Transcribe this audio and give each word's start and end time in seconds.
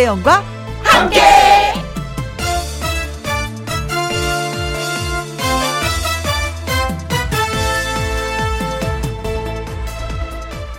김혜영과 0.00 0.42
함께. 0.82 1.20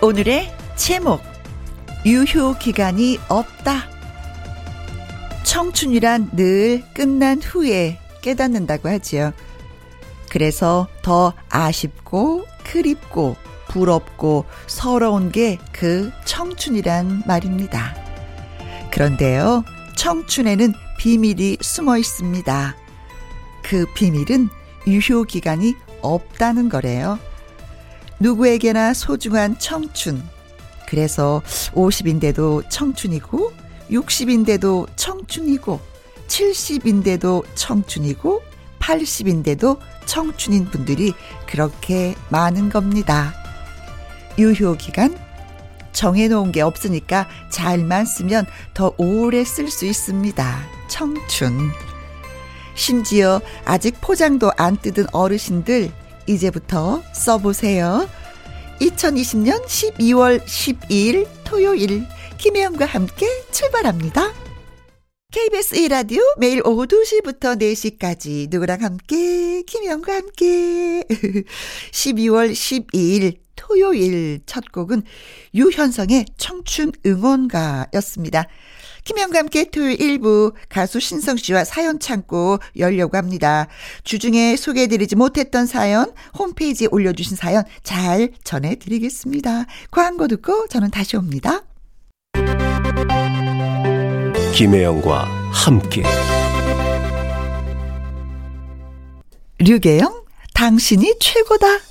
오늘의 0.02 0.52
제목 0.76 1.22
유효 2.04 2.58
기간이 2.58 3.20
없다. 3.30 3.88
청춘이란 5.44 6.32
늘 6.34 6.84
끝난 6.96 7.40
후에 7.44 8.00
깨닫는다고 8.22 8.90
하지요. 8.90 9.34
그래서 10.30 10.88
더 11.04 11.34
아쉽고 11.50 12.46
그립고 12.64 13.36
부럽고 13.68 14.46
서러운 14.66 15.32
게 15.32 15.60
그 15.72 16.12
청춘이란 16.26 17.24
말입니다. 17.28 18.01
그런데요, 18.92 19.64
청춘에는 19.96 20.74
비밀이 20.98 21.58
숨어 21.62 21.98
있습니다. 21.98 22.76
그 23.64 23.86
비밀은 23.94 24.50
유효 24.88 25.24
기간이 25.24 25.76
없다는 26.02 26.70
거래요. 26.70 27.18
누구에게나 28.20 28.94
소중한 28.94 29.58
청춘. 29.58 30.22
그래서 30.88 31.42
50인데도 31.74 32.70
청춘이고, 32.70 33.54
60인데도 33.90 34.88
청춘이고, 34.96 35.80
70인데도 36.28 37.44
청춘이고, 37.56 38.42
80인데도 38.80 39.80
청춘인 40.06 40.66
분들이 40.66 41.14
그렇게 41.48 42.16
많은 42.30 42.70
겁니다. 42.70 43.34
유효 44.38 44.76
기간 44.76 45.18
정해놓은 45.94 46.52
게 46.52 46.62
없으니까 46.62 47.28
잘만 47.50 48.06
쓰면 48.06 48.46
더 48.74 48.94
오래 48.98 49.44
쓸 49.44 49.70
수 49.70 49.86
있습니다. 49.86 50.60
청춘. 50.88 51.72
심지어 52.76 53.42
아직 53.66 54.00
포장도 54.02 54.52
안 54.58 54.78
뜯은 54.78 55.08
어르신들 55.12 55.92
이제부터 56.28 57.02
써보세요. 57.14 58.08
2020년 58.80 59.64
12월 59.66 60.44
12일 60.44 61.28
토요일 61.44 62.08
김혜영과 62.38 62.86
함께 62.86 63.28
출발합니다. 63.52 64.34
KBS 65.32 65.76
1라디오 65.76 66.20
매일 66.40 66.62
오후 66.66 66.88
2시부터 66.88 67.58
4시까지 67.62 68.50
누구랑 68.50 68.82
함께 68.82 69.62
김혜영과 69.62 70.14
함께 70.14 71.04
12월 71.92 72.52
12일 72.52 73.41
토요일 73.56 74.40
첫 74.46 74.72
곡은 74.72 75.04
유현성의 75.54 76.26
청춘 76.38 76.92
응원가였습니다. 77.06 78.46
김현과 79.04 79.40
함께 79.40 79.66
토요일 79.66 79.98
1부 79.98 80.54
가수 80.70 81.00
신성 81.00 81.38
씨와 81.38 81.64
사연 81.64 82.00
창고 82.00 82.60
열려고 82.78 83.18
합니다. 83.18 83.68
주중에 84.04 84.56
소개해드리지 84.56 85.16
못했던 85.16 85.66
사연 85.66 86.14
홈페이지에 86.38 86.88
올려주신 86.92 87.38
사연 87.38 87.64
잘 87.84 88.32
전해드리겠습니다. 88.44 89.66
광고 89.90 90.28
듣고 90.28 90.68
저는 90.68 90.92
다시 90.92 91.18
옵니다. 91.18 91.64
김혜영과 94.54 95.24
함께 95.52 96.04
류계영 99.60 100.26
당신이 100.54 101.16
최고다. 101.20 101.91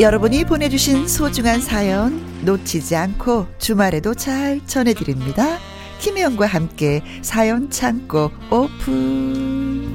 여러분이 0.00 0.44
보내주신 0.44 1.06
소중한 1.06 1.60
사연 1.60 2.18
놓치지 2.44 2.96
않고 2.96 3.46
주말에도 3.58 4.14
잘 4.14 4.60
전해드립니다. 4.66 5.58
김혜영과 5.98 6.46
함께 6.46 7.02
사연 7.20 7.68
창고 7.68 8.30
오픈. 8.50 9.94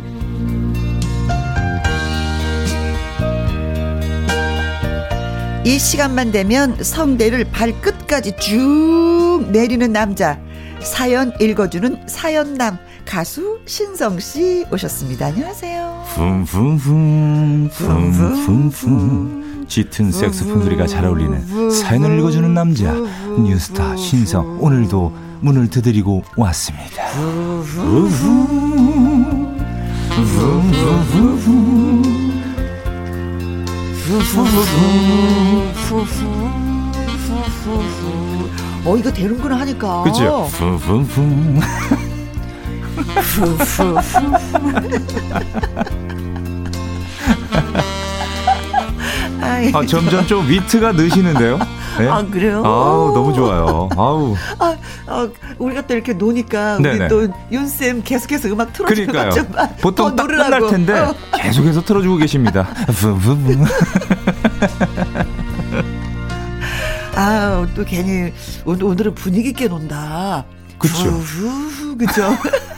이 5.65 5.79
시간만 5.79 6.31
되면 6.31 6.81
성대를 6.81 7.45
발끝까지 7.51 8.37
쭉 8.39 9.47
내리는 9.51 9.91
남자. 9.91 10.39
사연 10.79 11.33
읽어주는 11.41 12.07
사연남 12.07 12.77
가수 13.03 13.59
신성 13.65 14.19
씨 14.19 14.63
오셨습니다. 14.71 15.25
안녕하세요. 15.25 16.05
붐붐붐 16.13 17.71
붐붐붐 17.71 19.46
짙은 19.67 20.11
색소폰 20.11 20.63
소리가 20.63 20.88
잘 20.88 21.05
어울리는 21.05 21.72
사연을 21.72 22.19
읽어주는 22.19 22.53
남자 22.53 22.94
뉴스타 23.38 23.95
신성 23.97 24.57
오늘도 24.61 25.13
문을 25.41 25.69
두드리고 25.69 26.23
왔습니다. 26.35 27.03
어 38.85 38.95
이거 38.97 39.11
되는구나 39.11 39.59
하니까. 39.59 40.03
그죠? 40.03 40.47
아, 49.41 49.85
점점 49.85 50.25
좀 50.27 50.47
위트가 50.49 50.91
느시는데요? 50.93 51.57
네? 51.99 52.07
아, 52.07 52.23
그래요? 52.25 52.61
아우, 52.65 53.13
너무 53.13 53.33
좋아요. 53.33 53.89
아우. 53.97 54.35
아, 54.59 54.75
아, 55.07 55.27
우리가 55.57 55.85
또 55.87 55.93
이렇게 55.93 56.13
노니까 56.13 56.77
네네. 56.77 57.05
우리 57.05 57.07
또 57.07 57.27
윤쌤 57.51 58.03
계속해서 58.03 58.49
음악. 58.49 58.73
좀 58.73 58.85
아, 59.55 59.67
보통 59.81 60.15
더딱 60.15 60.27
끝날. 60.27 60.67
텐데 60.69 60.93
어. 60.99 61.15
계속해서 61.37 61.83
틀어주고 61.83 62.17
계십니다. 62.17 62.67
아, 67.15 67.67
또 67.75 67.83
괜히 67.83 68.31
오늘, 68.65 68.83
오늘은 68.83 69.15
분위기 69.15 69.49
있게 69.49 69.67
논다. 69.67 70.45
후후후, 70.79 71.97
그죠? 71.97 72.37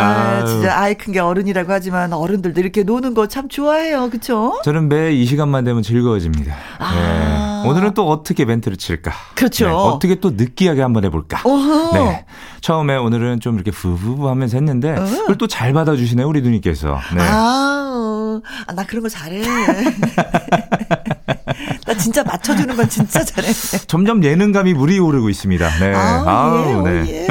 아. 0.00 0.44
진짜 0.46 0.78
아이 0.78 0.94
큰 0.94 1.12
게 1.12 1.20
어른이라고 1.20 1.70
하지만 1.72 2.12
어른들도 2.12 2.60
이렇게 2.60 2.82
노는 2.82 3.14
거 3.14 3.26
참 3.28 3.48
좋아해요. 3.48 4.10
그쵸? 4.10 4.60
저는 4.64 4.88
매 4.88 5.12
이 5.14 5.24
시간만 5.26 5.64
되면 5.64 5.82
즐거워집니다. 5.82 6.54
아. 6.78 7.62
네. 7.64 7.68
오늘은 7.68 7.94
또 7.94 8.08
어떻게 8.10 8.44
멘트를 8.44 8.76
칠까? 8.76 9.12
그렇죠. 9.34 9.66
네, 9.66 9.72
어떻게 9.72 10.14
또 10.16 10.30
느끼하게 10.30 10.82
한번 10.82 11.04
해볼까? 11.04 11.40
어허. 11.44 11.92
네. 11.94 12.26
처음에 12.60 12.96
오늘은 12.96 13.40
좀 13.40 13.54
이렇게 13.54 13.70
후후후 13.70 14.28
하면서 14.28 14.56
했는데, 14.56 14.90
어. 14.92 15.04
그걸 15.04 15.36
또 15.38 15.46
잘 15.46 15.72
받아주시네요, 15.72 16.26
우리 16.28 16.40
누님께서. 16.42 16.98
네. 17.14 17.22
아, 17.22 17.90
어. 17.94 18.40
아, 18.66 18.72
나 18.74 18.84
그런 18.84 19.02
거 19.02 19.08
잘해. 19.08 19.42
나 21.86 21.94
진짜 21.94 22.22
맞춰주는 22.24 22.74
건 22.76 22.88
진짜 22.88 23.22
잘해. 23.24 23.52
점점 23.86 24.22
예능감이 24.24 24.74
물이 24.74 24.98
오르고 24.98 25.28
있습니다. 25.28 25.68
네. 25.80 25.94
아우, 25.94 26.26
아우, 26.28 26.86
예, 26.88 26.90
네. 26.90 27.00
오, 27.02 27.06
예. 27.08 27.26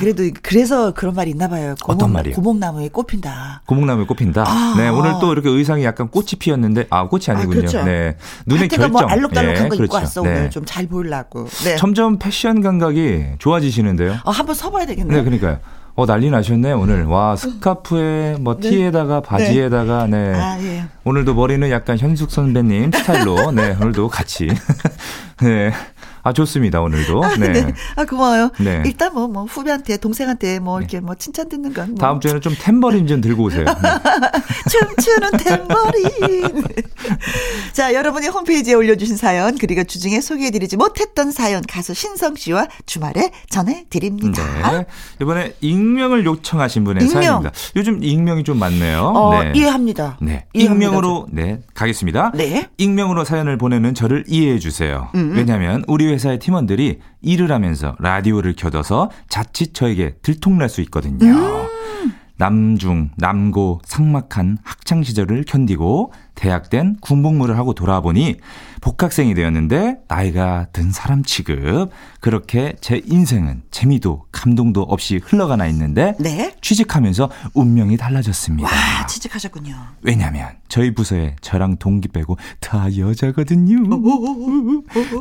아, 0.00 0.02
그래도 0.02 0.22
그래서 0.42 0.92
그런 0.92 1.14
말이 1.14 1.30
있나 1.30 1.46
봐요. 1.48 1.74
고목, 1.82 2.02
어떤 2.02 2.12
말이요? 2.12 2.34
고목나무에 2.34 2.88
꽃핀다. 2.88 3.62
고목나무에 3.66 4.06
꽃핀다. 4.06 4.44
아. 4.46 4.74
네, 4.78 4.88
오늘 4.88 5.12
또 5.20 5.32
이렇게 5.32 5.50
의상이 5.50 5.84
약간 5.84 6.08
꽃이 6.08 6.28
피었는데, 6.38 6.86
아, 6.90 7.06
꽃이 7.08 7.24
아니군요. 7.28 7.56
그렇죠. 7.60 7.84
네. 7.84 8.16
눈의 8.46 8.60
하여튼간 8.62 8.68
결정. 8.68 8.92
뭐 8.92 9.02
알록달록한 9.02 9.64
예, 9.64 9.68
거 9.68 9.74
입고 9.84 9.94
왔어 9.96 10.22
네. 10.22 10.28
오늘 10.30 10.50
좀 10.50 10.64
잘 10.64 10.86
보이려고. 10.86 11.46
네. 11.64 11.76
점점 11.76 12.18
패션 12.18 12.60
감각이 12.62 13.24
좋아지시는데요. 13.38 14.18
어, 14.24 14.30
한번 14.30 14.54
서 14.54 14.70
봐야 14.70 14.86
되겠네. 14.86 15.14
네, 15.14 15.22
그러니까요. 15.22 15.58
어, 15.96 16.06
난리 16.06 16.30
나셨네, 16.30 16.72
오늘. 16.72 17.04
와, 17.04 17.34
스카프에, 17.36 18.36
뭐, 18.40 18.56
네. 18.56 18.70
티에다가, 18.70 19.20
바지에다가, 19.20 20.06
네. 20.06 20.34
아 20.34 20.58
예. 20.62 20.84
오늘도 21.04 21.34
머리는 21.34 21.68
약간 21.70 21.98
현숙 21.98 22.30
선배님 22.30 22.92
스타일로, 22.92 23.50
네, 23.50 23.76
오늘도 23.80 24.08
같이. 24.08 24.48
네. 25.42 25.72
아, 26.22 26.32
좋습니다, 26.32 26.80
오늘도. 26.80 27.24
아, 27.24 27.36
네. 27.36 27.48
네. 27.48 27.74
아 27.96 28.04
고마워요. 28.04 28.50
네. 28.58 28.82
일단 28.84 29.12
뭐, 29.14 29.28
뭐 29.28 29.44
후배한테 29.44 29.96
동생한테 29.96 30.58
뭐 30.58 30.78
이렇게 30.80 31.00
뭐 31.00 31.14
칭찬 31.14 31.48
듣는 31.48 31.72
건 31.72 31.90
뭐. 31.90 31.98
다음 31.98 32.20
주에는 32.20 32.40
좀 32.40 32.54
탬버린 32.54 33.06
좀 33.06 33.20
들고 33.20 33.44
오세요. 33.44 33.64
네. 33.64 33.72
춤추는 34.70 35.30
탬버린. 35.32 36.64
자, 37.72 37.94
여러분이 37.94 38.28
홈페이지에 38.28 38.74
올려주신 38.74 39.16
사연, 39.16 39.56
그리고 39.58 39.84
주중에 39.84 40.20
소개해드리지 40.20 40.76
못했던 40.76 41.30
사연, 41.30 41.62
가수 41.68 41.94
신성 41.94 42.36
씨와 42.36 42.66
주말에 42.86 43.30
전해드립니다. 43.48 44.70
네. 44.72 44.86
이번에 45.20 45.54
익명을 45.60 46.24
요청하신 46.24 46.84
분의 46.84 47.04
익명. 47.04 47.22
사연입니다. 47.22 47.52
요즘 47.76 48.02
익명이 48.02 48.44
좀 48.44 48.58
많네요. 48.58 49.02
어, 49.02 49.42
네. 49.42 49.52
이해합니다. 49.54 50.18
네. 50.20 50.44
이해합니다, 50.52 50.86
익명으로, 50.86 51.26
네, 51.30 51.60
가겠습니다. 51.74 52.32
네. 52.34 52.68
익명으로 52.78 53.24
사연을 53.24 53.56
보내는 53.58 53.94
저를 53.94 54.24
이해해 54.26 54.58
주세요. 54.58 55.08
음. 55.14 55.32
왜냐하면 55.34 55.84
우리 55.86 56.09
회사의 56.10 56.38
팀원들이 56.38 57.00
일을 57.22 57.50
하면서 57.52 57.96
라디오를 57.98 58.54
켜둬서 58.56 59.10
자칫 59.28 59.74
저에게 59.74 60.16
들통날 60.22 60.68
수 60.68 60.80
있거든요. 60.82 61.26
음. 61.26 61.69
남중, 62.40 63.10
남고, 63.16 63.82
상막한 63.84 64.56
학창 64.64 65.02
시절을 65.02 65.44
견디고 65.46 66.10
대학 66.34 66.70
땐 66.70 66.96
군복무를 67.02 67.58
하고 67.58 67.74
돌아보니 67.74 68.36
복학생이 68.80 69.34
되었는데 69.34 69.98
나이가 70.08 70.66
든 70.72 70.90
사람 70.90 71.22
취급. 71.22 71.90
그렇게 72.20 72.76
제 72.80 73.02
인생은 73.04 73.64
재미도 73.70 74.24
감동도 74.32 74.80
없이 74.80 75.20
흘러가나 75.22 75.66
있는데 75.66 76.14
네. 76.18 76.56
취직하면서 76.62 77.30
운명이 77.52 77.98
달라졌습니다. 77.98 78.66
와, 78.66 79.06
취직하셨군요. 79.06 79.76
왜냐면 80.00 80.48
저희 80.68 80.94
부서에 80.94 81.36
저랑 81.42 81.76
동기 81.76 82.08
빼고 82.08 82.38
다 82.58 82.86
여자거든요. 82.96 83.76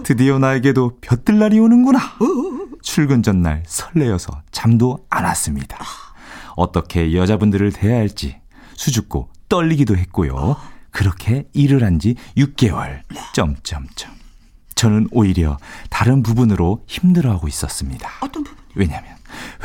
드디어 0.06 0.40
나에게도 0.40 1.00
볕들 1.02 1.38
날이 1.38 1.60
오는구나. 1.60 2.00
출근 2.82 3.24
전날 3.24 3.64
설레어서 3.68 4.42
잠도 4.52 5.06
안 5.10 5.26
왔습니다. 5.26 5.80
어떻게 6.60 7.14
여자분들을 7.14 7.72
대해야 7.72 8.00
할지 8.00 8.38
수줍고 8.76 9.30
떨리기도 9.50 9.96
했고요. 9.98 10.58
그렇게 10.92 11.46
일을 11.54 11.84
한 11.84 12.00
지 12.00 12.16
6개월. 12.38 13.02
점점점. 13.34 14.12
저는 14.76 15.08
오히려 15.12 15.58
다른 15.90 16.22
부분으로 16.24 16.84
힘들어하고 16.88 17.48
있었습니다. 17.48 18.10
어떤 18.22 18.44
부분? 18.44 18.64
왜냐면 18.76 19.16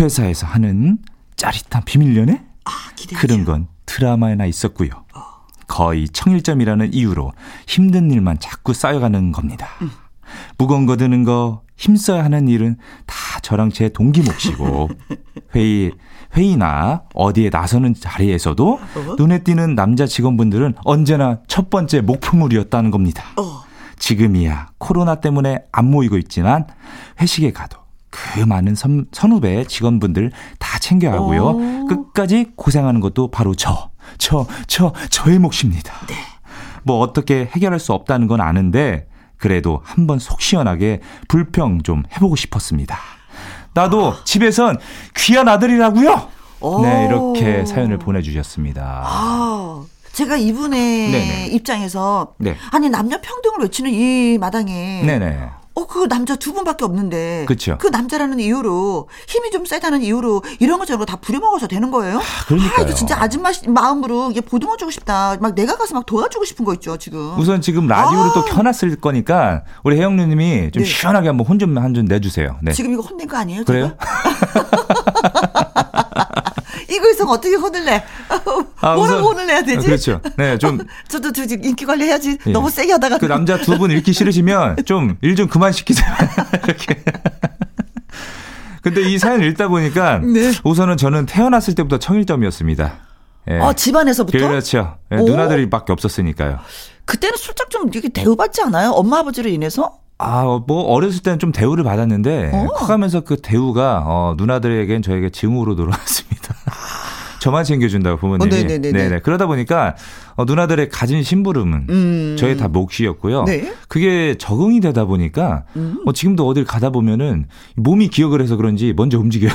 회사에서 0.00 0.46
하는 0.46 0.98
짜릿한 1.36 1.84
비밀 1.84 2.16
연애 2.16 2.42
아. 2.64 2.70
그런 3.16 3.44
건 3.44 3.68
드라마에나 3.86 4.46
있었고요. 4.46 4.90
거의 5.66 6.08
청일점이라는 6.08 6.92
이유로 6.94 7.32
힘든 7.66 8.10
일만 8.10 8.38
자꾸 8.38 8.72
쌓여가는 8.74 9.32
겁니다. 9.32 9.68
무거운 10.58 10.86
거 10.86 10.96
드는 10.96 11.24
거, 11.24 11.62
힘써야 11.76 12.24
하는 12.24 12.48
일은 12.48 12.76
다 13.06 13.14
저랑 13.40 13.70
제 13.70 13.88
동기 13.88 14.22
몫이고 14.22 14.88
회의 15.54 15.92
회의나 16.34 17.02
어디에 17.14 17.50
나서는 17.50 17.94
자리에서도 17.94 18.80
눈에 19.18 19.44
띄는 19.44 19.74
남자 19.74 20.06
직원분들은 20.06 20.74
언제나 20.84 21.38
첫 21.46 21.70
번째 21.70 22.00
목표물이었다는 22.00 22.90
겁니다. 22.90 23.24
어. 23.36 23.62
지금이야 23.98 24.70
코로나 24.78 25.16
때문에 25.16 25.64
안 25.72 25.90
모이고 25.90 26.18
있지만 26.18 26.66
회식에 27.20 27.52
가도 27.52 27.78
그 28.10 28.40
많은 28.40 28.74
선, 28.74 29.06
선후배 29.12 29.64
직원분들 29.64 30.30
다 30.58 30.78
챙겨야 30.78 31.14
하고요. 31.14 31.42
오. 31.42 31.86
끝까지 31.86 32.52
고생하는 32.56 33.00
것도 33.00 33.30
바로 33.30 33.54
저, 33.54 33.90
저, 34.18 34.46
저, 34.66 34.92
저의 35.10 35.38
몫입니다. 35.38 35.92
뭐 36.84 36.98
어떻게 37.00 37.48
해결할 37.52 37.80
수 37.80 37.92
없다는 37.92 38.26
건 38.26 38.40
아는데 38.40 39.08
그래도 39.36 39.80
한번 39.84 40.18
속 40.18 40.40
시원하게 40.40 41.00
불평 41.28 41.82
좀 41.82 42.02
해보고 42.14 42.36
싶었습니다. 42.36 42.98
나도 43.74 44.14
집에선 44.24 44.78
귀한 45.16 45.48
아들이라고요. 45.48 46.28
오. 46.60 46.80
네 46.82 47.06
이렇게 47.06 47.66
사연을 47.66 47.98
보내주셨습니다. 47.98 49.02
아, 49.04 49.84
제가 50.12 50.36
이분의 50.36 51.10
네네. 51.10 51.46
입장에서 51.48 52.34
네. 52.38 52.56
아니 52.70 52.88
남녀 52.88 53.20
평등을 53.20 53.58
외치는 53.62 53.90
이 53.92 54.38
마당에 54.38 55.02
네네. 55.04 55.50
어, 55.76 55.86
그 55.88 56.08
남자 56.08 56.36
두 56.36 56.52
분밖에 56.52 56.84
없는데. 56.84 57.46
그쵸. 57.48 57.76
그 57.80 57.88
남자라는 57.88 58.38
이유로, 58.38 59.08
힘이 59.26 59.50
좀 59.50 59.64
세다는 59.66 60.02
이유로, 60.02 60.42
이런 60.60 60.78
거 60.78 60.84
저런 60.84 61.00
거 61.00 61.04
다 61.04 61.16
부려먹어서 61.16 61.66
되는 61.66 61.90
거예요? 61.90 62.20
그러니까요. 62.46 62.78
아, 62.78 62.82
이거 62.82 62.94
진짜 62.94 63.20
아줌마 63.20 63.52
시- 63.52 63.68
마음으로 63.68 64.30
이게 64.30 64.40
보듬어 64.40 64.76
주고 64.76 64.90
싶다. 64.92 65.36
막 65.40 65.54
내가 65.54 65.76
가서 65.76 65.94
막 65.94 66.06
도와주고 66.06 66.44
싶은 66.44 66.64
거 66.64 66.72
있죠, 66.74 66.96
지금. 66.96 67.36
우선 67.38 67.60
지금 67.60 67.86
라디오를 67.88 68.30
아. 68.30 68.32
또 68.34 68.44
켜놨을 68.44 69.00
거니까 69.00 69.64
우리 69.82 69.96
혜영 69.98 70.16
누님이 70.16 70.70
좀 70.70 70.82
네. 70.84 70.88
시원하게 70.88 71.28
한번 71.28 71.46
혼좀한좀 71.46 72.04
내주세요. 72.06 72.56
네. 72.62 72.72
지금 72.72 72.92
이거 72.92 73.02
혼낸 73.02 73.26
거 73.26 73.36
아니에요? 73.36 73.64
그래요? 73.64 73.96
이거 76.96 77.10
있으면 77.10 77.30
어떻게 77.32 77.54
혼을 77.56 77.84
내? 77.84 78.02
아, 78.80 78.94
뭐라고 78.94 79.28
혼을 79.28 79.46
내야 79.46 79.62
되지? 79.62 79.78
아, 79.78 79.82
그렇죠. 79.82 80.20
네, 80.36 80.58
좀 80.58 80.78
저도 81.08 81.32
저 81.32 81.46
지금 81.46 81.64
인기 81.64 81.84
관리 81.86 82.04
해야지. 82.04 82.38
예. 82.46 82.50
너무 82.52 82.70
세게 82.70 82.92
하다가. 82.92 83.18
그 83.18 83.26
남자 83.26 83.56
두 83.58 83.78
분 83.78 83.90
읽기 83.90 84.12
싫으시면 84.12 84.76
좀 84.86 85.16
일 85.22 85.34
좀 85.36 85.48
그만 85.48 85.72
시키세요. 85.72 86.06
이렇게. 86.64 87.02
근데 88.82 89.00
이 89.02 89.18
사연 89.18 89.42
읽다 89.42 89.68
보니까 89.68 90.18
네. 90.18 90.52
우선은 90.62 90.96
저는 90.98 91.26
태어났을 91.26 91.74
때부터 91.74 91.98
청일점이었습니다. 91.98 92.94
예. 93.50 93.58
어, 93.58 93.72
집안에서부터? 93.72 94.38
그렇죠. 94.38 94.96
예, 95.12 95.16
오. 95.16 95.24
누나들이밖에 95.24 95.92
없었으니까요. 95.92 96.58
그때는 97.06 97.36
슬쩍 97.36 97.70
좀 97.70 97.88
이렇게 97.92 98.08
대우받지 98.08 98.62
않아요? 98.62 98.90
엄마 98.90 99.18
아버지로 99.20 99.48
인해서? 99.48 99.98
아, 100.18 100.44
뭐 100.66 100.82
어렸을 100.84 101.20
때는 101.22 101.38
좀 101.38 101.50
대우를 101.52 101.82
받았는데 101.84 102.50
어. 102.54 102.66
커가면서 102.74 103.20
그 103.20 103.36
대우가 103.42 104.04
어, 104.06 104.34
누나들에겐 104.38 105.02
저에게 105.02 105.30
증오로 105.30 105.76
돌아왔습니다. 105.76 106.54
저만 107.44 107.62
챙겨준다고 107.62 108.16
부모님이. 108.16 108.50
어, 108.50 108.56
네네네네. 108.56 108.92
네네. 108.92 109.18
그러다 109.20 109.44
보니까 109.44 109.96
어, 110.34 110.46
누나들의 110.46 110.88
가진 110.88 111.22
심부름은 111.22 111.86
음. 111.90 112.36
저희 112.38 112.56
다 112.56 112.68
몫이었고요. 112.68 113.44
네. 113.44 113.70
그게 113.86 114.34
적응이 114.38 114.80
되다 114.80 115.04
보니까 115.04 115.64
음. 115.76 115.98
어, 116.06 116.14
지금도 116.14 116.46
어딜 116.48 116.64
가다 116.64 116.88
보면은 116.88 117.44
몸이 117.76 118.08
기억을 118.08 118.40
해서 118.40 118.56
그런지 118.56 118.94
먼저 118.96 119.18
움직여요. 119.18 119.52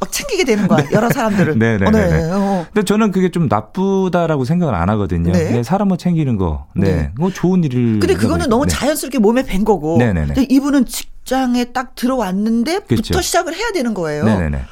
막 0.00 0.12
챙기게 0.12 0.44
되는 0.44 0.68
거야, 0.68 0.86
여러 0.94 1.10
사람들을. 1.10 1.58
네네네. 1.58 1.86
어, 1.86 1.90
네. 1.90 2.30
어. 2.30 2.66
근데 2.72 2.84
저는 2.84 3.10
그게 3.10 3.28
좀 3.32 3.48
나쁘다라고 3.48 4.44
생각을 4.44 4.76
안 4.76 4.88
하거든요. 4.90 5.32
네. 5.32 5.50
네, 5.50 5.62
사람 5.64 5.88
뭐 5.88 5.96
챙기는 5.96 6.36
거. 6.36 6.68
네. 6.76 6.94
네. 6.94 7.10
뭐 7.18 7.32
좋은 7.32 7.64
일을. 7.64 7.98
근데 7.98 8.14
그거는 8.14 8.48
너무 8.48 8.68
자연스럽게 8.68 9.18
몸에 9.18 9.42
밴 9.42 9.64
거고. 9.64 9.98
네. 9.98 10.12
네네네. 10.12 10.34
근데 10.34 10.46
이분은 10.48 10.86
직장에 10.86 11.72
딱 11.72 11.96
들어왔는데부터 11.96 12.86
그렇죠. 12.86 13.20
시작을 13.20 13.52
해야 13.56 13.72
되는 13.72 13.94
거예요. 13.94 14.24
네네네. 14.26 14.62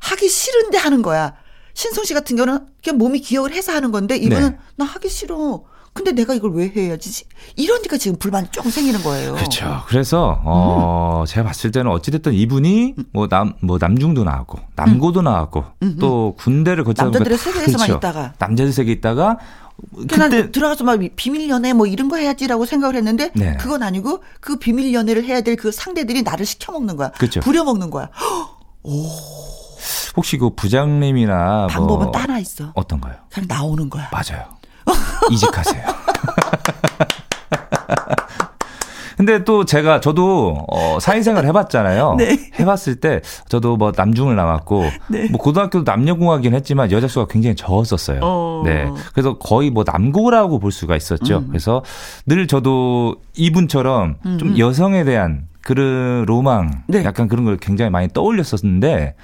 하기 0.00 0.28
싫은데 0.28 0.76
하는 0.76 1.00
거야. 1.00 1.32
신성 1.74 2.04
씨 2.04 2.14
같은 2.14 2.36
경우는 2.36 2.66
그냥 2.82 2.98
몸이 2.98 3.20
기억을 3.20 3.52
해서 3.52 3.72
하는 3.72 3.90
건데 3.92 4.16
이분은 4.16 4.50
네. 4.50 4.58
나 4.76 4.84
하기 4.84 5.08
싫어. 5.08 5.62
근데 5.92 6.12
내가 6.12 6.34
이걸 6.34 6.52
왜 6.52 6.68
해야지? 6.74 7.24
이러니까 7.56 7.96
지금 7.96 8.16
불만이 8.16 8.48
조금 8.52 8.70
생기는 8.70 9.02
거예요. 9.02 9.34
그렇죠. 9.34 9.82
그래서 9.88 10.40
어 10.44 11.24
제가 11.26 11.46
봤을 11.48 11.72
때는 11.72 11.90
어찌됐든 11.90 12.32
이분이 12.32 12.94
뭐 13.12 13.26
남뭐 13.28 13.78
남중도 13.80 14.22
나왔고 14.22 14.60
남고도 14.76 15.22
나왔고 15.22 15.64
또 15.98 16.36
군대를 16.38 16.84
거쳐서 16.84 17.06
남자들의 17.10 17.36
다- 17.36 17.44
세계에서만 17.44 17.86
그렇죠. 17.88 17.96
있다가. 17.98 18.34
남자들 18.38 18.72
세계 18.72 18.92
있다가 18.92 19.38
그때 20.08 20.52
들어가서 20.52 20.84
막 20.84 21.00
비밀 21.16 21.48
연애 21.48 21.72
뭐 21.72 21.86
이런 21.88 22.08
거 22.08 22.16
해야지라고 22.18 22.66
생각을 22.66 22.94
했는데 22.94 23.32
네. 23.34 23.56
그건 23.58 23.82
아니고 23.82 24.22
그 24.40 24.58
비밀 24.60 24.92
연애를 24.94 25.24
해야 25.24 25.40
될 25.40 25.56
그 25.56 25.72
상대들이 25.72 26.22
나를 26.22 26.46
시켜 26.46 26.70
먹는 26.70 26.96
거야. 26.96 27.10
그렇죠. 27.12 27.40
부려 27.40 27.64
먹는 27.64 27.90
거야. 27.90 28.10
혹시 30.16 30.36
그 30.38 30.50
부장님이나 30.50 31.68
방법은 31.68 32.06
뭐딱 32.06 32.24
하나 32.24 32.38
있어. 32.38 32.72
어떤가요? 32.74 33.14
그냥 33.30 33.46
나오는 33.48 33.88
거야. 33.90 34.08
맞아요. 34.12 34.44
이직하세요. 35.30 35.84
근데 39.20 39.44
또 39.44 39.66
제가 39.66 40.00
저도 40.00 40.64
어 40.66 40.98
사회생활 40.98 41.44
해봤잖아요. 41.44 42.14
네. 42.18 42.38
해봤을 42.58 43.00
때 43.00 43.20
저도 43.50 43.76
뭐 43.76 43.92
남중을 43.94 44.34
나왔고 44.34 44.84
네. 45.10 45.28
뭐 45.28 45.38
고등학교도 45.38 45.84
남녀공학이긴 45.84 46.54
했지만 46.54 46.90
여자 46.90 47.06
수가 47.06 47.26
굉장히 47.28 47.54
적었었어요. 47.54 48.20
어. 48.22 48.62
네. 48.64 48.90
그래서 49.12 49.36
거의 49.36 49.68
뭐 49.68 49.84
남고라고 49.86 50.58
볼 50.58 50.72
수가 50.72 50.96
있었죠. 50.96 51.44
그래서 51.48 51.82
늘 52.24 52.46
저도 52.46 53.16
이분처럼 53.36 54.16
좀 54.38 54.56
여성에 54.56 55.04
대한 55.04 55.48
그런 55.60 56.24
로망, 56.24 56.84
네. 56.86 57.04
약간 57.04 57.28
그런 57.28 57.44
걸 57.44 57.58
굉장히 57.58 57.90
많이 57.90 58.08
떠올렸었는데 58.08 59.16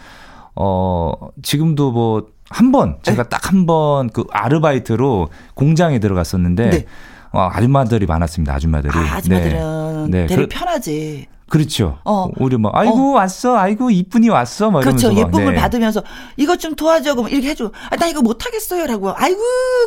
어 0.56 1.12
지금도 1.42 1.92
뭐 1.92 2.22
한 2.48 2.70
번 2.72 2.98
제가 3.02 3.28
딱 3.28 3.50
한 3.52 3.66
번 3.66 4.08
그 4.10 4.24
아르바이트로 4.30 5.28
공장에 5.54 5.98
들어갔었는데 5.98 6.70
네. 6.70 6.84
어, 7.32 7.48
아줌마들이 7.52 8.06
많았습니다. 8.06 8.54
아줌마들이. 8.54 8.92
아, 8.96 9.16
아줌마들은 9.16 10.10
네. 10.10 10.20
네. 10.22 10.26
되게 10.26 10.42
그- 10.42 10.48
편하지. 10.48 11.26
그렇죠. 11.48 11.98
어. 12.04 12.28
우리 12.38 12.56
뭐 12.56 12.70
아이고 12.74 13.12
왔어, 13.12 13.56
아이고 13.56 13.90
이쁜이 13.90 14.28
왔어, 14.28 14.70
막 14.70 14.80
그렇죠. 14.80 15.12
이러면서 15.12 15.22
막, 15.22 15.28
예쁨을 15.38 15.54
네. 15.54 15.60
받으면서 15.60 16.02
이것 16.36 16.58
좀 16.58 16.74
도와줘. 16.74 17.14
그럼 17.14 17.30
이렇게 17.30 17.50
해줘. 17.50 17.70
아, 17.90 17.96
나 17.96 18.08
이거 18.08 18.20
못 18.20 18.44
하겠어요라고. 18.44 19.12
아이고 19.16 19.40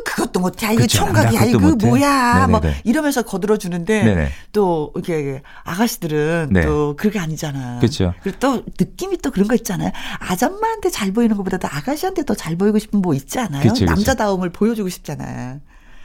그것도 0.06 0.39
못해. 0.39 0.68
아이고 0.68 0.82
그쵸. 0.84 1.00
총각이. 1.00 1.38
아이고 1.38 1.60
못해. 1.60 1.86
뭐야. 1.88 2.48
뭐 2.50 2.60
네네네. 2.62 2.82
이러면서 2.86 3.24
거들어 3.24 3.58
주는데 3.58 4.04
네네. 4.04 4.30
또 4.54 4.94
이렇게 4.96 5.42
아가씨들은 5.66 6.50
네. 6.51 6.62
또 6.66 6.96
그게 6.98 7.20
아니잖아. 7.20 7.80
그쵸. 7.80 8.13
그리고 8.24 8.38
또 8.39 8.63
느낌이 8.80 9.18
또 9.18 9.30
그런 9.32 9.48
거 9.48 9.56
있잖아요. 9.56 9.92
아줌마한테 10.20 10.89
잘 10.89 11.12
보이는 11.12 11.36
것보다도 11.36 11.68
아가씨한테 11.70 12.24
더 12.24 12.34
잘 12.39 12.56
보이고 12.56 12.80
싶은 12.80 13.01
뭐 13.01 13.13
있지 13.13 13.38
않아요? 13.38 13.62
그쵸, 13.63 13.74
그쵸. 13.74 13.86
남자다움을 13.86 14.50
보여주고 14.51 14.88
싶잖아. 14.88 15.58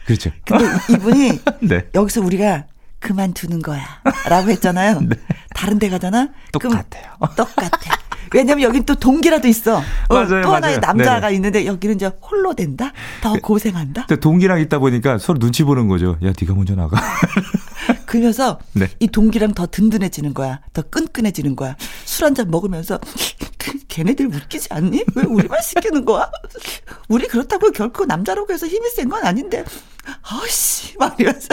그렇죠. 0.04 0.30
근데 0.44 0.64
이분이 0.90 1.40
네. 1.62 1.86
여기서 1.94 2.20
우리가 2.22 2.64
그만두는 3.08 3.60
거야. 3.62 3.84
라고 4.28 4.50
했잖아요. 4.50 5.00
다른 5.54 5.78
데 5.78 5.88
가잖아? 5.90 6.30
똑같아요. 6.52 7.12
똑같아. 7.36 7.98
왜냐면 8.32 8.62
여긴 8.62 8.84
또 8.84 8.94
동기라도 8.96 9.46
있어. 9.46 9.76
어, 9.76 9.82
맞아요, 10.14 10.42
또 10.42 10.54
하나의 10.54 10.78
맞아요. 10.78 10.80
남자가 10.80 11.20
네네. 11.26 11.34
있는데 11.36 11.66
여기는 11.66 11.96
이제 11.96 12.10
홀로 12.22 12.54
된다? 12.54 12.92
더 13.20 13.34
고생한다? 13.34 14.06
근데 14.06 14.18
동기랑 14.18 14.58
있다 14.60 14.78
보니까 14.80 15.18
서로 15.18 15.38
눈치 15.38 15.62
보는 15.62 15.86
거죠. 15.86 16.16
야, 16.24 16.32
네가 16.40 16.54
먼저 16.54 16.74
나가. 16.74 16.98
그러면서 18.06 18.58
네. 18.72 18.88
이 18.98 19.06
동기랑 19.08 19.52
더 19.54 19.66
든든해지는 19.66 20.34
거야. 20.34 20.60
더 20.72 20.82
끈끈해지는 20.82 21.54
거야. 21.54 21.76
술 22.04 22.24
한 22.24 22.34
잔 22.34 22.50
먹으면서 22.50 22.98
걔네들 23.88 24.26
웃기지 24.34 24.68
않니? 24.70 25.04
왜 25.14 25.22
우리만 25.24 25.60
시키는 25.62 26.04
거야? 26.04 26.28
우리 27.08 27.28
그렇다고 27.28 27.70
결코 27.70 28.04
남자라고 28.06 28.52
해서 28.52 28.66
힘이 28.66 28.88
센 28.90 29.08
건 29.08 29.24
아닌데. 29.24 29.64
아씨 30.22 30.96
막 30.98 31.20
이러면서. 31.20 31.48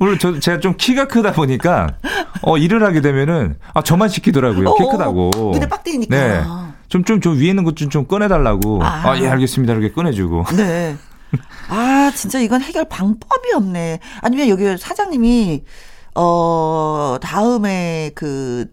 오늘 0.00 0.18
저 0.18 0.38
제가 0.38 0.60
좀 0.60 0.74
키가 0.76 1.08
크다 1.08 1.32
보니까 1.32 1.96
어 2.42 2.56
일을 2.56 2.82
하게 2.84 3.00
되면은 3.00 3.56
아 3.74 3.82
저만 3.82 4.08
시키더라고요. 4.08 4.74
키 4.76 4.82
어, 4.84 4.88
크다고. 4.90 5.30
눈에 5.54 5.66
빡 5.68 5.82
띄니까. 5.84 6.16
네. 6.16 6.42
좀좀저 6.88 7.30
위에 7.32 7.48
있는 7.48 7.64
것 7.64 7.74
좀 7.74 7.90
좀 7.90 8.06
꺼내 8.06 8.28
달라고. 8.28 8.80
아. 8.82 9.02
아예 9.10 9.28
알겠습니다. 9.28 9.72
이렇게 9.74 9.92
꺼내 9.92 10.12
주고. 10.12 10.44
네. 10.56 10.96
아, 11.68 12.10
진짜 12.14 12.38
이건 12.38 12.62
해결 12.62 12.86
방법이 12.88 13.52
없네. 13.54 13.98
아니면 14.22 14.48
여기 14.48 14.64
사장님이, 14.78 15.62
어, 16.14 17.16
다음에 17.20 18.10
그 18.14 18.66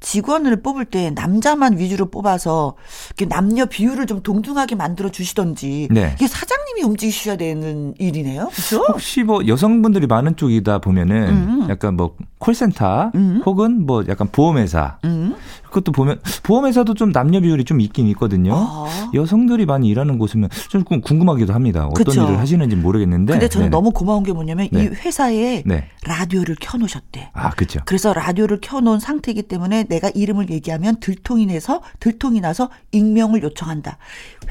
직원을 0.00 0.62
뽑을 0.62 0.84
때 0.84 1.10
남자만 1.10 1.78
위주로 1.78 2.10
뽑아서 2.10 2.74
이렇게 3.08 3.26
남녀 3.26 3.66
비율을 3.66 4.06
좀 4.06 4.22
동등하게 4.22 4.74
만들어 4.74 5.10
주시던지. 5.10 5.88
네. 5.90 6.14
이게 6.16 6.26
사장님이 6.26 6.82
움직이셔야 6.82 7.36
되는 7.36 7.94
일이네요. 7.98 8.48
그죠? 8.52 8.84
혹시 8.88 9.22
뭐 9.22 9.46
여성분들이 9.46 10.06
많은 10.06 10.36
쪽이다 10.36 10.78
보면은 10.80 11.28
음. 11.28 11.66
약간 11.70 11.96
뭐 11.96 12.16
콜센터 12.38 13.12
음. 13.14 13.42
혹은 13.46 13.86
뭐 13.86 14.04
약간 14.08 14.28
보험회사 14.30 14.98
음. 15.04 15.34
그것도 15.72 15.90
보면 15.92 16.20
보험회사도 16.42 16.94
좀 16.94 17.12
남녀 17.12 17.40
비율이 17.40 17.64
좀 17.64 17.80
있긴 17.80 18.06
있거든요. 18.08 18.54
아. 18.54 19.10
여성들이 19.14 19.66
많이 19.66 19.88
일하는 19.88 20.18
곳이면 20.18 20.50
좀 20.68 20.84
궁금하기도 20.84 21.52
합니다. 21.52 21.86
어떤 21.86 22.04
그쵸. 22.04 22.22
일을 22.22 22.38
하시는지 22.38 22.76
모르겠는데. 22.76 23.32
근데 23.32 23.48
저는 23.48 23.66
네네. 23.66 23.70
너무 23.70 23.90
고마운 23.90 24.22
게 24.22 24.32
뭐냐면 24.32 24.68
네. 24.70 24.84
이 24.84 24.86
회사에 24.88 25.62
네. 25.64 25.88
라디오를 26.06 26.56
켜놓으셨대. 26.60 27.30
아 27.32 27.50
그죠. 27.50 27.80
그래서 27.86 28.12
라디오를 28.12 28.58
켜놓은 28.60 29.00
상태이기 29.00 29.42
때문에 29.42 29.84
내가 29.84 30.10
이름을 30.14 30.50
얘기하면 30.50 31.00
들통이 31.00 31.46
내서 31.46 31.82
들통이 31.98 32.40
나서 32.40 32.70
익명을 32.92 33.42
요청한다. 33.42 33.96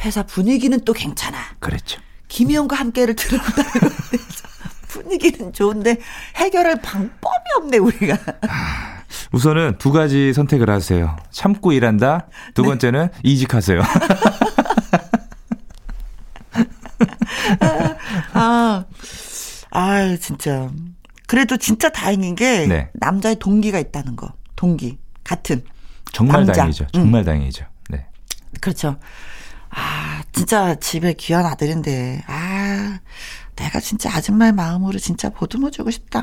회사 0.03 0.23
분위기는 0.23 0.77
또 0.83 0.93
괜찮아. 0.93 1.37
그랬죠. 1.59 2.01
김희영과 2.27 2.75
함께를 2.75 3.15
들었다. 3.15 3.45
분위기는 4.89 5.53
좋은데 5.53 5.97
해결할 6.35 6.81
방법이 6.81 7.35
없네 7.57 7.77
우리가. 7.77 8.17
우선은 9.32 9.77
두 9.77 9.91
가지 9.91 10.34
선택을 10.34 10.70
하세요. 10.70 11.15
참고 11.32 11.72
일한다. 11.72 12.27
네. 12.30 12.53
두 12.53 12.63
번째는 12.63 13.10
이직하세요. 13.24 13.82
아, 18.34 18.86
아 19.72 20.18
진짜. 20.20 20.70
그래도 21.27 21.58
진짜 21.58 21.89
다행인 21.89 22.36
게 22.36 22.68
네. 22.68 22.89
남자의 22.94 23.38
동기가 23.38 23.80
있다는 23.80 24.15
거. 24.15 24.34
동기 24.56 24.98
같은. 25.24 25.63
정말 26.12 26.38
남자. 26.41 26.53
다행이죠. 26.53 26.88
정말 26.91 27.24
다행이죠. 27.24 27.65
네. 27.89 28.06
그렇죠. 28.60 28.98
아, 29.70 30.22
진짜 30.34 30.75
집에 30.75 31.13
귀한 31.13 31.46
아들인데, 31.46 32.24
아, 32.27 33.00
내가 33.62 33.80
진짜 33.80 34.13
아줌마의 34.15 34.53
마음으로 34.53 34.98
진짜 34.98 35.30
보듬어주고 35.30 35.91
싶다. 35.91 36.20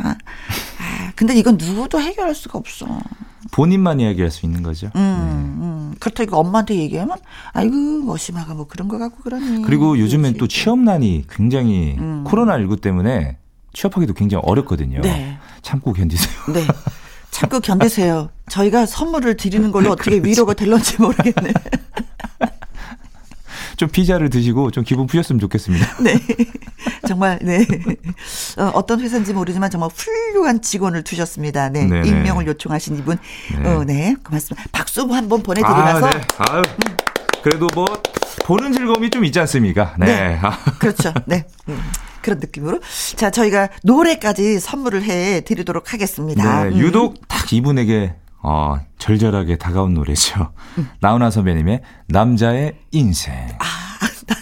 아, 0.79 1.13
근데 1.15 1.35
이건 1.35 1.57
누구도 1.57 2.01
해결할 2.01 2.35
수가 2.35 2.59
없어. 2.59 2.87
본인만 3.53 4.01
이야기할 4.01 4.31
수 4.31 4.45
있는 4.45 4.63
거죠. 4.63 4.91
음, 4.97 5.01
음. 5.01 5.95
그렇다고 6.01 6.25
이거 6.25 6.39
엄마한테 6.39 6.75
얘기하면, 6.77 7.17
아이고, 7.53 7.75
머시마가 8.03 8.55
뭐 8.55 8.67
그런 8.67 8.89
거 8.89 8.99
갖고 8.99 9.23
그러니. 9.23 9.63
그리고 9.63 9.99
요즘엔 9.99 10.33
그러지. 10.35 10.39
또 10.39 10.49
취업난이 10.49 11.27
굉장히 11.31 11.95
음. 11.99 12.25
코로나 12.27 12.59
19 12.59 12.79
때문에 12.79 13.37
취업하기도 13.73 14.15
굉장히 14.15 14.43
어렵거든요. 14.45 15.01
네. 15.03 15.39
참고 15.63 15.93
견디세요. 15.93 16.53
네. 16.53 16.67
참고 17.31 17.61
견디세요. 17.61 18.31
저희가 18.51 18.87
선물을 18.87 19.37
드리는 19.37 19.71
걸로 19.71 19.93
어떻게 19.93 20.11
그렇죠. 20.19 20.29
위로가 20.29 20.55
될런지 20.55 21.01
모르겠네. 21.01 21.53
좀 23.79 23.89
피자를 23.89 24.29
드시고 24.29 24.73
좀 24.73 24.83
기분 24.85 25.07
푸셨으면 25.07 25.39
좋겠습니다. 25.39 25.87
네. 26.03 26.21
정말, 27.07 27.39
네. 27.41 27.65
어, 28.59 28.73
어떤 28.75 29.01
회사인지 29.01 29.33
모르지만 29.33 29.71
정말 29.71 29.89
훌륭한 29.95 30.61
직원을 30.61 31.05
두셨습니다. 31.05 31.69
네. 31.71 31.87
네네. 31.87 32.09
익명을 32.09 32.47
요청하신 32.49 32.99
이분. 32.99 33.19
네. 33.57 33.69
어, 33.69 33.85
네. 33.85 34.17
고맙습니다. 34.25 34.69
박수 34.73 35.03
한번 35.03 35.45
보내드리면서. 35.45 36.07
아, 36.07 36.11
네. 36.11 36.21
아유. 36.39 36.63
그래도 37.43 37.69
뭐 37.73 37.87
보는 38.45 38.73
즐거움이 38.73 39.11
좀 39.11 39.25
있지 39.25 39.39
않습니까? 39.39 39.95
네. 39.97 40.07
네. 40.07 40.39
아, 40.43 40.59
그렇죠. 40.81 41.15
네. 41.27 41.47
음, 41.69 41.81
그런 42.21 42.41
느낌으로. 42.41 42.81
자, 43.15 43.31
저희가 43.31 43.69
노래까지 43.85 44.59
선물을 44.59 45.05
해 45.05 45.43
드리도록 45.43 45.93
하겠습니다. 45.93 46.65
네, 46.65 46.71
음. 46.71 46.79
유독 46.79 47.29
딱 47.29 47.53
이분에게 47.53 48.15
어, 48.43 48.77
절절하게 48.99 49.59
다가온 49.59 49.95
노래죠. 49.95 50.53
음. 50.79 50.89
나훈아 51.01 51.31
선배님의 51.31 51.83
남자의 52.07 52.77
인생. 52.93 53.35
아, 53.59 53.65
나- 54.27 54.37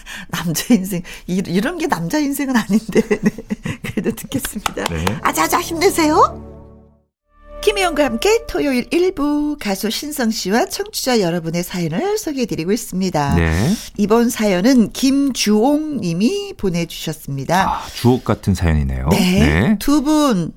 남자 0.45 0.75
인생. 0.75 1.03
이, 1.27 1.43
이런 1.47 1.79
게 1.79 1.87
남자 1.87 2.19
인생은 2.19 2.57
아닌데. 2.57 3.01
네. 3.09 3.31
그래도 3.83 4.11
듣겠습니다. 4.15 4.85
네. 4.85 5.05
아자자 5.23 5.61
힘내세요. 5.61 6.55
김혜영과 7.63 8.05
함께 8.05 8.45
토요일 8.47 8.89
1부 8.91 9.57
가수 9.59 9.91
신성 9.91 10.31
씨와 10.31 10.67
청취자 10.67 11.21
여러분의 11.21 11.65
사연을 11.65 12.17
소개해드리고 12.19 12.71
있습니다. 12.71 13.35
네. 13.35 13.71
이번 13.97 14.29
사연은 14.31 14.93
김주홍 14.93 15.97
님이 16.01 16.53
보내주셨습니다. 16.57 17.69
아, 17.69 17.87
주옥 17.95 18.25
같은 18.25 18.55
사연이네요. 18.55 19.09
네. 19.11 19.77
두 19.81 20.03
분, 20.03 20.53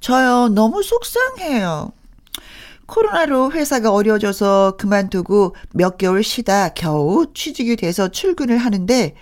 저요, 0.00 0.48
너무 0.50 0.82
속상해요. 0.84 1.90
코로나로 2.86 3.52
회사가 3.52 3.92
어려워져서 3.92 4.76
그만두고 4.78 5.54
몇 5.72 5.98
개월 5.98 6.22
쉬다 6.22 6.70
겨우 6.70 7.26
취직이 7.34 7.76
돼서 7.76 8.08
출근을 8.08 8.58
하는데 8.58 9.14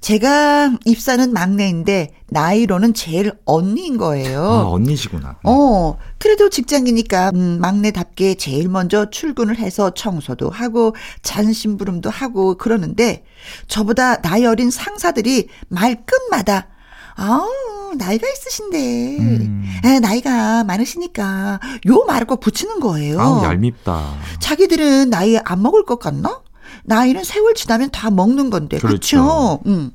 제가 0.00 0.76
입사는 0.84 1.32
막내인데 1.32 2.12
나이로는 2.28 2.94
제일 2.94 3.32
언니인 3.44 3.96
거예요. 3.96 4.40
아, 4.40 4.68
언니시구나. 4.68 5.38
어, 5.42 5.98
그래도 6.18 6.48
직장이니까, 6.48 7.30
음, 7.34 7.58
막내답게 7.60 8.34
제일 8.34 8.68
먼저 8.68 9.10
출근을 9.10 9.58
해서 9.58 9.90
청소도 9.90 10.50
하고, 10.50 10.94
잔심부름도 11.22 12.10
하고 12.10 12.56
그러는데, 12.56 13.24
저보다 13.66 14.20
나이 14.22 14.46
어린 14.46 14.70
상사들이 14.70 15.48
말끝마다, 15.68 16.68
아우, 17.16 17.48
나이가 17.94 18.26
있으신데, 18.28 19.18
음. 19.18 19.64
에, 19.84 20.00
나이가 20.00 20.64
많으시니까, 20.64 21.60
요 21.88 22.04
말을 22.06 22.26
꼭 22.26 22.40
붙이는 22.40 22.80
거예요. 22.80 23.20
아우, 23.20 23.44
얄밉다. 23.44 24.14
자기들은 24.40 25.10
나이 25.10 25.38
안 25.44 25.62
먹을 25.62 25.84
것 25.84 25.98
같나? 25.98 26.40
나이는 26.84 27.24
세월 27.24 27.54
지나면 27.54 27.90
다 27.90 28.10
먹는 28.10 28.50
건데. 28.50 28.78
그렇죠. 28.78 28.96
그렇죠. 29.22 29.60
음. 29.66 29.92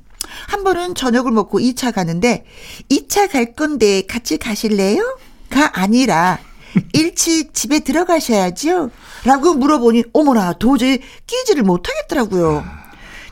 한 0.47 0.63
번은 0.63 0.95
저녁을 0.95 1.31
먹고 1.31 1.59
2차 1.59 1.93
가는데 1.93 2.45
2차 2.89 3.29
갈 3.31 3.53
건데 3.53 4.03
같이 4.07 4.37
가실래요? 4.37 5.17
가 5.49 5.79
아니라 5.79 6.39
일찍 6.93 7.53
집에 7.53 7.79
들어가셔야죠. 7.79 8.91
라고 9.25 9.53
물어보니 9.53 10.03
어머나 10.13 10.53
도저히 10.53 10.99
끼지를 11.27 11.63
못하겠더라고요. 11.63 12.63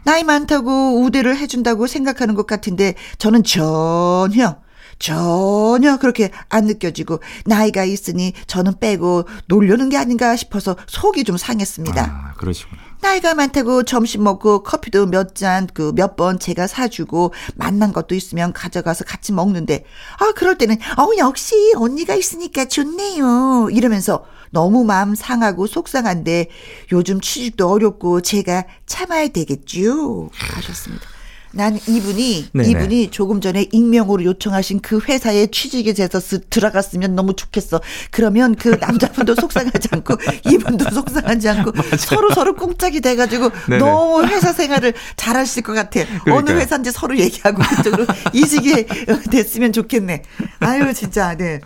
나이 0.10 0.24
많다고 0.24 1.04
우대를 1.04 1.38
해준다고 1.38 1.86
생각하는 1.86 2.34
것 2.34 2.48
같은데 2.48 2.96
저는 3.20 3.44
전혀 3.44 4.58
전혀 4.98 5.98
그렇게 5.98 6.32
안 6.50 6.66
느껴지고 6.66 7.20
나이가 7.46 7.84
있으니 7.84 8.34
저는 8.48 8.80
빼고 8.80 9.26
놀려는 9.46 9.90
게 9.90 9.98
아닌가 9.98 10.36
싶어서 10.36 10.76
속이 10.88 11.26
좀 11.26 11.38
상했습니다. 11.38 12.02
아, 12.04 12.34
그러시구나. 12.38 12.82
나이가 13.02 13.36
많다고 13.36 13.84
점심 13.84 14.24
먹고 14.24 14.64
커피도 14.64 15.06
몇 15.06 15.36
잔 15.36 15.68
그 15.68 15.94
몇 15.94 16.16
번 16.18 16.40
제가 16.40 16.66
사주고 16.66 17.32
만난 17.56 17.94
것도 17.94 18.16
있으면 18.16 18.52
가져가서 18.52 19.06
같이 19.06 19.32
먹는데 19.32 19.86
아 20.20 20.32
그럴 20.36 20.58
때는 20.58 20.76
어 20.98 21.12
역시 21.20 21.54
언니가 21.76 22.16
있으니까 22.16 22.66
좋네요 22.66 23.70
이러면서 23.72 24.26
너무 24.52 24.84
마음 24.84 25.16
상하고 25.16 25.68
속상한데 25.68 26.48
요즘 26.92 27.22
취직도 27.22 27.70
어렵고 27.70 28.22
제가 28.22 28.66
참아야 28.86 29.28
되겠죠 29.30 30.30
하셨습니다. 30.34 31.06
난 31.52 31.80
이분이 31.88 32.50
네네. 32.54 32.70
이분이 32.70 33.10
조금 33.10 33.42
전에 33.42 33.66
익명으로 33.72 34.24
요청하신 34.24 34.82
그 34.82 35.00
회사에 35.08 35.48
취직이 35.48 35.96
돼서 35.96 36.20
스- 36.20 36.42
들어갔으면 36.48 37.16
너무 37.16 37.34
좋겠어. 37.36 37.82
그러면 38.12 38.54
그 38.54 38.78
남자분도 38.80 39.34
속상하지 39.42 39.90
않고 39.94 40.14
이분도 40.48 40.92
속상하지 40.94 41.50
않고 41.50 41.72
서로 41.98 42.32
서로 42.36 42.56
꽁짝이 42.56 43.02
돼가지고 43.02 43.50
네네. 43.68 43.80
너무 43.80 44.28
회사 44.28 44.54
생활을 44.54 44.94
잘하실 45.16 45.64
것 45.64 45.74
같아. 45.74 46.02
어느 46.02 46.10
그러니까요. 46.24 46.60
회사인지 46.60 46.92
서로 46.92 47.18
얘기하고 47.18 47.64
그쪽으로 47.78 48.06
이직이 48.32 48.86
됐으면 49.32 49.74
좋겠네. 49.74 50.22
아유 50.60 50.94
진짜 50.94 51.34
네. 51.36 51.62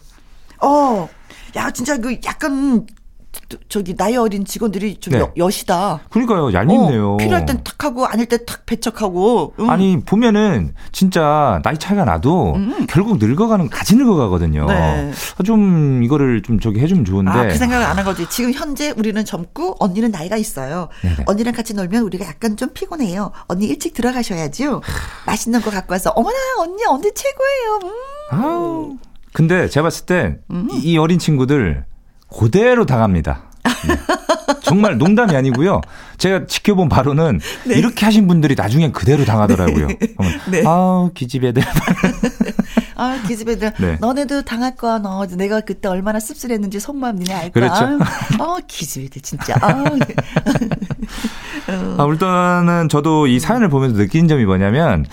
어, 0.61 1.09
야 1.55 1.71
진짜 1.71 1.97
그 1.97 2.17
약간 2.25 2.85
저기 3.67 3.95
나이 3.95 4.15
어린 4.15 4.45
직원들이 4.45 4.99
좀 4.99 5.13
네. 5.13 5.19
여, 5.19 5.31
여시다. 5.37 6.01
그러니까요, 6.11 6.53
얄밉네요. 6.53 7.13
어, 7.13 7.17
필요할 7.17 7.47
땐 7.47 7.61
탁 7.63 7.83
하고 7.83 8.05
아닐 8.05 8.27
땐 8.27 8.39
탁 8.45 8.63
배척하고. 8.67 9.53
음. 9.59 9.69
아니 9.71 9.99
보면은 9.99 10.75
진짜 10.91 11.59
나이 11.63 11.77
차이가 11.79 12.05
나도 12.05 12.55
결국 12.87 13.17
늙어가는 13.17 13.69
같이 13.69 13.95
늙어가거든요. 13.95 14.65
네. 14.67 15.11
좀 15.45 16.03
이거를 16.03 16.43
좀 16.43 16.59
저기 16.59 16.79
해주면 16.79 17.05
좋은데. 17.05 17.31
아, 17.31 17.47
그 17.47 17.55
생각을 17.57 17.83
안 17.85 17.97
한 17.97 18.05
거지. 18.05 18.27
지금 18.29 18.51
현재 18.53 18.93
우리는 18.95 19.23
젊고 19.25 19.77
언니는 19.79 20.11
나이가 20.11 20.37
있어요. 20.37 20.89
네네. 21.01 21.23
언니랑 21.25 21.53
같이 21.55 21.73
놀면 21.73 22.03
우리가 22.03 22.25
약간 22.27 22.55
좀 22.55 22.69
피곤해요. 22.73 23.31
언니 23.47 23.65
일찍 23.65 23.93
들어가셔야죠. 23.95 24.81
맛있는 25.25 25.61
거 25.61 25.71
갖고 25.71 25.93
와서 25.93 26.11
어머나 26.11 26.37
언니 26.59 26.83
언니 26.85 27.09
최고예요. 27.13 27.79
음. 27.83 28.39
아우. 28.39 28.97
근데 29.33 29.67
제가 29.67 29.83
봤을 29.83 30.05
때 30.05 30.37
음. 30.51 30.67
이 30.71 30.97
어린 30.97 31.19
친구들 31.19 31.85
그대로 32.35 32.85
당합니다. 32.85 33.43
네. 33.87 33.95
정말 34.61 34.97
농담이 34.97 35.35
아니고요. 35.35 35.81
제가 36.17 36.45
지켜본 36.47 36.89
바로는 36.89 37.39
이렇게 37.67 38.05
하신 38.05 38.27
분들이 38.27 38.55
나중엔 38.55 38.93
그대로 38.93 39.25
당하더라고요. 39.25 39.87
그러면 39.87 40.39
네. 40.49 40.63
아우 40.65 41.11
기집애들. 41.13 41.63
아, 42.95 43.19
기집애들. 43.27 43.73
네. 43.79 43.97
너네도 43.99 44.43
당할 44.43 44.75
거야, 44.75 44.99
너. 44.99 45.25
내가 45.25 45.61
그때 45.61 45.87
얼마나 45.87 46.19
씁쓸했는지 46.19 46.79
속마음 46.79 47.17
니네 47.17 47.33
알까? 47.33 47.49
그렇죠. 47.51 47.99
아, 48.39 48.57
기집애들, 48.67 49.21
진짜. 49.21 49.55
아, 49.61 49.83
네. 49.89 49.99
아, 51.67 52.07
일단은 52.09 52.89
저도 52.89 53.27
이 53.27 53.39
사연을 53.39 53.69
보면서 53.69 53.95
느낀 53.95 54.27
점이 54.27 54.45
뭐냐면, 54.45 55.05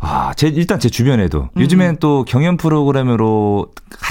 아, 0.00 0.32
제, 0.34 0.48
일단 0.48 0.78
제 0.78 0.88
주변에도, 0.88 1.48
음. 1.56 1.60
요즘엔 1.60 1.98
또 2.00 2.24
경연 2.24 2.56
프로그램으로 2.56 3.68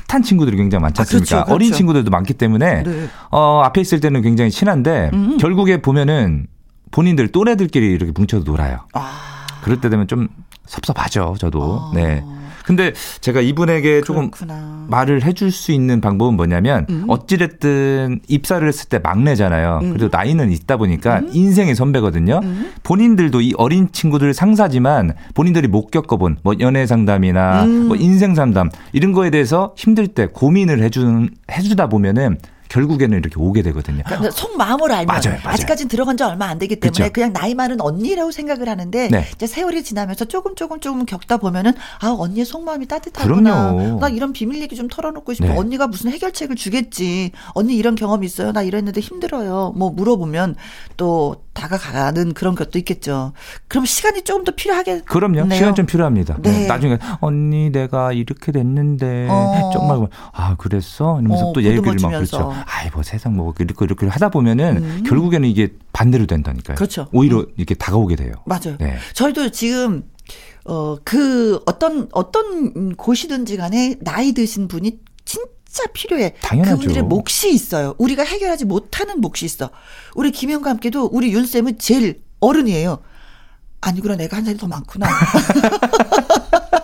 핫한 0.07 0.23
친구들이 0.23 0.57
굉장히 0.57 0.81
많지 0.81 0.99
아, 0.99 1.03
않습니까? 1.03 1.25
그렇죠, 1.25 1.45
그렇죠. 1.45 1.53
어린 1.53 1.71
친구들도 1.71 2.09
많기 2.11 2.33
때문에, 2.33 2.83
네. 2.83 3.09
어, 3.31 3.61
앞에 3.63 3.81
있을 3.81 3.99
때는 3.99 4.21
굉장히 4.21 4.51
친한데, 4.51 5.11
결국에 5.39 5.81
보면은 5.81 6.47
본인들 6.91 7.29
또래들끼리 7.31 7.87
이렇게 7.91 8.11
뭉쳐서 8.15 8.43
놀아요. 8.43 8.79
아, 8.93 9.45
그럴 9.63 9.81
때 9.81 9.89
되면 9.89 10.07
좀 10.07 10.27
섭섭하죠, 10.65 11.35
저도. 11.39 11.79
아. 11.81 11.91
네. 11.93 12.23
근데 12.63 12.93
제가 13.21 13.41
이분에게 13.41 14.01
조금 14.01 14.31
그렇구나. 14.31 14.85
말을 14.89 15.23
해줄 15.23 15.51
수 15.51 15.71
있는 15.71 16.01
방법은 16.01 16.35
뭐냐면 16.35 16.85
음. 16.89 17.05
어찌됐든 17.07 18.21
입사를 18.27 18.65
했을 18.67 18.89
때 18.89 18.99
막내잖아요. 18.99 19.79
그래도 19.81 20.09
나이는 20.11 20.51
있다 20.51 20.77
보니까 20.77 21.19
음. 21.19 21.29
인생의 21.33 21.75
선배거든요. 21.75 22.41
본인들도 22.83 23.41
이 23.41 23.53
어린 23.57 23.89
친구들 23.91 24.33
상사지만 24.33 25.13
본인들이 25.33 25.67
못 25.67 25.91
겪어본 25.91 26.37
뭐 26.43 26.53
연애 26.59 26.85
상담이나 26.85 27.63
음. 27.63 27.87
뭐 27.87 27.97
인생 27.97 28.35
상담 28.35 28.69
이런 28.91 29.11
거에 29.11 29.29
대해서 29.29 29.73
힘들 29.77 30.07
때 30.07 30.27
고민을 30.27 30.81
해주는 30.83 31.29
해주다 31.51 31.87
보면은 31.87 32.37
결국에는 32.73 33.15
이렇게 33.19 33.35
오게 33.37 33.61
되거든요. 33.61 34.01
그러니까 34.03 34.31
속마음을 34.31 34.91
알면 34.91 35.05
맞아요, 35.05 35.37
맞아요. 35.43 35.53
아직까지는 35.53 35.89
들어간 35.89 36.17
지 36.17 36.23
얼마 36.23 36.47
안 36.47 36.57
되기 36.57 36.79
때문에 36.79 37.03
그쵸. 37.03 37.13
그냥 37.13 37.31
나이 37.31 37.53
많은 37.53 37.79
언니라고 37.79 38.31
생각을 38.31 38.67
하는데 38.67 39.09
네. 39.09 39.25
이제 39.35 39.45
세월이 39.45 39.83
지나면서 39.83 40.25
조금 40.25 40.55
조금 40.55 40.79
조금 40.79 41.05
겪다 41.05 41.37
보면은 41.37 41.73
아 41.99 42.15
언니의 42.17 42.45
속마음이 42.45 42.87
따뜻하구나. 42.87 43.73
그럼요. 43.73 43.99
나 43.99 44.09
이런 44.09 44.33
비밀 44.33 44.59
얘기 44.61 44.75
좀 44.75 44.87
털어놓고 44.87 45.35
싶어. 45.35 45.49
네. 45.49 45.57
언니가 45.57 45.85
무슨 45.85 46.11
해결책을 46.11 46.55
주겠지. 46.55 47.31
언니 47.49 47.75
이런 47.75 47.93
경험 47.93 48.23
있어요. 48.23 48.51
나 48.51 48.63
이랬는데 48.63 49.01
힘들어요. 49.01 49.73
뭐 49.75 49.91
물어보면 49.91 50.55
또 50.97 51.43
다가가는 51.53 52.33
그런 52.33 52.55
것도 52.55 52.79
있겠죠. 52.79 53.33
그럼 53.67 53.85
시간이 53.85 54.23
조금 54.23 54.43
더 54.43 54.51
필요하게. 54.51 55.01
그럼요. 55.01 55.53
시간 55.53 55.75
좀 55.75 55.85
필요합니다. 55.85 56.37
네. 56.41 56.51
네. 56.51 56.67
나중에 56.67 56.97
언니 57.19 57.69
내가 57.71 58.11
이렇게 58.11 58.51
됐는데 58.51 59.27
어. 59.29 59.69
정말 59.71 60.07
아 60.31 60.55
그랬어 60.55 61.19
이러면서 61.21 61.49
어, 61.49 61.53
또 61.53 61.61
얘기를 61.61 61.95
막. 62.01 62.09
그렇죠. 62.09 62.51
아이 62.65 62.89
뭐 62.91 63.03
세상 63.03 63.35
뭐 63.35 63.53
이렇게 63.59 63.85
이렇게 63.85 64.07
하다 64.07 64.29
보면은 64.29 65.03
결국에는 65.03 65.47
이게 65.47 65.73
반대로 65.91 66.25
된다니까요. 66.25 66.75
음. 66.75 66.77
그렇죠. 66.77 67.07
오히려 67.11 67.45
이렇게 67.57 67.75
다가오게 67.75 68.15
돼요. 68.15 68.33
맞아요. 68.45 68.77
네. 68.79 68.97
저희도 69.13 69.51
지금 69.51 70.03
어 70.65 70.97
그 71.03 71.61
어떤 71.65 72.07
어떤 72.13 72.95
곳이든지 72.95 73.57
간에 73.57 73.95
나이 74.01 74.31
드신 74.31 74.67
분이 74.67 74.99
진짜 75.25 75.83
필요해. 75.93 76.35
당연하죠. 76.41 76.77
그분들의 76.77 77.03
몫이 77.03 77.53
있어요. 77.53 77.95
우리가 77.97 78.23
해결하지 78.23 78.65
못하는 78.65 79.19
몫이 79.19 79.45
있어. 79.45 79.69
우리 80.15 80.31
김영과 80.31 80.69
함께도 80.69 81.09
우리 81.11 81.33
윤 81.33 81.45
쌤은 81.45 81.77
제일 81.79 82.21
어른이에요. 82.39 82.99
아니구나 83.81 84.15
내가 84.15 84.37
한 84.37 84.45
살이 84.45 84.57
더 84.57 84.67
많구나. 84.67 85.07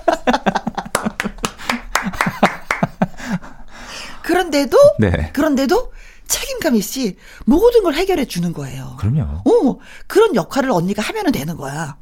그런데도 4.49 4.77
네. 4.99 5.31
그런데도 5.33 5.93
책임감 6.27 6.75
있이 6.75 7.15
모든 7.45 7.83
걸 7.83 7.93
해결해 7.95 8.25
주는 8.25 8.53
거예요. 8.53 8.97
그럼요. 8.99 9.41
어, 9.45 9.79
그런 10.07 10.35
역할을 10.35 10.71
언니가 10.71 11.01
하면은 11.01 11.31
되는 11.31 11.57
거야. 11.57 11.97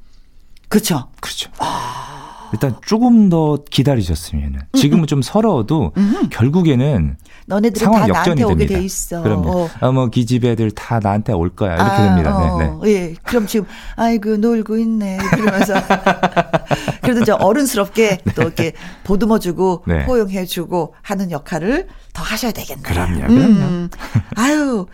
그쵸? 0.70 1.10
그렇죠. 1.22 1.50
아. 1.60 2.17
일단 2.54 2.76
조금 2.86 3.30
더 3.30 3.58
기다리셨으면은 3.70 4.60
지금은 4.74 5.08
좀 5.08 5.22
서러워도 5.22 5.94
결국에는 6.32 7.18
너네들은 7.48 7.86
상황 7.86 8.02
다 8.02 8.08
역전이 8.10 8.42
나한테 8.42 8.44
오게 8.44 8.56
됩니다. 8.56 8.80
돼 8.80 8.86
있어. 8.86 9.22
그럼요. 9.24 9.50
어. 9.50 9.70
어, 9.80 9.92
뭐 9.92 10.08
기집 10.08 10.46
애들 10.46 10.72
다 10.72 11.00
나한테 11.02 11.34
올 11.34 11.50
거야 11.50 11.76
이렇게 11.76 11.92
아, 11.92 12.08
됩니다. 12.08 12.38
어, 12.38 12.58
네, 12.58 12.72
네. 12.84 12.92
예. 12.92 13.16
그럼 13.24 13.48
지금 13.48 13.66
아이고 13.96 14.38
놀고 14.38 14.78
있네. 14.78 15.18
그러면서 15.18 15.74
그래도 17.02 17.22
이제 17.22 17.32
어른스럽게 17.32 18.20
또 18.36 18.42
이렇게 18.44 18.74
보듬어주고 19.04 19.84
네. 19.88 20.06
포용해주고 20.06 20.94
하는 21.02 21.32
역할을 21.32 21.88
더 22.14 22.24
하셔야 22.24 22.52
되겠네요. 22.52 22.84
그럼요, 22.84 23.20
그럼요. 23.28 23.36
음. 23.38 23.90
아유. 24.36 24.88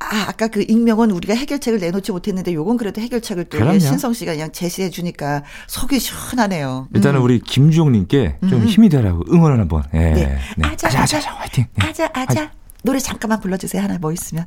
아, 0.00 0.26
아까 0.28 0.46
그 0.46 0.64
익명은 0.66 1.10
우리가 1.10 1.34
해결책을 1.34 1.80
내놓지 1.80 2.12
못했는데 2.12 2.54
요건 2.54 2.76
그래도 2.76 3.00
해결책을 3.00 3.44
또 3.46 3.58
그럼요. 3.58 3.78
신성 3.80 4.12
씨가 4.12 4.32
그냥 4.32 4.52
제시해 4.52 4.90
주니까 4.90 5.42
속이 5.66 5.98
시원하네요. 5.98 6.88
일단은 6.94 7.20
우리 7.20 7.40
김주홍님께 7.40 8.38
좀 8.48 8.64
힘이 8.64 8.88
되라고 8.88 9.24
응원을 9.30 9.58
한번. 9.58 9.82
예. 9.94 9.98
네. 9.98 10.38
네. 10.56 10.68
아자, 10.68 10.88
아자, 10.88 11.18
아자, 11.18 11.32
화이팅. 11.32 11.66
네. 11.74 11.86
아자 11.88 12.08
아자 12.12 12.50
노래 12.84 13.00
잠깐만 13.00 13.40
불러주세요 13.40 13.82
하나 13.82 13.98
뭐 13.98 14.12
있으면 14.12 14.46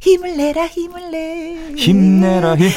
힘을 0.00 0.36
내라 0.36 0.66
힘을 0.66 1.10
내 1.12 1.74
힘내라, 1.76 2.56
힘. 2.56 2.70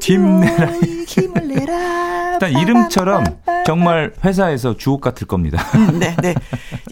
힘내라, 0.00 0.72
힘을 1.08 1.48
내라 1.48 2.32
일단 2.34 2.52
이름처럼 2.52 3.24
정말 3.66 4.12
회사에서 4.24 4.76
주옥 4.76 5.00
같을 5.00 5.26
겁니다. 5.26 5.60
음, 5.74 5.98
네, 5.98 6.14
네. 6.22 6.34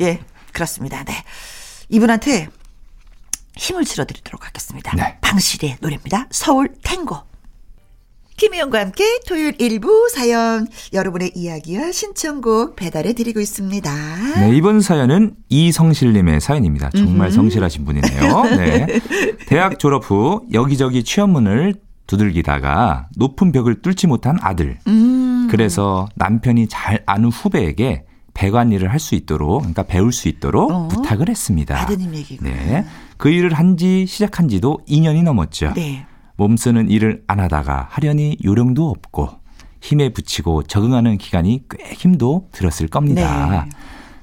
예, 0.00 0.18
그렇습니다. 0.52 1.04
네. 1.04 1.14
이분한테 1.88 2.48
힘을 3.56 3.84
실어드리도록 3.84 4.46
하겠습니다. 4.46 4.94
네. 4.96 5.18
방실의 5.20 5.76
노래입니다. 5.80 6.26
서울 6.30 6.72
탱고. 6.82 7.32
김혜영과 8.36 8.80
함께 8.80 9.04
토요일 9.28 9.54
일부 9.60 10.08
사연 10.12 10.66
여러분의 10.92 11.32
이야기와 11.36 11.92
신청곡 11.92 12.74
배달해 12.76 13.12
드리고 13.12 13.40
있습니다. 13.40 13.92
네, 14.40 14.56
이번 14.56 14.80
사연은 14.80 15.36
이성실님의 15.48 16.40
사연입니다. 16.40 16.90
정말 16.90 17.30
성실하신 17.30 17.84
분이네요. 17.84 18.42
네. 18.56 18.86
대학 19.46 19.78
졸업 19.78 20.10
후 20.10 20.44
여기저기 20.52 21.04
취업문을 21.04 21.74
두들기다가 22.06 23.08
높은 23.16 23.52
벽을 23.52 23.80
뚫지 23.80 24.06
못한 24.06 24.38
아들. 24.40 24.78
음. 24.88 25.46
그래서 25.50 26.08
남편이 26.16 26.68
잘 26.68 27.02
아는 27.06 27.28
후배에게 27.30 28.04
배관 28.34 28.72
일을 28.72 28.90
할 28.90 28.98
수 28.98 29.14
있도록, 29.14 29.60
그러니까 29.60 29.82
배울 29.82 30.12
수 30.12 30.28
있도록 30.28 30.70
어? 30.70 30.88
부탁을 30.88 31.28
했습니다. 31.28 31.78
아드님 31.80 32.14
얘기구나. 32.14 32.50
네. 32.50 32.84
그 33.16 33.28
일을 33.30 33.52
한 33.54 33.76
지 33.76 34.06
시작한 34.06 34.48
지도 34.48 34.80
2년이 34.88 35.22
넘었죠. 35.22 35.72
네. 35.74 36.06
몸 36.36 36.56
쓰는 36.56 36.88
일을 36.90 37.22
안 37.26 37.40
하다가 37.40 37.88
하려니 37.90 38.38
요령도 38.44 38.88
없고 38.88 39.28
힘에 39.80 40.10
붙이고 40.10 40.62
적응하는 40.64 41.18
기간이 41.18 41.64
꽤 41.70 41.92
힘도 41.94 42.48
들었을 42.52 42.88
겁니다. 42.88 43.64
네. 43.64 43.70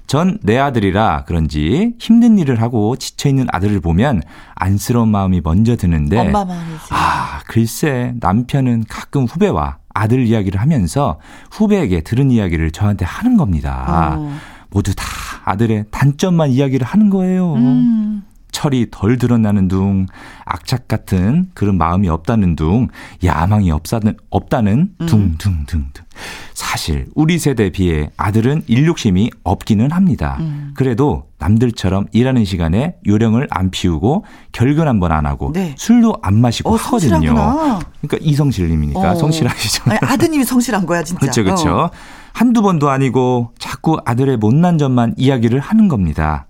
전내 0.08 0.58
아들이라 0.58 1.26
그런지 1.26 1.94
힘든 2.00 2.38
일을 2.40 2.62
하고 2.62 2.96
지쳐있는 2.96 3.46
아들을 3.52 3.80
보면 3.82 4.22
안쓰러운 4.56 5.10
마음이 5.10 5.42
먼저 5.44 5.76
드는데 5.76 6.18
엄마 6.18 6.46
마음이지. 6.46 6.86
아, 6.92 7.42
글쎄 7.48 8.14
남편은 8.20 8.86
가끔 8.90 9.26
후배와 9.26 9.78
아들 10.00 10.26
이야기를 10.26 10.60
하면서 10.60 11.20
후배에게 11.52 12.02
들은 12.02 12.32
이야기를 12.32 12.72
저한테 12.72 13.06
하는 13.06 13.38
겁니다. 13.38 14.16
어. 14.18 14.36
모두 14.70 14.94
다 14.96 15.04
아들의 15.46 15.86
단점만 15.92 16.52
이야기를 16.52 16.86
하는 16.86 17.10
거예요. 17.10 17.54
음. 17.56 18.24
철이 18.52 18.88
덜 18.92 19.18
드러나는 19.18 19.68
둥, 19.68 20.06
악착 20.46 20.88
같은 20.88 21.50
그런 21.54 21.78
마음이 21.78 22.10
없다는 22.10 22.56
둥, 22.56 22.88
야망이 23.24 23.72
없다는, 23.72 24.18
없다는 24.30 24.90
음. 25.02 25.06
둥, 25.06 25.36
둥, 25.38 25.66
둥, 25.66 25.86
둥. 25.94 26.06
사실 26.54 27.06
우리 27.16 27.40
세대에 27.40 27.70
비해 27.70 28.10
아들은 28.18 28.64
일 28.68 28.86
욕심이 28.88 29.30
없기는 29.44 29.92
합니다. 29.92 30.38
음. 30.42 30.74
그래도 30.76 31.28
남들처럼 31.38 32.08
일하는 32.12 32.44
시간에 32.44 32.96
요령을 33.08 33.48
안 33.50 33.72
피우고 33.72 34.26
결근 34.52 34.88
한 34.88 35.00
번 35.00 35.10
안 35.14 35.26
하고 35.26 35.52
네. 35.54 35.74
술도 35.78 36.18
안 36.22 36.42
마시고 36.42 36.72
어, 36.72 36.76
하거든요. 36.76 37.12
성실하구나. 37.14 37.80
그러니까 38.02 38.18
이성실님이니까 38.20 39.12
어. 39.12 39.16
성실하시죠. 39.16 39.84
아니, 39.90 40.00
아드님이 40.02 40.44
성실한 40.44 40.86
거야, 40.86 41.04
진짜. 41.04 41.20
그렇죠, 41.22 41.44
그렇죠. 41.44 41.70
어. 41.76 41.90
한두 42.34 42.62
번도 42.62 42.90
아니고 42.90 43.54
자꾸 43.58 43.98
아들의 44.06 44.38
못난 44.38 44.78
점만 44.78 45.14
이야기를 45.18 45.60
하는 45.62 45.88
겁니다. 45.88 46.48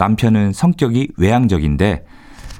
남편은 0.00 0.54
성격이 0.54 1.10
외향적인데 1.18 2.04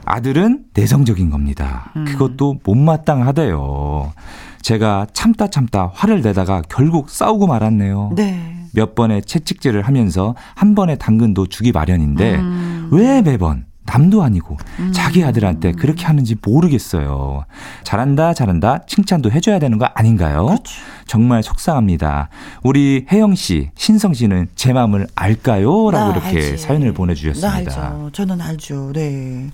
아들은 0.05 0.65
내성적인 0.75 1.31
겁니다. 1.31 1.93
음. 1.97 2.05
그것도 2.05 2.61
못마땅하대요. 2.65 4.13
제가 4.61 5.07
참다 5.15 5.49
참다 5.49 5.91
화를 5.95 6.21
내다가 6.21 6.63
결국 6.69 7.09
싸우고 7.09 7.47
말았네요. 7.47 8.13
네. 8.15 8.57
몇 8.75 8.95
번의 8.95 9.23
채찍질을 9.23 9.83
하면서 9.83 10.35
한 10.55 10.75
번의 10.75 10.99
당근도 10.99 11.47
주기 11.47 11.73
마련인데 11.73 12.37
음. 12.37 12.89
왜 12.93 13.23
매번 13.23 13.65
남도 13.85 14.23
아니고 14.23 14.57
자기 14.93 15.25
아들한테 15.25 15.73
그렇게 15.73 16.05
하는지 16.05 16.37
모르겠어요. 16.41 17.45
잘한다 17.83 18.35
잘한다 18.35 18.85
칭찬도 18.87 19.33
해줘야 19.33 19.59
되는 19.59 19.79
거 19.79 19.87
아닌가요? 19.95 20.47
그렇죠. 20.47 20.73
정말 21.07 21.43
속상합니다. 21.43 22.29
우리 22.63 23.07
혜영 23.11 23.35
씨, 23.35 23.71
신성 23.75 24.15
씨는 24.15 24.49
제 24.55 24.73
마음을 24.73 25.09
알까요? 25.17 25.91
라고 25.91 26.13
나 26.13 26.13
이렇게 26.13 26.29
알지. 26.51 26.59
사연을 26.59 26.89
나 26.89 26.95
보내주셨습니다. 26.95 27.53
알죠. 27.53 28.11
저는 28.13 28.41
알죠. 28.41 28.93
네. 28.95 29.51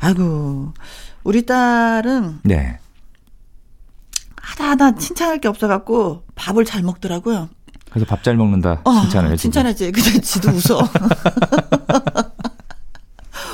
아이고. 0.00 0.72
우리 1.24 1.44
딸은 1.44 2.40
네. 2.44 2.78
하나하나 4.40 4.94
칭찬할 4.94 5.40
게 5.40 5.48
없어갖고 5.48 6.22
밥을 6.34 6.64
잘 6.64 6.82
먹더라고요. 6.82 7.48
그래서 7.90 8.06
밥 8.06 8.22
잘 8.22 8.36
먹는다 8.36 8.80
어, 8.84 9.00
칭찬을 9.02 9.32
해주고. 9.32 9.42
칭찬하지. 9.42 9.92
근데 9.92 10.20
지도 10.20 10.50
웃어. 10.50 10.80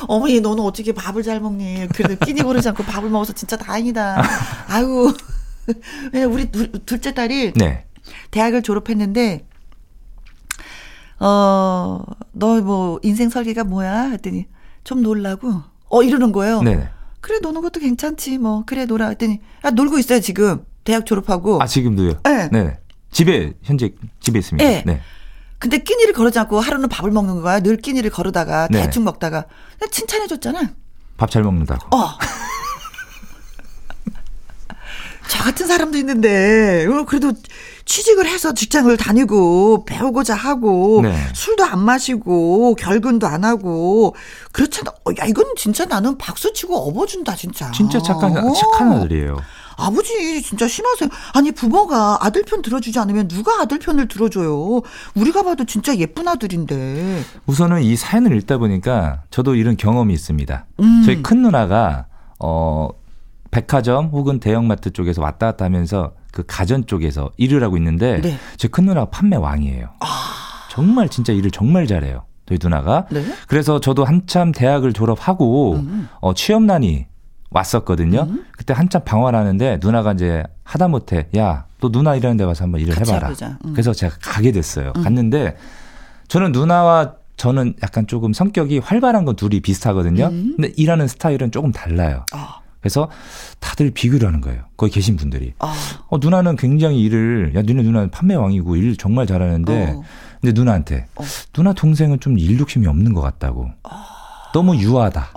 어머니, 0.08 0.40
너는 0.40 0.62
어떻게 0.64 0.92
밥을 0.92 1.22
잘 1.22 1.40
먹니? 1.40 1.88
그래도 1.94 2.24
끼니 2.24 2.42
거르지 2.42 2.68
않고 2.68 2.82
밥을 2.84 3.10
먹어서 3.10 3.32
진짜 3.32 3.56
다행이다. 3.56 4.22
아유. 4.68 5.14
왜 6.12 6.24
우리 6.24 6.50
둘, 6.50 6.72
둘째 6.84 7.14
딸이 7.14 7.52
네. 7.54 7.84
대학을 8.32 8.62
졸업했는데, 8.62 9.46
어, 11.20 12.02
너 12.32 12.60
뭐 12.60 12.98
인생 13.02 13.28
설계가 13.30 13.64
뭐야? 13.64 14.10
했더니 14.10 14.46
좀 14.84 15.02
놀라고, 15.02 15.62
어, 15.88 16.02
이러는 16.02 16.32
거예요. 16.32 16.62
네. 16.62 16.88
그래, 17.20 17.38
노는 17.40 17.60
것도 17.62 17.78
괜찮지, 17.78 18.38
뭐. 18.38 18.64
그래, 18.66 18.84
놀아. 18.86 19.08
했더니, 19.10 19.40
아, 19.62 19.70
놀고 19.70 19.98
있어요, 19.98 20.18
지금. 20.20 20.64
대학 20.82 21.06
졸업하고. 21.06 21.62
아 21.62 21.66
지금도요? 21.66 22.14
네. 22.24 22.48
네. 22.50 22.78
집에 23.12 23.52
현재 23.62 23.94
집에 24.18 24.40
있습니다. 24.40 24.64
네. 24.68 24.82
네. 24.84 25.00
근데 25.62 25.78
끼니를 25.78 26.12
거르지 26.12 26.40
않고 26.40 26.58
하루는 26.58 26.88
밥을 26.88 27.12
먹는 27.12 27.40
거야. 27.40 27.60
늘 27.60 27.76
끼니를 27.76 28.10
거르다가 28.10 28.66
네. 28.68 28.82
대충 28.82 29.04
먹다가 29.04 29.44
그냥 29.78 29.90
칭찬해 29.92 30.26
줬잖아. 30.26 30.60
밥 31.16 31.30
잘 31.30 31.44
먹는다고. 31.44 31.96
어. 31.96 32.18
저 35.28 35.38
같은 35.44 35.68
사람도 35.68 35.96
있는데, 35.98 36.84
어, 36.86 37.04
그래도 37.04 37.32
취직을 37.84 38.26
해서 38.26 38.52
직장을 38.52 38.94
다니고, 38.96 39.84
배우고자 39.84 40.34
하고, 40.34 41.00
네. 41.04 41.16
술도 41.32 41.64
안 41.64 41.78
마시고, 41.78 42.74
결근도 42.74 43.28
안 43.28 43.44
하고, 43.44 44.16
그렇잖아. 44.50 44.90
어, 44.90 45.10
야, 45.20 45.24
이건 45.26 45.54
진짜 45.56 45.84
나는 45.84 46.18
박수 46.18 46.52
치고 46.52 46.76
업어준다, 46.76 47.36
진짜. 47.36 47.70
진짜 47.70 48.00
착한 48.02 48.36
어. 48.36 48.52
착한 48.52 48.92
아들이에요. 48.94 49.36
아버지 49.86 50.42
진짜 50.42 50.68
심하세요. 50.68 51.08
아니 51.34 51.52
부모가 51.52 52.18
아들 52.20 52.42
편 52.44 52.62
들어주지 52.62 52.98
않으면 52.98 53.28
누가 53.28 53.60
아들 53.60 53.78
편을 53.78 54.08
들어줘요. 54.08 54.82
우리가 55.14 55.42
봐도 55.42 55.64
진짜 55.64 55.96
예쁜 55.96 56.28
아들인데. 56.28 57.22
우선은 57.46 57.82
이 57.82 57.96
사연을 57.96 58.36
읽다 58.38 58.58
보니까 58.58 59.22
저도 59.30 59.54
이런 59.54 59.76
경험이 59.76 60.14
있습니다. 60.14 60.66
음. 60.80 61.02
저희 61.04 61.22
큰 61.22 61.42
누나가 61.42 62.06
어 62.38 62.88
백화점 63.50 64.06
혹은 64.06 64.40
대형마트 64.40 64.92
쪽에서 64.92 65.20
왔다 65.22 65.46
갔다 65.46 65.64
하면서 65.64 66.12
그 66.32 66.42
가전 66.46 66.86
쪽에서 66.86 67.30
일을 67.36 67.62
하고 67.62 67.76
있는데 67.76 68.20
네. 68.20 68.38
제큰 68.56 68.86
누나가 68.86 69.10
판매 69.10 69.36
왕이에요. 69.36 69.90
정말 70.70 71.08
진짜 71.08 71.32
일을 71.32 71.50
정말 71.50 71.86
잘해요. 71.86 72.24
저희 72.48 72.58
누나가. 72.60 73.06
네. 73.10 73.22
그래서 73.46 73.78
저도 73.78 74.04
한참 74.04 74.52
대학을 74.52 74.94
졸업하고 74.94 75.74
음. 75.74 76.08
어 76.20 76.32
취업난이 76.34 77.06
왔었거든요. 77.52 78.28
그때 78.52 78.74
한참 78.74 79.02
방황을 79.04 79.34
하는데 79.34 79.78
누나가 79.82 80.12
이제 80.12 80.42
하다 80.64 80.88
못해 80.88 81.26
야, 81.36 81.66
너 81.80 81.90
누나 81.90 82.14
일하는 82.16 82.36
데 82.36 82.44
가서 82.44 82.64
한번 82.64 82.80
일을 82.80 82.94
해봐라. 83.00 83.28
음. 83.64 83.72
그래서 83.72 83.92
제가 83.92 84.16
가게 84.20 84.52
됐어요. 84.52 84.92
갔는데 84.94 85.56
저는 86.28 86.52
누나와 86.52 87.14
저는 87.36 87.74
약간 87.82 88.06
조금 88.06 88.32
성격이 88.32 88.78
활발한 88.78 89.24
건 89.24 89.36
둘이 89.36 89.60
비슷하거든요. 89.60 90.26
음. 90.26 90.54
근데 90.56 90.72
일하는 90.76 91.08
스타일은 91.08 91.50
조금 91.50 91.72
달라요. 91.72 92.24
아, 92.32 92.60
그래서 92.80 93.08
다들 93.58 93.90
비교를 93.90 94.26
하는 94.28 94.40
거예요. 94.40 94.62
거기 94.76 94.92
계신 94.92 95.16
분들이. 95.16 95.52
아, 95.58 95.74
어, 96.08 96.18
누나는 96.18 96.56
굉장히 96.56 97.00
일을, 97.02 97.52
야, 97.56 97.62
니네 97.62 97.82
누나는 97.82 98.10
판매 98.10 98.34
왕이고 98.34 98.76
일 98.76 98.96
정말 98.96 99.26
잘하는데, 99.26 99.94
어. 99.96 100.02
근데 100.40 100.52
누나한테, 100.52 101.06
어. 101.16 101.22
누나 101.52 101.72
동생은 101.72 102.20
좀 102.20 102.38
일 102.38 102.58
욕심이 102.58 102.86
없는 102.86 103.12
것 103.14 103.20
같다고. 103.20 103.70
너무 104.52 104.76
유하다. 104.76 105.30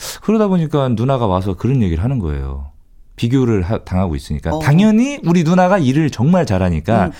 아. 0.00 0.20
그러다 0.22 0.48
보니까 0.48 0.88
누나가 0.90 1.26
와서 1.26 1.54
그런 1.54 1.82
얘기를 1.82 2.02
하는 2.02 2.18
거예요. 2.18 2.70
비교를 3.16 3.62
하- 3.62 3.84
당하고 3.84 4.16
있으니까. 4.16 4.50
어. 4.50 4.58
당연히 4.60 5.18
우리 5.24 5.44
누나가 5.44 5.78
일을 5.78 6.10
정말 6.10 6.46
잘하니까 6.46 7.06
음, 7.06 7.12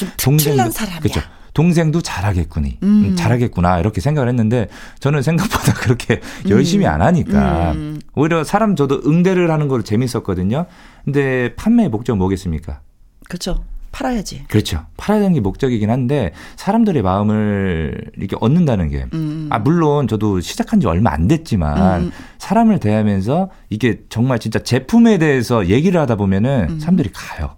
사람이야. 0.70 1.00
그쵸. 1.00 1.20
동생도 1.52 2.00
잘하겠구니. 2.00 2.78
음. 2.82 3.04
음, 3.10 3.16
잘하겠구나. 3.16 3.80
이렇게 3.80 4.00
생각을 4.00 4.28
했는데 4.28 4.68
저는 5.00 5.20
생각보다 5.22 5.74
그렇게 5.80 6.20
열심히 6.48 6.86
안 6.86 7.02
하니까 7.02 7.72
음. 7.72 8.00
오히려 8.14 8.44
사람 8.44 8.76
저도 8.76 9.02
응대를 9.04 9.50
하는 9.50 9.68
걸 9.68 9.82
재밌었거든요. 9.82 10.66
근데 11.04 11.54
판매의 11.56 11.88
목적 11.90 12.16
뭐겠습니까? 12.16 12.80
그렇죠. 13.28 13.62
팔아야지. 13.92 14.44
그렇죠. 14.48 14.86
팔아야 14.96 15.20
되는 15.20 15.34
게 15.34 15.40
목적이긴 15.40 15.90
한데 15.90 16.32
사람들의 16.56 17.02
마음을 17.02 18.10
이렇게 18.16 18.36
얻는다는 18.40 18.88
게 18.88 19.06
음. 19.12 19.48
아, 19.50 19.58
물론 19.58 20.08
저도 20.08 20.40
시작한 20.40 20.80
지 20.80 20.86
얼마 20.86 21.12
안 21.12 21.28
됐지만 21.28 22.02
음. 22.02 22.12
사람을 22.38 22.78
대하면서 22.80 23.50
이게 23.68 24.00
정말 24.08 24.38
진짜 24.38 24.58
제품에 24.60 25.18
대해서 25.18 25.68
얘기를 25.68 26.00
하다 26.00 26.16
보면은 26.16 26.66
음. 26.70 26.80
사람들이 26.80 27.10
가요. 27.12 27.56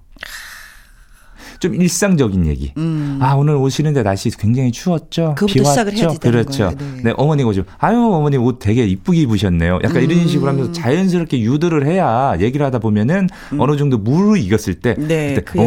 좀 1.62 1.77
일상적인 1.77 2.46
얘기. 2.46 2.72
음. 2.77 3.18
아, 3.20 3.35
오늘 3.35 3.55
오시는데 3.55 4.03
날씨 4.03 4.31
굉장히 4.37 4.72
추웠죠? 4.72 5.37
비 5.46 5.61
왔죠? 5.61 6.18
그렇죠. 6.18 6.72
네. 6.77 7.03
네. 7.05 7.12
어머니가 7.16 7.51
오시면, 7.51 7.66
아유, 7.79 7.98
어머니 7.98 8.37
옷 8.37 8.59
되게 8.59 8.85
이쁘게 8.85 9.20
입으셨네요. 9.20 9.79
약간 9.85 10.03
이런 10.03 10.18
음. 10.18 10.27
식으로 10.27 10.51
하면서 10.51 10.72
자연스럽게 10.72 11.40
유도를 11.40 11.87
해야 11.87 12.35
얘기를 12.40 12.66
하다 12.66 12.81
보면은 12.81 13.29
어느 13.59 13.77
정도 13.77 13.96
무르 13.96 14.37
익었을 14.37 14.75
때, 14.75 14.96
음. 14.98 15.07
네, 15.07 15.35
그때 15.35 15.42
그 15.53 15.59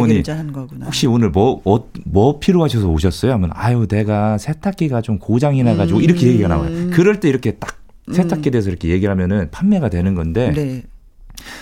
거구나. 0.52 0.84
혹시 0.84 1.06
오늘 1.06 1.30
뭐, 1.30 1.62
어, 1.64 1.82
뭐 2.04 2.38
필요하셔서 2.40 2.88
오셨어요? 2.88 3.32
하면, 3.32 3.48
아유, 3.54 3.86
내가 3.88 4.36
세탁기가 4.36 5.00
좀 5.00 5.18
고장이 5.18 5.62
나가지고 5.62 6.00
음. 6.00 6.04
이렇게 6.04 6.26
얘기가 6.26 6.48
나와요. 6.48 6.90
그럴 6.92 7.20
때 7.20 7.30
이렇게 7.30 7.52
딱 7.52 7.78
세탁기에 8.12 8.50
대해서 8.50 8.68
이렇게 8.68 8.90
얘기를 8.90 9.10
하면은 9.10 9.48
판매가 9.50 9.88
되는 9.88 10.14
건데, 10.14 10.52
네. 10.54 10.82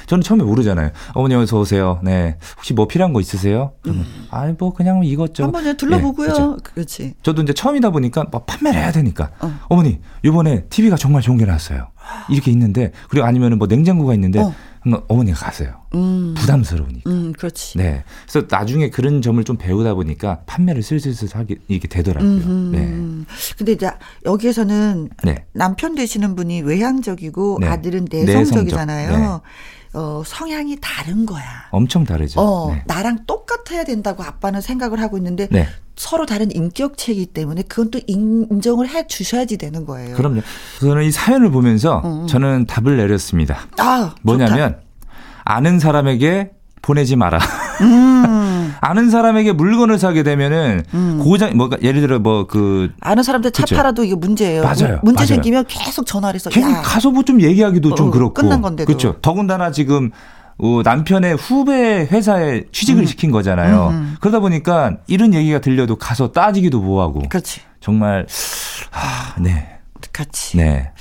저는 0.07 0.23
처음에 0.23 0.45
모르잖아요. 0.45 0.91
어머니 1.15 1.35
어서 1.35 1.59
오세요. 1.59 2.01
네. 2.03 2.37
혹시 2.57 2.75
뭐 2.75 2.87
필요한 2.87 3.13
거 3.13 3.21
있으세요? 3.21 3.73
그러면, 3.83 4.05
아이, 4.31 4.55
뭐 4.59 4.73
그냥 4.73 5.05
이것저것. 5.05 5.45
한번 5.45 5.67
예, 5.67 5.77
둘러보고요. 5.77 6.29
그죠. 6.29 6.57
그렇지. 6.63 7.15
저도 7.23 7.43
이제 7.43 7.53
처음이다 7.53 7.91
보니까 7.91 8.25
뭐 8.31 8.45
판매를 8.45 8.81
해야 8.81 8.93
되니까. 8.93 9.31
어. 9.41 9.53
어. 9.69 9.77
머니 9.77 10.01
요번에 10.25 10.65
TV가 10.69 10.97
정말 10.97 11.23
좋은 11.23 11.37
게 11.39 11.45
나왔어요. 11.45 11.89
이렇게 12.29 12.51
있는데, 12.51 12.93
그리고 13.09 13.27
아니면은 13.27 13.59
뭐 13.59 13.67
냉장고가 13.67 14.15
있는데, 14.15 14.41
어. 14.41 14.53
그럼 14.85 15.03
어머니가 15.09 15.39
가세요. 15.47 15.81
음. 15.95 16.35
부담스러우니까. 16.37 17.11
음, 17.11 17.33
그렇지. 17.33 17.79
네. 17.79 18.05
그래서 18.29 18.47
나중에 18.51 18.91
그런 18.91 19.23
점을 19.23 19.43
좀 19.45 19.57
배우다 19.57 19.95
보니까 19.95 20.41
판매를 20.47 20.83
슬슬슬 20.83 21.29
하게 21.33 21.57
이게 21.69 21.89
되더라고요. 21.89 22.31
음. 22.31 23.25
근데 23.57 23.73
이제 23.73 23.91
여기에서는 24.27 25.09
네. 25.25 25.35
네. 25.35 25.47
남편 25.53 25.95
되시는 25.95 26.37
분이 26.37 26.63
외향적이고 26.63 27.59
네. 27.63 27.67
아들은 27.69 28.07
내성적. 28.11 28.35
내성적이잖아요. 28.35 29.41
어, 29.95 30.23
성향이 30.27 30.77
다른 30.81 31.25
거야. 31.25 31.45
엄청 31.71 32.05
다르죠. 32.05 32.41
어, 32.41 32.73
네. 32.75 32.83
나랑 32.87 33.27
똑같아야 33.27 33.85
된다고 33.85 34.23
아빠는 34.23 34.61
생각을 34.61 35.01
하고 35.01 35.17
있는데 35.17 35.49
네. 35.51 35.67
서로 35.97 36.27
다른 36.27 36.51
인격체이기 36.55 37.27
때문에 37.27 37.63
그건 37.63 37.91
또 37.91 38.01
인정을 38.07 38.89
해 38.89 39.07
주셔야지 39.07 39.57
되는 39.59 39.85
거예요. 39.87 40.17
그럼요. 40.17 40.41
저는 40.81 41.05
이 41.05 41.11
사연을 41.11 41.51
보면서 41.51 42.01
어, 42.05 42.27
저는 42.29 42.67
답을 42.67 42.97
내렸습니다. 42.97 43.61
아, 43.79 44.15
뭐냐면 44.23 44.79
아는 45.45 45.79
사람에게 45.79 46.51
보내지 46.83 47.17
마라. 47.17 47.39
좋다. 47.39 47.85
음, 47.85 48.75
아는 48.83 49.09
사람에게 49.11 49.53
물건을 49.53 49.99
사게 49.99 50.23
되면은 50.23 50.85
고장 51.23 51.57
뭐 51.57 51.71
예를 51.81 52.01
들어 52.03 52.19
뭐 52.19 52.47
그 52.47 52.91
아는 53.01 53.23
사람들 53.23 53.53
차 53.53 53.63
그쵸. 53.63 53.77
팔아도 53.77 54.05
이게 54.05 54.15
문제예요. 54.15 54.63
맞아요. 54.63 54.99
문제 55.03 55.21
맞아요. 55.21 55.27
생기면 55.27 55.65
계속 55.69 56.05
전화를 56.07 56.35
해서 56.35 56.51
야, 56.61 56.83
가서 56.83 57.11
뭐 57.11 57.23
좀 57.25 57.41
얘기하기도 57.41 57.95
좀 57.95 58.09
어, 58.09 58.11
그렇고 58.11 58.35
끝난 58.35 58.61
건데도. 58.61 58.87
그렇죠. 58.87 59.17
더군다나 59.23 59.71
지금 59.71 60.11
어, 60.59 60.83
남편의 60.85 61.35
후배 61.37 62.07
회사에 62.11 62.65
취직을 62.71 63.07
시킨 63.07 63.31
거잖아요. 63.31 63.89
음. 63.89 64.17
그러다 64.21 64.41
보니까 64.41 64.99
이런 65.07 65.35
얘기가 65.35 65.61
들려도 65.61 65.97
가서 65.97 66.33
따지기도 66.33 66.81
뭐하고 66.81 67.29
그렇지. 67.29 67.61
정말 67.81 68.27
아, 68.93 69.35
네. 69.41 69.79
같이. 70.13 70.57
네. 70.57 70.93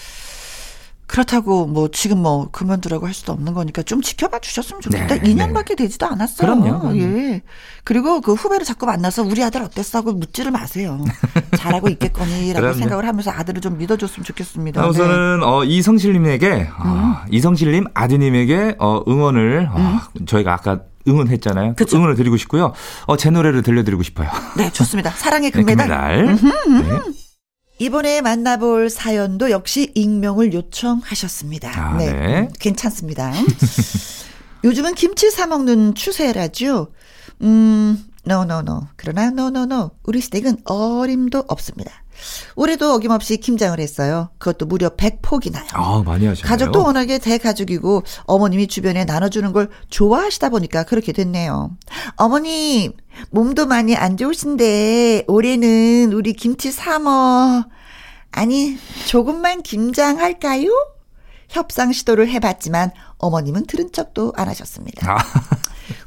그렇다고 1.14 1.68
뭐 1.68 1.90
지금 1.90 2.24
뭐 2.24 2.50
그만두라고 2.50 3.06
할 3.06 3.14
수도 3.14 3.34
없는 3.34 3.54
거니까 3.54 3.84
좀 3.84 4.02
지켜봐 4.02 4.40
주셨으면 4.40 4.82
좋겠다. 4.82 5.20
네, 5.20 5.22
2년밖에 5.22 5.78
되지도 5.78 6.08
않았어요. 6.08 6.48
그럼요, 6.48 6.80
그럼요. 6.80 6.98
예. 6.98 7.44
그리고 7.84 8.20
그 8.20 8.34
후배를 8.34 8.66
자꾸 8.66 8.88
만나서 8.88 9.22
우리 9.22 9.44
아들 9.44 9.62
어땠어 9.62 10.00
하고 10.00 10.14
묻지를 10.14 10.50
마세요. 10.50 11.06
잘하고 11.56 11.90
있겠거니라고. 11.90 12.74
생각을 12.74 13.08
하면서 13.08 13.30
아들을 13.30 13.62
좀 13.62 13.78
믿어줬으면 13.78 14.24
좋겠습니다. 14.24 14.82
아, 14.82 14.86
네. 14.86 14.90
우선은 14.90 15.44
어, 15.44 15.64
이성실님에게 15.64 16.70
어, 16.80 17.22
이성실님 17.30 17.86
아드님에게 17.94 18.78
어, 18.80 19.04
응원을 19.08 19.70
어, 19.72 20.00
저희가 20.26 20.52
아까 20.52 20.80
응원했잖아요. 21.08 21.74
그 21.76 21.86
그쵸. 21.86 21.98
응원을 21.98 22.16
드리고 22.16 22.38
싶고요. 22.38 22.74
어, 23.06 23.18
제 23.18 23.30
노래를 23.30 23.62
들려드리고 23.62 24.02
싶어요. 24.02 24.30
네, 24.58 24.72
좋습니다. 24.72 25.12
사랑의 25.12 25.52
네, 25.54 25.60
금메달. 25.60 26.38
금메달. 26.40 27.04
네. 27.80 27.86
이번에 27.86 28.22
만나볼 28.22 28.90
사연도 28.90 29.52
역시 29.52 29.92
익명을 29.96 30.54
요청하셨습니다. 30.54 31.72
아, 31.76 31.98
네. 31.98 32.48
괜찮습니다. 32.60 33.34
요즘은 34.64 34.96
김치 34.96 35.30
사 35.32 35.48
먹는 35.48 35.96
추세라죠. 35.96 36.92
음, 37.42 38.04
no, 38.26 38.44
no, 38.44 38.60
no. 38.60 38.88
그러나 38.96 39.26
no, 39.28 39.48
no, 39.48 39.64
no. 39.64 39.92
우리 40.04 40.22
시댁은 40.22 40.60
어림도 40.66 41.46
없습니다. 41.48 41.92
올해도 42.56 42.94
어김없이 42.94 43.38
김장을 43.38 43.80
했어요. 43.80 44.30
그것도 44.38 44.66
무려 44.68 44.90
100폭이나요. 44.90 45.66
아, 45.74 46.02
많이 46.06 46.26
하시네요. 46.26 46.48
가족도 46.48 46.84
워낙에 46.84 47.18
대가족이고 47.18 48.04
어머님이 48.26 48.68
주변에 48.68 49.04
나눠주는 49.04 49.52
걸 49.52 49.70
좋아하시다 49.90 50.50
보니까 50.50 50.84
그렇게 50.84 51.12
됐네요. 51.12 51.72
어머님 52.16 52.94
몸도 53.30 53.66
많이 53.66 53.96
안 53.96 54.18
좋으신데 54.18 55.26
올해는 55.28 56.14
우리 56.14 56.34
김치 56.34 56.72
사머 56.72 57.66
아니 58.32 58.78
조금만 59.06 59.62
김장할까요? 59.62 60.70
협상 61.50 61.92
시도를 61.92 62.30
해봤지만 62.30 62.92
어머님은 63.18 63.68
들은 63.68 63.92
척도 63.92 64.34
안 64.36 64.48
하셨습니다. 64.50 65.12
아, 65.12 65.18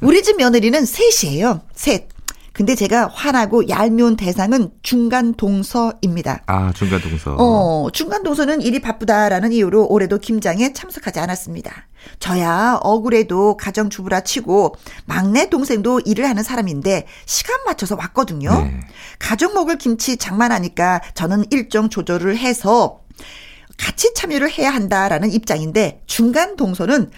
우리 0.01 0.21
집 0.21 0.37
며느리는 0.37 0.85
셋이에요. 0.85 1.61
셋. 1.73 2.09
근데 2.57 2.73
제가 2.73 3.11
화나고 3.13 3.69
얄미운 3.69 4.17
대상은 4.17 4.71
중간 4.81 5.35
동서입니다. 5.35 6.41
아, 6.47 6.73
중간 6.73 6.99
동서. 6.99 7.35
어, 7.37 7.91
중간 7.91 8.23
동서는 8.23 8.63
일이 8.63 8.81
바쁘다라는 8.81 9.51
이유로 9.51 9.85
올해도 9.91 10.17
김장에 10.17 10.73
참석하지 10.73 11.19
않았습니다. 11.19 11.85
저야 12.17 12.79
억울해도 12.81 13.57
가정주부라 13.57 14.21
치고 14.21 14.73
막내 15.05 15.51
동생도 15.51 15.99
일을 15.99 16.27
하는 16.27 16.41
사람인데 16.41 17.05
시간 17.27 17.59
맞춰서 17.67 17.95
왔거든요. 17.95 18.49
네. 18.63 18.79
가족 19.19 19.53
먹을 19.53 19.77
김치 19.77 20.17
장만하니까 20.17 21.01
저는 21.13 21.45
일정 21.51 21.89
조절을 21.89 22.37
해서 22.37 23.01
같이 23.77 24.15
참여를 24.15 24.49
해야 24.57 24.71
한다라는 24.71 25.31
입장인데 25.31 26.01
중간 26.07 26.55
동서는 26.55 27.11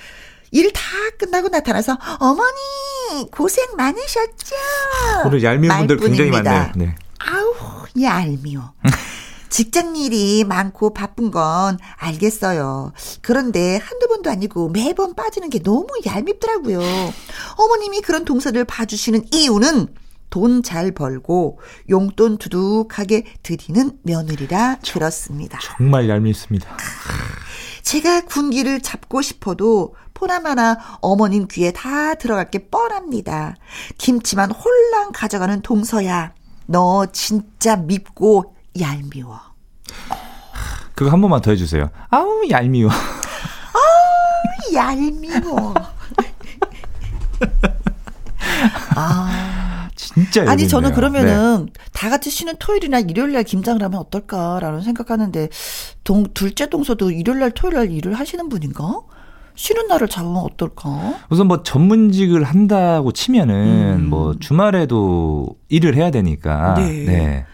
일 0.52 0.72
다 0.74 0.82
끝나고 1.18 1.50
나타나서 1.50 1.98
어머니 2.20 3.30
고생 3.32 3.66
많으셨죠? 3.78 4.56
오늘 5.26 5.44
얄미운 5.44 5.78
분들 5.78 5.98
굉장히. 5.98 6.32
많네요. 6.32 6.72
네. 6.76 6.96
아우, 7.20 7.54
얄미워. 8.02 8.74
직장 9.50 9.96
일이 9.96 10.44
많고 10.44 10.94
바쁜 10.94 11.32
건 11.32 11.80
알겠어요. 11.98 12.94
그런데 13.22 13.78
한두 13.78 14.08
번도 14.08 14.30
아니고 14.30 14.70
매번 14.70 15.16
빠지는 15.16 15.50
게 15.50 15.60
너무 15.62 15.88
얄밉더라고요. 16.06 16.80
어머님이 17.58 18.02
그런 18.02 18.26
동서를 18.26 18.64
봐주시는 18.66 19.26
이유는 19.34 19.88
돈 20.30 20.62
잘 20.62 20.92
벌고 20.92 21.60
용돈 21.90 22.38
두둑하게 22.38 23.24
드리는 23.42 23.98
며느리라 24.04 24.78
들었습니다. 24.84 25.60
정말 25.64 26.08
얄밉습니다. 26.08 26.78
제가 27.82 28.22
군기를 28.22 28.82
잡고 28.82 29.24
싶어도 29.24 29.96
포나마나 30.20 30.78
어머님 31.00 31.48
귀에 31.50 31.72
다 31.72 32.14
들어갈 32.16 32.52
게 32.52 32.68
뻔합니다. 32.68 33.56
김치만 33.98 34.52
홀랑 34.52 35.12
가져가는 35.14 35.62
동서야. 35.62 36.34
너 36.66 37.06
진짜 37.14 37.78
밉고 37.78 38.54
얄미워. 38.80 39.40
그거 40.94 41.10
한 41.10 41.22
번만 41.22 41.42
더 41.42 41.52
해주세요. 41.52 41.90
아우, 42.10 42.42
얄미워. 42.50 42.92
얄미워. 44.74 45.74
아, 48.96 49.90
진짜 49.96 50.42
아니 50.50 50.68
저는 50.68 50.90
얄밉네요. 50.92 50.96
그러면은 50.96 51.66
네. 51.68 51.74
다 51.94 52.10
같이 52.10 52.30
쉬는 52.30 52.56
토요일이나 52.60 53.00
일요일날 53.00 53.46
김장을 53.46 53.82
하면 53.84 54.00
어떨까라는 54.00 54.82
생각하는데 54.82 55.48
동 56.04 56.26
둘째 56.34 56.70
동서도 56.70 57.12
일요일날 57.12 57.52
토요일날 57.52 57.92
일을 57.92 58.14
하시는 58.14 58.50
분인가? 58.50 58.84
쉬는 59.60 59.88
날을 59.88 60.08
잡으면 60.08 60.38
어떨까? 60.38 61.16
우선 61.30 61.48
뭐 61.50 61.64
전문직을 61.64 62.46
한다고 62.46 63.12
치면은 63.12 63.98
음. 64.00 64.10
뭐 64.10 64.34
주말에도 64.40 65.50
일을 65.68 65.96
해야 65.98 66.12
되니까. 66.12 66.76
네. 66.78 67.04
네. 67.06 67.46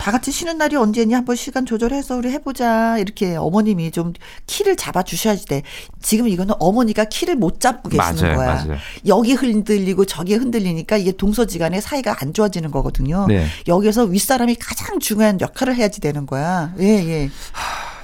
다 0.00 0.10
같이 0.12 0.30
쉬는 0.30 0.58
날이 0.58 0.76
언제니 0.76 1.14
한번 1.14 1.34
시간 1.34 1.64
조절해서 1.64 2.16
우리 2.16 2.30
해보자 2.30 2.98
이렇게 2.98 3.36
어머님이 3.36 3.90
좀 3.90 4.12
키를 4.46 4.76
잡아 4.76 5.02
주셔야지 5.02 5.46
돼. 5.46 5.62
지금 6.02 6.28
이거는 6.28 6.54
어머니가 6.58 7.04
키를 7.06 7.36
못 7.36 7.58
잡고 7.58 7.88
계시는 7.88 8.22
맞아요, 8.22 8.36
거야. 8.36 8.54
맞아요. 8.66 8.76
여기 9.06 9.32
흔들리고 9.32 10.04
저기 10.04 10.34
흔들리니까 10.34 10.98
이게 10.98 11.12
동서지간의 11.12 11.80
사이가 11.80 12.16
안 12.20 12.34
좋아지는 12.34 12.70
거거든요. 12.70 13.24
네. 13.28 13.46
여기서 13.66 14.04
윗사람이 14.04 14.56
가장 14.56 15.00
중요한 15.00 15.40
역할을 15.40 15.74
해야지 15.74 16.02
되는 16.02 16.26
거야. 16.26 16.74
예 16.80 16.84
예. 16.84 17.30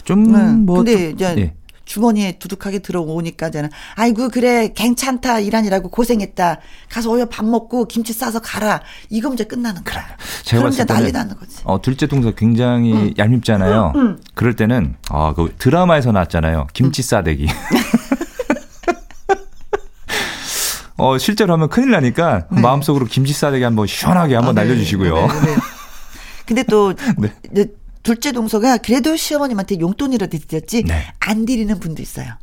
좀 0.05 0.33
네. 0.33 0.43
뭐. 0.55 0.77
근데 0.79 0.97
좀- 1.09 1.11
이제 1.13 1.35
예. 1.39 1.55
주머니에 1.85 2.39
두둑하게 2.39 2.81
들어오니까 2.81 3.51
저는 3.51 3.71
아이고 3.95 4.29
그래 4.31 4.73
괜찮다 4.75 5.41
일하느라고 5.41 5.91
고생했다 5.91 6.61
가서 6.89 7.13
어여 7.13 7.27
밥 7.27 7.45
먹고 7.45 7.87
김치 7.87 8.13
싸서 8.13 8.41
가라 8.41 8.83
이거 9.11 9.33
이제 9.33 9.45
끝나는 9.45 9.85
거야. 9.85 10.05
제가 10.43 10.63
그럼 10.63 10.73
이제 10.73 10.85
난리 10.85 11.13
나는 11.13 11.37
거지. 11.37 11.59
어, 11.65 11.81
둘째 11.81 12.07
동서 12.07 12.31
굉장히 12.33 12.93
음. 12.93 13.15
얄밉잖아요. 13.19 13.93
그럴 14.35 14.57
때는 14.57 14.97
아, 15.11 15.35
그 15.35 15.55
드라마에서 15.59 16.13
나왔잖아요. 16.13 16.67
김치 16.73 17.03
싸대기. 17.03 17.49
어, 20.97 21.19
실제로 21.19 21.53
하면 21.55 21.69
큰일 21.69 21.91
나니까 21.91 22.47
마음속으로 22.51 23.07
김치 23.07 23.33
싸대기 23.33 23.65
한번 23.65 23.87
시원하게 23.87 24.37
한번 24.37 24.55
네. 24.55 24.61
아, 24.61 24.65
네. 24.65 24.71
날려주시고요. 24.71 25.15
네, 25.15 25.27
네, 25.27 25.41
네. 25.47 25.57
근데 26.47 26.63
또 26.63 26.95
네. 27.51 27.67
둘째 28.05 28.31
동서가 28.31 28.77
그래도 28.77 29.17
시어머님한테 29.17 29.81
용돈이라도 29.81 30.39
드렸지 30.39 30.85
네. 30.85 31.13
안 31.19 31.45
드리는 31.45 31.81
분도 31.81 32.01
있어요. 32.03 32.35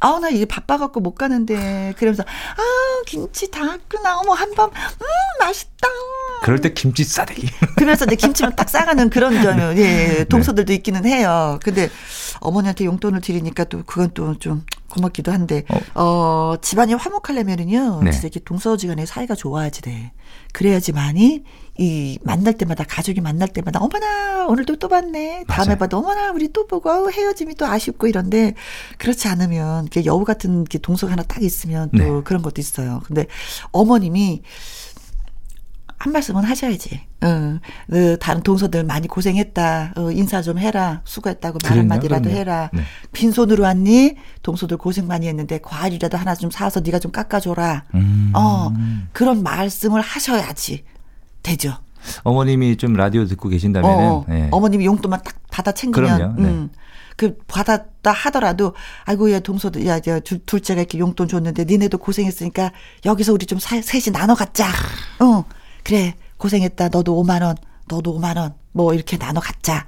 아우 0.00 0.18
나 0.18 0.28
이제 0.28 0.44
바빠갖고 0.44 1.00
못 1.00 1.14
가는데 1.14 1.94
그러면서 1.96 2.24
아 2.24 2.62
김치 3.06 3.50
다 3.50 3.64
왔구나 3.64 4.18
어머 4.18 4.32
한번 4.32 4.68
음 4.70 5.06
맛있다 5.38 5.88
그럴 6.42 6.60
때 6.60 6.74
김치 6.74 7.04
싸대기. 7.04 7.46
그러면서 7.76 8.04
이제 8.04 8.16
김치만 8.16 8.54
딱 8.56 8.68
싸가는 8.68 9.10
그런 9.10 9.40
좀 9.42 9.56
네. 9.56 10.18
예, 10.18 10.24
동서들도 10.24 10.72
있기는 10.72 11.06
해요. 11.06 11.58
근데 11.62 11.88
어머니한테 12.40 12.84
용돈을 12.84 13.20
드리니까 13.20 13.64
또 13.64 13.82
그건 13.84 14.10
또 14.12 14.34
좀 14.38 14.64
고맙기도 14.92 15.32
한데 15.32 15.64
어, 15.94 16.54
집안이 16.60 16.94
화목하려면은요 16.94 18.02
네. 18.04 18.10
진짜 18.10 18.26
이렇게 18.26 18.40
동서지간의 18.40 19.06
사이가 19.06 19.34
좋아야지 19.34 19.82
돼. 19.82 20.12
그래야지만이 20.52 21.42
이 21.78 22.18
만날 22.22 22.54
때마다 22.54 22.84
가족이 22.84 23.22
만날 23.22 23.48
때마다 23.48 23.80
어머나 23.80 24.46
오늘도 24.46 24.76
또 24.76 24.88
봤네 24.88 25.44
다음에 25.48 25.68
맞아요. 25.68 25.78
봐도 25.78 25.98
어머나 25.98 26.32
우리 26.32 26.52
또 26.52 26.66
보고 26.66 26.90
아우 26.90 27.10
헤어짐이 27.10 27.54
또 27.54 27.66
아쉽고 27.66 28.06
이런데 28.06 28.54
그렇지 28.98 29.28
않으면 29.28 29.84
이렇게 29.84 30.04
여우 30.04 30.24
같은 30.24 30.60
이렇게 30.60 30.78
동서가 30.78 31.12
하나 31.12 31.22
딱 31.22 31.42
있으면 31.42 31.90
또 31.96 31.98
네. 31.98 32.22
그런 32.24 32.42
것도 32.42 32.60
있어요. 32.60 33.00
근데 33.06 33.26
어머님이 33.72 34.42
한 36.02 36.12
말씀은 36.12 36.42
하셔야지. 36.42 37.00
응. 37.22 37.60
그 37.88 38.18
다른 38.18 38.42
동서들 38.42 38.82
많이 38.82 39.06
고생했다. 39.06 39.92
어, 39.96 40.10
인사 40.10 40.42
좀 40.42 40.58
해라. 40.58 41.00
수고했다고 41.04 41.60
말 41.62 41.78
한마디라도. 41.78 42.28
해라. 42.28 42.70
네. 42.72 42.82
빈손으로 43.12 43.62
왔니? 43.62 44.16
동서들 44.42 44.78
고생 44.78 45.06
많이 45.06 45.28
했는데 45.28 45.60
과일이라도 45.62 46.18
하나 46.18 46.34
좀 46.34 46.50
사서 46.50 46.80
네가 46.80 46.98
좀 46.98 47.12
깎아줘라. 47.12 47.84
음. 47.94 48.32
어 48.34 48.72
그런 49.12 49.44
말씀을 49.44 50.00
하셔야지 50.00 50.82
되죠. 51.44 51.74
어머님이 52.24 52.78
좀 52.78 52.94
라디오 52.94 53.24
듣고 53.26 53.48
계신다면은 53.48 54.04
어, 54.04 54.26
예. 54.30 54.48
어머님이 54.50 54.84
용돈만 54.86 55.22
딱 55.22 55.36
받아 55.52 55.70
챙기면 55.70 56.16
그럼요, 56.16 56.42
네. 56.42 56.48
음. 56.48 56.70
그 57.16 57.36
받았다 57.46 58.10
하더라도 58.10 58.74
아이고 59.04 59.30
야 59.30 59.38
동서도 59.38 59.86
야, 59.86 60.00
야 60.08 60.18
둘- 60.18 60.44
둘째가 60.44 60.80
이렇게 60.80 60.98
용돈 60.98 61.28
줬는데 61.28 61.64
니네도 61.64 61.98
고생했으니까 61.98 62.72
여기서 63.04 63.32
우리 63.32 63.46
좀 63.46 63.60
사- 63.60 63.80
셋이 63.80 64.12
나눠 64.12 64.34
갖자. 64.34 64.66
어 65.20 65.44
그래 65.84 66.14
고생했다 66.38 66.88
너도 66.88 67.22
5만 67.22 67.42
원 67.42 67.56
너도 67.88 68.18
5만 68.18 68.36
원 68.36 68.62
뭐 68.72 68.94
이렇게 68.94 69.18
나눠 69.18 69.40
갖자. 69.40 69.86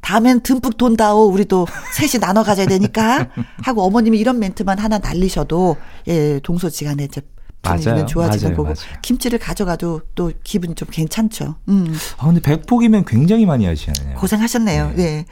다음엔 0.00 0.40
듬뿍 0.42 0.76
돈 0.76 0.96
다오 0.96 1.28
우리도 1.30 1.66
셋이 1.94 2.20
나눠 2.20 2.42
가져야 2.42 2.66
되니까 2.66 3.28
하고 3.62 3.82
어머님이 3.84 4.18
이런 4.18 4.38
멘트만 4.40 4.78
하나 4.78 4.98
날리셔도 4.98 5.76
예 6.08 6.40
동서지간에 6.40 7.04
이제 7.04 7.20
분위기는 7.62 8.04
좋아지는 8.08 8.42
맞아요, 8.48 8.56
거고 8.56 8.64
맞아요. 8.64 8.98
김치를 9.02 9.38
가져가도 9.38 10.00
또 10.16 10.32
기분이 10.42 10.74
좀 10.74 10.88
괜찮죠. 10.90 11.54
음. 11.68 11.94
아, 12.18 12.26
근데 12.26 12.40
백폭이면 12.40 13.04
굉장히 13.04 13.46
많이 13.46 13.64
하시잖아요. 13.64 14.16
고생하셨네요. 14.16 14.92
네. 14.96 15.24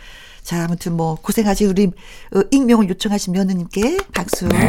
자, 0.43 0.65
아무튼 0.65 0.97
뭐 0.97 1.17
고생하신 1.17 1.69
우리 1.69 1.87
어, 2.35 2.41
익명을 2.51 2.89
요청하신 2.89 3.33
며느님께 3.33 3.99
박수. 4.13 4.49
네, 4.49 4.69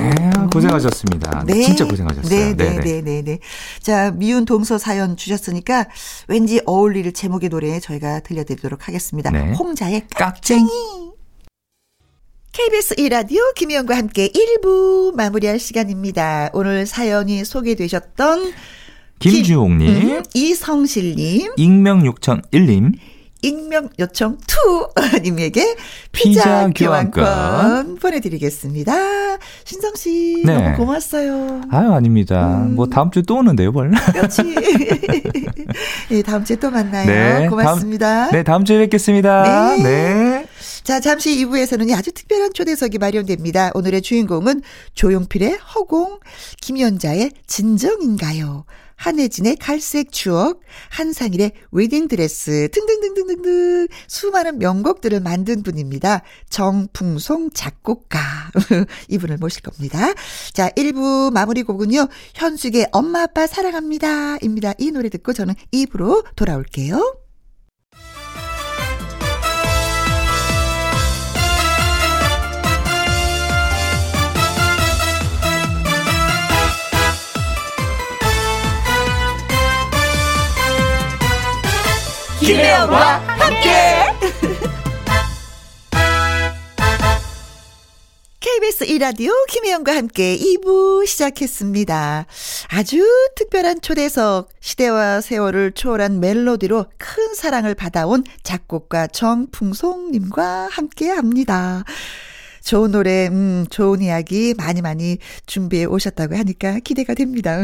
고생하셨습니다. 0.51 1.43
네. 1.45 1.63
진짜 1.63 1.85
고생하셨어요. 1.85 2.29
네, 2.29 2.53
네, 2.55 2.79
네, 2.79 3.01
네, 3.01 3.21
네. 3.21 3.39
자, 3.81 4.11
미운 4.11 4.45
동서 4.45 4.77
사연 4.77 5.17
주셨으니까 5.17 5.87
왠지 6.27 6.61
어울릴 6.65 7.11
제목의 7.13 7.49
노래 7.49 7.79
저희가 7.79 8.21
들려드리도록 8.21 8.87
하겠습니다. 8.87 9.31
네. 9.31 9.53
홍자의 9.53 10.07
깍쟁이. 10.09 10.69
KBS 12.51 12.95
1라디오 12.95 13.53
김희영과 13.55 13.95
함께 13.95 14.27
1부 14.27 15.15
마무리할 15.15 15.57
시간입니다. 15.57 16.49
오늘 16.51 16.85
사연이 16.85 17.45
소개되셨던 17.45 18.51
김주옥님, 19.19 19.87
음, 19.87 20.23
이성실님, 20.33 21.55
익명육천1님, 21.55 22.93
익명 23.41 23.89
요청 23.99 24.37
투 24.47 24.89
님에게 25.19 25.75
피자, 26.11 26.67
피자 26.67 26.87
교환권. 26.87 27.11
교환권 27.11 27.95
보내드리겠습니다. 27.97 28.93
신성 29.63 29.95
씨 29.95 30.43
네. 30.45 30.53
너무 30.53 30.77
고맙어요. 30.77 31.61
아유 31.71 31.91
아닙니다. 31.91 32.63
음. 32.63 32.75
뭐 32.75 32.87
다음 32.87 33.11
주에 33.11 33.23
또 33.23 33.37
오는데요, 33.37 33.71
뭘? 33.71 33.91
그렇지. 33.91 34.43
네, 36.09 36.21
다음 36.25 36.43
주에 36.43 36.55
또 36.55 36.69
만나요. 36.69 37.05
네, 37.05 37.47
고맙습니다. 37.47 38.23
다음, 38.25 38.31
네, 38.31 38.43
다음 38.43 38.65
주에 38.65 38.79
뵙겠습니다. 38.79 39.75
네. 39.77 39.83
네. 39.83 40.47
자, 40.83 40.99
잠시 40.99 41.45
2부에서는 41.45 41.95
아주 41.95 42.11
특별한 42.11 42.53
초대석이 42.53 42.97
마련됩니다. 42.97 43.71
오늘의 43.75 44.01
주인공은 44.01 44.61
조용필의 44.95 45.57
허공, 45.75 46.19
김연자의 46.61 47.31
진정인가요? 47.45 48.65
한혜진의 49.01 49.55
갈색 49.55 50.11
추억, 50.11 50.61
한상일의 50.89 51.53
웨딩드레스 51.71 52.69
등등등등등등 52.71 53.87
수많은 54.05 54.59
명곡들을 54.59 55.19
만든 55.21 55.63
분입니다. 55.63 56.21
정풍송 56.51 57.49
작곡가 57.51 58.19
이분을 59.09 59.37
모실 59.37 59.63
겁니다. 59.63 60.13
자 60.53 60.69
1부 60.69 61.33
마무리 61.33 61.63
곡은요. 61.63 62.07
현숙의 62.35 62.89
엄마 62.91 63.23
아빠 63.23 63.47
사랑합니다 63.47 64.37
입니다. 64.43 64.73
이 64.77 64.91
노래 64.91 65.09
듣고 65.09 65.33
저는 65.33 65.55
2부로 65.73 66.23
돌아올게요. 66.35 67.20
김혜영과 82.51 83.19
함께. 83.19 83.69
KBS 88.41 88.83
이라디오 88.83 89.31
김혜영과 89.47 89.95
함께 89.95 90.35
2부 90.35 91.07
시작했습니다. 91.07 92.25
아주 92.67 93.07
특별한 93.37 93.79
초대석, 93.79 94.49
시대와 94.59 95.21
세월을 95.21 95.71
초월한 95.71 96.19
멜로디로 96.19 96.87
큰 96.97 97.33
사랑을 97.35 97.73
받아온 97.73 98.25
작곡가 98.43 99.07
정풍송님과 99.07 100.67
함께 100.69 101.09
합니다. 101.09 101.85
좋은 102.63 102.91
노래, 102.91 103.27
음, 103.27 103.65
좋은 103.69 104.01
이야기 104.01 104.53
많이 104.57 104.81
많이 104.81 105.17
준비해 105.45 105.85
오셨다고 105.85 106.35
하니까 106.37 106.79
기대가 106.79 107.13
됩니다. 107.13 107.57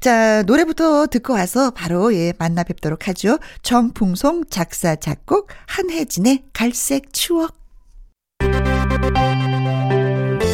자, 0.00 0.42
노래부터 0.42 1.06
듣고 1.06 1.34
와서 1.34 1.70
바로 1.70 2.14
예, 2.14 2.32
만나 2.38 2.62
뵙도록 2.62 3.08
하죠. 3.08 3.38
정풍송 3.62 4.44
작사, 4.50 4.96
작곡, 4.96 5.48
한혜진의 5.66 6.44
갈색 6.52 7.12
추억. 7.12 7.54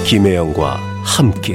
김혜영과 0.05 0.77
함께. 1.05 1.55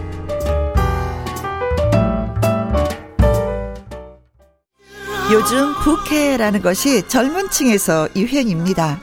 요즘 5.31 5.73
부캐라는 5.75 6.61
것이 6.61 7.07
젊은 7.07 7.49
층에서 7.49 8.09
유행입니다. 8.17 8.99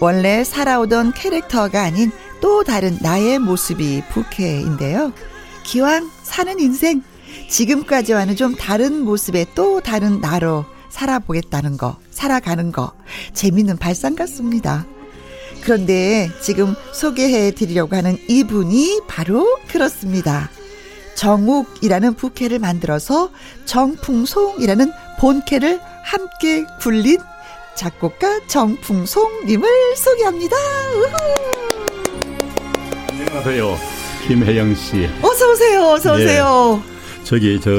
원래 0.00 0.42
살아오던 0.42 1.12
캐릭터가 1.12 1.82
아닌 1.82 2.10
또 2.40 2.64
다른 2.64 2.96
나의 3.02 3.38
모습이 3.38 4.02
부캐인데요. 4.10 5.12
기왕 5.62 6.10
사는 6.22 6.58
인생, 6.58 7.02
지금까지와는 7.50 8.36
좀 8.36 8.54
다른 8.54 9.04
모습의 9.04 9.48
또 9.54 9.82
다른 9.82 10.22
나로 10.22 10.64
살아보겠다는 10.88 11.76
거, 11.76 11.98
살아가는 12.10 12.72
거, 12.72 12.94
재밌는 13.34 13.76
발상 13.76 14.16
같습니다. 14.16 14.86
그런데 15.60 16.30
지금 16.40 16.74
소개해 16.94 17.50
드리려고 17.50 17.96
하는 17.96 18.16
이분이 18.28 19.02
바로 19.06 19.58
그렇습니다. 19.68 20.48
정욱이라는 21.16 22.14
부캐를 22.14 22.60
만들어서 22.60 23.28
정풍송이라는 23.66 24.90
본캐를 25.20 25.80
함께 26.02 26.64
굴린 26.80 27.18
작곡가 27.74 28.40
정풍송님을 28.46 29.68
소개합니다. 29.94 30.56
안녕하세요. 33.10 33.76
김혜영 34.26 34.74
씨. 34.74 35.08
어서 35.20 35.52
오세요. 35.52 35.82
어서 35.82 36.16
네. 36.16 36.24
오세요. 36.24 36.82
저기 37.24 37.60
저 37.60 37.70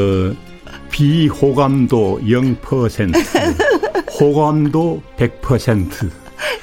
비호감도 0.91 2.19
0%, 2.23 2.61
호감도 4.21 5.01
100%. 5.17 6.11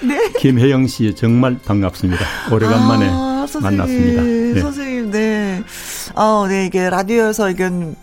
네. 0.03 0.33
김혜영 0.39 0.87
씨 0.87 1.13
정말 1.17 1.59
반갑습니다. 1.65 2.25
오래간만에. 2.53 3.09
아, 3.11 3.47
선생님. 3.49 3.79
만났습니다. 3.79 4.23
네. 4.23 4.61
선생님, 4.61 5.11
네. 5.11 5.63
어, 6.15 6.47
네, 6.49 6.67
이게 6.67 6.89
라디오에서 6.89 7.51
이건 7.51 7.97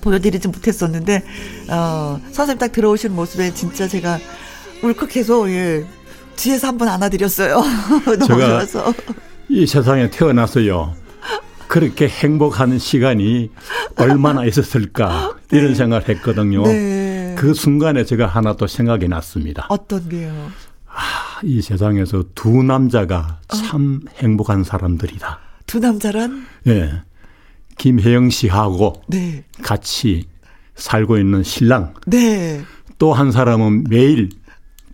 보여드리지 0.00 0.48
못했었는데, 0.48 1.24
어, 1.70 2.20
선생님 2.32 2.58
딱 2.58 2.72
들어오신 2.72 3.14
모습에 3.14 3.52
진짜 3.54 3.86
제가 3.86 4.18
울컥해서, 4.82 5.50
예. 5.50 5.84
뒤에서 6.36 6.68
한번 6.68 6.88
안아드렸어요. 6.88 7.60
너무 8.04 8.26
제가 8.26 8.48
좋아서. 8.48 8.94
이 9.48 9.66
세상에 9.66 10.08
태어나서요. 10.10 10.94
그렇게 11.68 12.08
행복한 12.08 12.78
시간이 12.78 13.50
얼마나 13.96 14.44
있었을까 14.44 15.36
이런 15.52 15.74
생각을 15.74 16.08
했거든요. 16.08 16.64
네. 16.64 17.36
그 17.38 17.54
순간에 17.54 18.04
제가 18.04 18.26
하나 18.26 18.56
또 18.56 18.66
생각이 18.66 19.06
났습니다. 19.06 19.66
어떤 19.68 20.08
게요? 20.08 20.50
이 21.44 21.62
세상에서 21.62 22.24
두 22.34 22.62
남자가 22.62 23.38
참 23.48 24.00
행복한 24.16 24.64
사람들이다. 24.64 25.38
두 25.66 25.78
남자란? 25.78 26.44
예. 26.66 27.02
김혜영 27.80 28.28
씨하고 28.28 28.92
네. 29.08 29.42
같이 29.62 30.26
살고 30.74 31.16
있는 31.16 31.42
신랑 31.42 31.94
네. 32.06 32.60
또 32.98 33.14
한 33.14 33.32
사람은 33.32 33.84
매일 33.88 34.28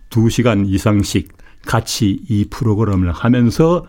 두 0.09 0.29
시간 0.29 0.65
이상씩 0.65 1.35
같이 1.65 2.21
이 2.29 2.45
프로그램을 2.49 3.11
하면서 3.11 3.85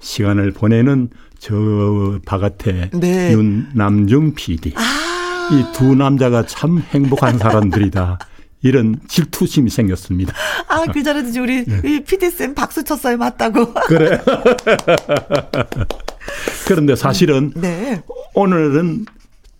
시간을 0.00 0.50
보내는 0.50 1.10
저 1.38 2.18
바깥에 2.26 2.90
네. 2.92 3.32
윤남중 3.32 4.34
PD. 4.34 4.72
아. 4.74 5.48
이두 5.52 5.94
남자가 5.94 6.44
참 6.44 6.82
행복한 6.90 7.38
사람들이다. 7.38 8.18
이런 8.62 8.98
질투심이 9.08 9.70
생겼습니다. 9.70 10.34
아, 10.68 10.84
그 10.92 11.02
전에도 11.04 11.40
우리 11.40 11.64
이 11.84 12.02
PD쌤 12.04 12.54
박수 12.54 12.82
쳤어요. 12.82 13.16
맞다고. 13.16 13.72
그래. 13.86 14.20
그런데 16.66 16.96
사실은 16.96 17.52
네. 17.54 18.02
오늘은 18.34 19.06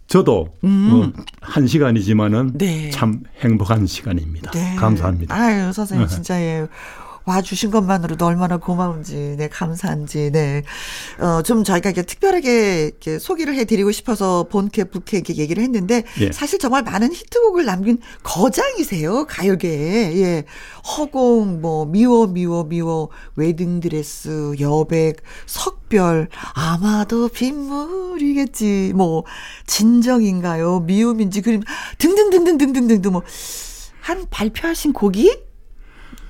저도 0.06 0.48
어, 0.62 1.12
한 1.40 1.66
시간이지만은 1.66 2.58
네. 2.58 2.90
참 2.90 3.22
행복한 3.40 3.86
시간입니다. 3.86 4.50
네. 4.50 4.74
감사합니다. 4.76 5.34
아유, 5.34 5.72
선생님, 5.72 6.08
진짜, 6.08 6.40
예. 6.40 6.66
와주신 7.24 7.70
것만으로도 7.70 8.24
얼마나 8.26 8.56
고마운지, 8.56 9.36
네, 9.38 9.48
감사한지, 9.48 10.30
네. 10.32 10.62
어, 11.18 11.42
좀 11.42 11.64
저희가 11.64 11.90
이렇게 11.90 12.02
특별하게 12.02 12.86
이렇게 12.86 13.18
소개를 13.18 13.54
해드리고 13.54 13.92
싶어서 13.92 14.44
본캐, 14.44 14.84
부캐 14.84 15.18
이렇게 15.18 15.36
얘기를 15.36 15.62
했는데, 15.62 16.04
예. 16.20 16.32
사실 16.32 16.58
정말 16.58 16.82
많은 16.82 17.12
히트곡을 17.12 17.64
남긴 17.64 17.98
거장이세요, 18.22 19.26
가요계에. 19.26 20.16
예. 20.16 20.44
허공, 20.96 21.60
뭐, 21.60 21.84
미워, 21.86 22.26
미워, 22.26 22.64
미워, 22.64 23.10
웨딩드레스, 23.36 24.56
여백, 24.60 25.22
석별, 25.46 26.28
아마도 26.54 27.28
빗물이겠지, 27.28 28.92
뭐, 28.94 29.24
진정인가요, 29.66 30.80
미움인지, 30.80 31.42
그림, 31.42 31.62
등등등등등등등등, 31.98 33.12
뭐, 33.12 33.22
한 34.00 34.26
발표하신 34.30 34.92
곡이 34.92 35.49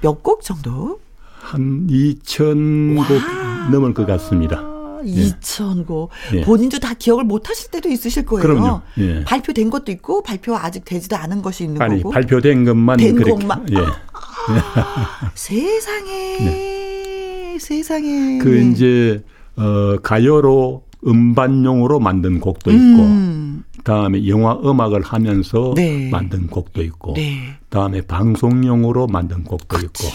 몇 0.03 0.22
곡 0.22 0.42
정도? 0.42 1.01
한 1.40 1.86
2,000곡 1.88 3.70
넘을 3.70 3.94
것 3.94 4.07
같습니다. 4.07 4.59
아, 4.59 5.01
2,000곡. 5.05 6.09
예. 6.34 6.40
본인도 6.42 6.78
다 6.78 6.94
기억을 6.94 7.24
못 7.24 7.48
하실 7.48 7.70
때도 7.70 7.88
있으실 7.88 8.26
거예요. 8.26 8.42
그럼요. 8.42 8.80
예. 8.98 9.24
발표된 9.24 9.70
것도 9.70 9.90
있고, 9.92 10.22
발표 10.22 10.55
아직 10.57 10.84
되지도 10.84 11.16
않은 11.16 11.42
것이 11.42 11.64
있는 11.64 11.80
아니 11.80 11.98
거고. 12.03 12.11
발표된 12.12 12.64
것만 12.64 12.98
된 12.98 13.14
그렇게 13.14 13.32
곡만. 13.32 13.66
예. 13.72 13.76
세상에, 15.34 17.57
세상에. 17.59 18.38
그 18.38 18.59
이제 18.59 19.22
어 19.57 19.96
가요로 20.03 20.84
음반용으로 21.07 21.98
만든 22.01 22.40
곡도 22.40 22.70
있고 22.70 23.03
음, 23.03 23.64
다음에 23.85 24.26
영화 24.26 24.55
음악을 24.55 25.03
하면서 25.03 25.72
네. 25.76 26.09
만든 26.11 26.47
곡도 26.47 26.83
있고 26.83 27.14
네. 27.14 27.55
다음에 27.68 28.01
방송용으로 28.03 29.07
만든 29.07 29.45
곡도 29.45 29.78
있고 29.78 30.09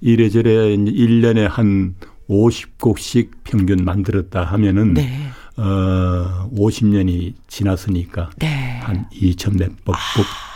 이래저래 0.00 0.74
이제 0.74 0.92
1년에 0.92 1.48
한 1.48 1.94
50곡씩 2.28 3.30
평균 3.44 3.84
만들었다 3.84 4.44
하면은 4.44 4.94
네. 4.94 5.28
어 5.56 6.48
50년이 6.54 7.34
지났으니까 7.48 8.30
네. 8.36 8.80
한 8.82 9.06
2천 9.12 9.58
몇곡 9.58 9.96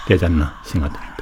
되지 0.07 0.25
않나 0.25 0.61
생각합니다. 0.65 1.19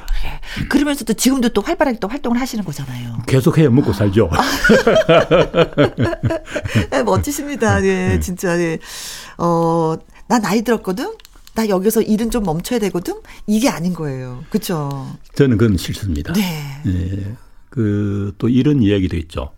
그러면서도 0.69 1.13
지금도 1.13 1.49
또 1.49 1.61
활발하게 1.61 1.99
또 1.99 2.07
활동을 2.07 2.39
하시는 2.39 2.63
거잖아요. 2.63 3.17
계속해야 3.27 3.69
먹고 3.69 3.93
살죠. 3.93 4.29
네, 6.89 7.03
멋지십니다. 7.03 7.79
네, 7.79 8.19
진짜, 8.19 8.57
네. 8.57 8.79
어, 9.37 9.95
나 10.27 10.39
나이 10.39 10.61
들었거든? 10.61 11.13
나 11.55 11.67
여기서 11.69 12.01
일은 12.03 12.29
좀 12.29 12.43
멈춰야 12.43 12.79
되거든? 12.79 13.15
이게 13.47 13.69
아닌 13.69 13.93
거예요. 13.93 14.43
그쵸? 14.49 15.07
저는 15.33 15.57
그건 15.57 15.77
싫습니다. 15.77 16.33
네. 16.33 16.81
예, 16.85 17.35
그 17.69 18.33
또 18.37 18.47
이런 18.49 18.81
이야기도 18.83 19.17
있죠. 19.17 19.51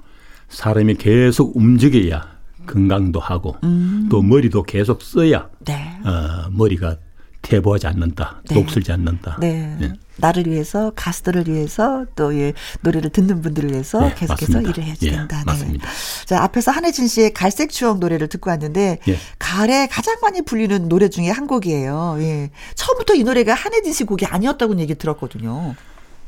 사람이 0.49 0.95
계속 0.95 1.55
움직여야 1.57 2.39
건강도 2.65 3.19
하고 3.19 3.55
음. 3.63 4.07
또 4.09 4.21
머리도 4.21 4.63
계속 4.63 5.01
써야 5.01 5.49
네. 5.65 5.99
어, 6.05 6.49
머리가 6.51 6.97
퇴보하지 7.41 7.87
않는다, 7.87 8.41
네. 8.49 8.55
녹슬지 8.55 8.91
않는다. 8.91 9.37
네. 9.39 9.77
예. 9.81 9.93
나를 10.17 10.47
위해서, 10.47 10.91
가수들을 10.95 11.47
위해서, 11.47 12.05
또, 12.15 12.35
예, 12.35 12.53
노래를 12.81 13.09
듣는 13.09 13.41
분들을 13.41 13.71
위해서 13.71 14.01
네, 14.01 14.13
계속해서 14.15 14.53
맞습니다. 14.53 14.69
일을 14.69 14.83
해야 14.83 14.95
예, 15.01 15.11
된다. 15.11 15.37
네. 15.37 15.43
맞습니다. 15.45 15.87
자, 16.25 16.43
앞에서 16.43 16.71
한혜진 16.71 17.07
씨의 17.07 17.33
갈색 17.33 17.69
추억 17.69 17.99
노래를 17.99 18.27
듣고 18.27 18.49
왔는데, 18.49 18.99
예. 19.07 19.17
가을에 19.39 19.87
가장 19.87 20.17
많이 20.21 20.41
불리는 20.41 20.89
노래 20.89 21.09
중에 21.09 21.29
한 21.29 21.47
곡이에요. 21.47 22.17
예. 22.19 22.51
처음부터 22.75 23.15
이 23.15 23.23
노래가 23.23 23.53
한혜진 23.53 23.93
씨 23.93 24.03
곡이 24.03 24.25
아니었다고 24.25 24.77
얘기 24.79 24.95
들었거든요. 24.95 25.75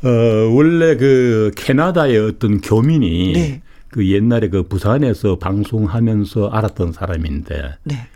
어, 0.03 0.09
원래 0.53 0.95
그 0.95 1.51
캐나다의 1.55 2.17
어떤 2.17 2.61
교민이 2.61 3.33
네. 3.33 3.61
그 3.89 4.07
옛날에 4.09 4.49
그 4.49 4.63
부산에서 4.63 5.37
방송하면서 5.37 6.47
알았던 6.47 6.93
사람인데 6.93 7.75
네. 7.83 8.07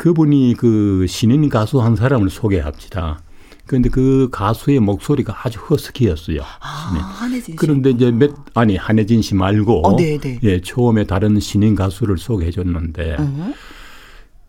그분이 0.00 0.54
그 0.56 1.04
신인 1.06 1.50
가수 1.50 1.82
한 1.82 1.94
사람을 1.94 2.30
소개합니다. 2.30 3.20
그런데 3.66 3.90
그 3.90 4.30
가수의 4.32 4.80
목소리가 4.80 5.36
아주 5.44 5.58
허스키였어요. 5.58 6.40
아, 6.40 6.90
네. 6.94 7.00
한혜진 7.00 7.52
씨. 7.52 7.56
그런데 7.56 7.90
이제 7.90 8.10
몇 8.10 8.34
아니 8.54 8.76
한혜진 8.76 9.20
씨 9.20 9.34
말고 9.34 9.86
어, 9.86 9.96
네, 9.98 10.16
네. 10.16 10.38
예 10.42 10.58
처음에 10.62 11.04
다른 11.04 11.38
신인 11.38 11.74
가수를 11.74 12.16
소개해 12.16 12.50
줬는데 12.50 13.16
음. 13.18 13.52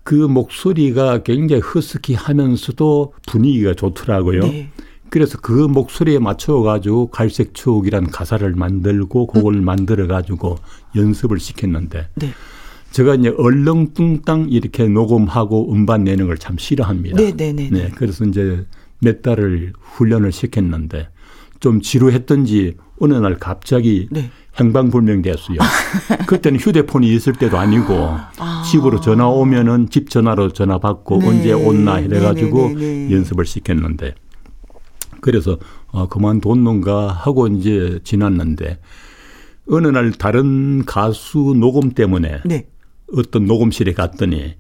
그 0.04 0.16
목소리가 0.16 1.24
굉장히 1.24 1.62
허스키하면서도 1.62 3.14
분위기가 3.28 3.74
좋더라고요. 3.74 4.44
네. 4.44 4.70
그래서 5.10 5.38
그 5.38 5.52
목소리에 5.52 6.20
맞춰 6.20 6.62
가지고 6.62 7.08
갈색 7.08 7.54
추억이란 7.54 8.10
가사를 8.10 8.50
만들고 8.56 9.28
곡을 9.28 9.60
만들어 9.60 10.08
가지고 10.08 10.60
연습을 10.96 11.42
시켰는데 11.42 12.08
네. 12.16 12.34
제가 12.92 13.16
이제 13.16 13.34
얼렁뚱땅 13.38 14.48
이렇게 14.50 14.88
녹음하고 14.88 15.72
음반 15.74 16.04
내는 16.04 16.28
걸 16.28 16.38
참 16.38 16.58
싫어합니다. 16.58 17.18
네, 17.18 17.32
네, 17.36 17.54
네, 17.54 17.70
네. 17.72 17.92
그래서 17.96 18.26
이제 18.26 18.66
몇 19.00 19.22
달을 19.22 19.74
훈련을 19.80 20.32
시켰는데 20.32 21.10
좀 21.60 21.82
지루했던지 21.82 22.76
어느 23.00 23.14
날 23.14 23.38
갑자기 23.38 24.08
네. 24.12 24.30
행방불명됐어요. 24.60 25.58
그때는 26.28 26.60
휴대폰이 26.60 27.14
있을 27.16 27.34
때도 27.34 27.58
아니고 27.58 28.16
집으로 28.70 29.00
전화 29.02 29.28
오면은 29.28 29.90
집 29.90 30.10
전화로 30.10 30.52
전화 30.54 30.78
받고 30.80 31.20
네. 31.20 31.28
언제 31.28 31.54
온나 31.54 32.00
이래가지고 32.00 32.68
네, 32.70 32.74
네, 32.74 32.80
네, 32.80 33.08
네. 33.08 33.16
연습을 33.16 33.46
시켰는데 33.46 34.16
그래서 35.22 35.58
어, 35.92 36.08
그만뒀는가 36.08 37.10
하고 37.10 37.48
이제 37.48 38.00
지났는데 38.04 38.80
어느 39.70 39.88
날 39.88 40.12
다른 40.12 40.84
가수 40.86 41.56
녹음 41.58 41.92
때문에 41.92 42.42
네. 42.46 42.68
어떤 43.16 43.46
녹음실에 43.46 43.94
갔더니 43.94 44.56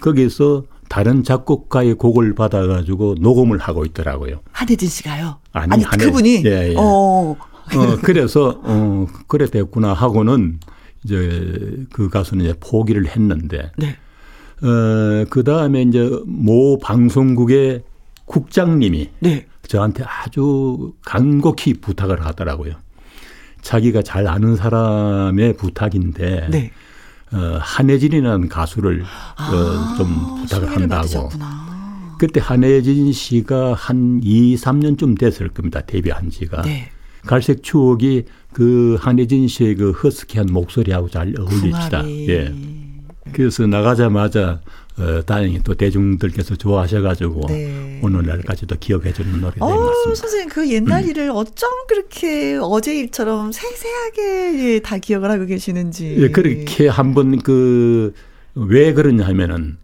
거기서 0.00 0.64
다른 0.88 1.24
작곡가의 1.24 1.94
곡을 1.94 2.34
받아가지고 2.34 3.16
녹음을 3.20 3.58
하고 3.58 3.84
있더라고요. 3.84 4.40
한혜진 4.52 4.88
씨가요? 4.88 5.38
아니, 5.52 5.82
한혜- 5.82 6.04
그분이? 6.04 6.42
예, 6.44 6.70
예. 6.70 6.74
어. 6.76 7.36
어, 7.74 7.96
그래서, 8.02 8.60
어, 8.62 9.06
그래 9.26 9.46
됐구나 9.46 9.92
하고는 9.92 10.60
이제 11.04 11.84
그 11.92 12.08
가수는 12.08 12.44
이제 12.44 12.54
포기를 12.60 13.06
했는데, 13.08 13.72
네. 13.76 13.96
어, 14.62 15.24
그 15.30 15.42
다음에 15.44 15.82
이제 15.82 16.08
모 16.26 16.78
방송국의 16.78 17.82
국장님이 18.26 19.10
네. 19.20 19.46
저한테 19.66 20.04
아주 20.04 20.92
간곡히 21.04 21.74
부탁을 21.74 22.24
하더라고요. 22.24 22.74
자기가 23.62 24.02
잘 24.02 24.28
아는 24.28 24.54
사람의 24.54 25.56
부탁인데, 25.56 26.48
네. 26.50 26.70
어, 27.32 27.58
한혜진이라는 27.60 28.48
가수를 28.48 29.02
어, 29.02 29.96
좀 29.96 30.40
부탁을 30.42 30.68
아, 30.68 30.72
한다고. 30.72 30.88
받으셨구나. 31.02 31.66
그때 32.18 32.40
한혜진 32.40 33.12
씨가 33.12 33.74
한 33.74 34.20
2, 34.22 34.54
3년쯤 34.56 35.18
됐을 35.18 35.48
겁니다. 35.48 35.80
데뷔한 35.82 36.30
지가. 36.30 36.62
네. 36.62 36.90
갈색 37.26 37.62
추억이 37.62 38.24
그 38.52 38.96
한혜진 39.00 39.48
씨의 39.48 39.74
그 39.74 39.90
허스키한 39.90 40.46
목소리하고 40.50 41.08
잘 41.10 41.34
어울립시다. 41.38 42.02
궁합이. 42.02 42.28
예. 42.30 42.54
그래서 43.32 43.66
나가자마자 43.66 44.60
어, 44.98 45.22
다행히 45.26 45.60
또 45.62 45.74
대중들께서 45.74 46.56
좋아하셔가지고 46.56 47.42
네. 47.48 48.00
오늘날까지도 48.02 48.76
기억해주는 48.80 49.40
노래가 49.40 49.64
어, 49.64 49.68
맞습니다. 49.68 50.14
선생님 50.14 50.48
그 50.48 50.70
옛날 50.70 51.06
일을 51.06 51.30
어쩜 51.30 51.68
그렇게 51.88 52.58
어제 52.60 52.98
일처럼 52.98 53.52
생생하게 53.52 54.74
예, 54.74 54.80
다 54.80 54.98
기억을 54.98 55.30
하고 55.30 55.44
계시는지. 55.46 56.16
예, 56.18 56.28
그렇게 56.30 56.88
한번 56.88 57.38
그 57.38 58.14
왜 58.56 58.94
그러냐 58.94 59.24
하면은 59.26 59.76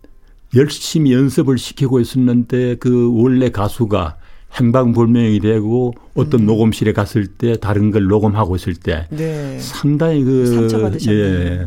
열심히 0.56 1.12
연습을 1.12 1.58
시키고 1.58 2.00
있었는데 2.00 2.76
그 2.76 3.12
원래 3.14 3.50
가수가 3.50 4.16
행방불명이 4.58 5.40
되고 5.40 5.94
어떤 6.14 6.40
음. 6.40 6.46
녹음실에 6.46 6.92
갔을 6.92 7.26
때 7.26 7.56
다른 7.58 7.90
걸 7.90 8.04
녹음하고 8.04 8.56
있을 8.56 8.74
때 8.74 9.06
네. 9.10 9.58
상당히 9.60 10.24
그 10.24 10.46
상처받으셨네요. 10.46 11.24
예. 11.24 11.66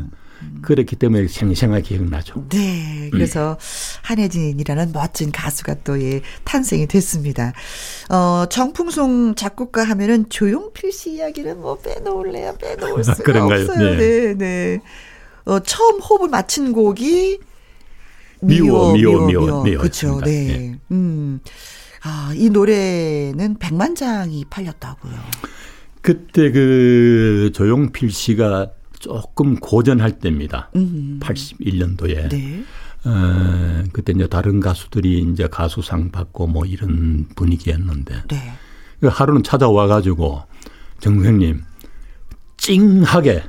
그렇기 0.62 0.96
때문에 0.96 1.28
생생하게 1.28 1.82
기억나죠. 1.84 2.46
네. 2.50 3.10
그래서 3.12 3.58
한혜진이라는 4.02 4.92
멋진 4.94 5.32
가수가 5.32 5.84
또 5.84 6.02
예, 6.02 6.22
탄생이 6.44 6.88
됐습니다. 6.88 7.54
어, 8.10 8.46
정풍송 8.50 9.36
작곡가 9.36 9.84
하면은 9.84 10.28
조용필 10.30 10.92
씨 10.92 11.16
이야기는 11.16 11.60
뭐 11.60 11.78
빼놓을래야 11.78 12.54
빼놓을 12.58 13.04
수가 13.06 13.24
그런가요? 13.24 13.62
없어요. 13.62 13.92
네. 13.92 13.98
네, 13.98 14.34
네. 14.34 14.80
어, 15.46 15.60
처음 15.60 16.00
호흡을 16.00 16.30
맞춘 16.30 16.74
곡이 16.74 17.40
미워, 18.42 18.94
미워, 18.94 19.26
미워, 19.28 19.64
미워 19.64 19.82
그렇죠. 19.82 20.08
였습니다. 20.08 20.26
네. 20.26 20.80
음. 20.92 21.40
아, 22.04 22.32
이 22.36 22.50
노래는 22.50 23.58
100만 23.58 23.96
장이 23.96 24.46
팔렸다고요. 24.50 25.14
그때 26.02 26.52
그 26.52 27.52
조용필 27.56 28.12
씨가 28.12 28.72
조금 29.06 29.56
고전할 29.58 30.18
때입니다. 30.18 30.72
음. 30.76 31.20
81년도에. 31.22 32.30
네. 32.30 32.64
어, 33.06 33.84
그때 33.94 34.14
이제 34.16 34.26
다른 34.26 34.60
가수들이 34.60 35.20
이제 35.32 35.48
가수상 35.48 36.10
받고 36.10 36.48
뭐 36.48 36.66
이런 36.66 37.28
분위기였는데 37.36 38.24
네. 38.28 38.54
그 39.00 39.08
하루는 39.08 39.44
찾아와 39.44 39.86
가지고 39.86 40.42
정생님 41.02 41.62
찡하게 42.58 43.44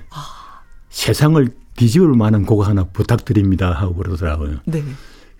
세상을 0.91 1.49
뒤집을 1.77 2.09
만한 2.09 2.45
곡 2.45 2.67
하나 2.67 2.85
부탁드립니다 2.85 3.73
하고 3.73 3.95
그러더라고요. 3.95 4.59
네. 4.67 4.83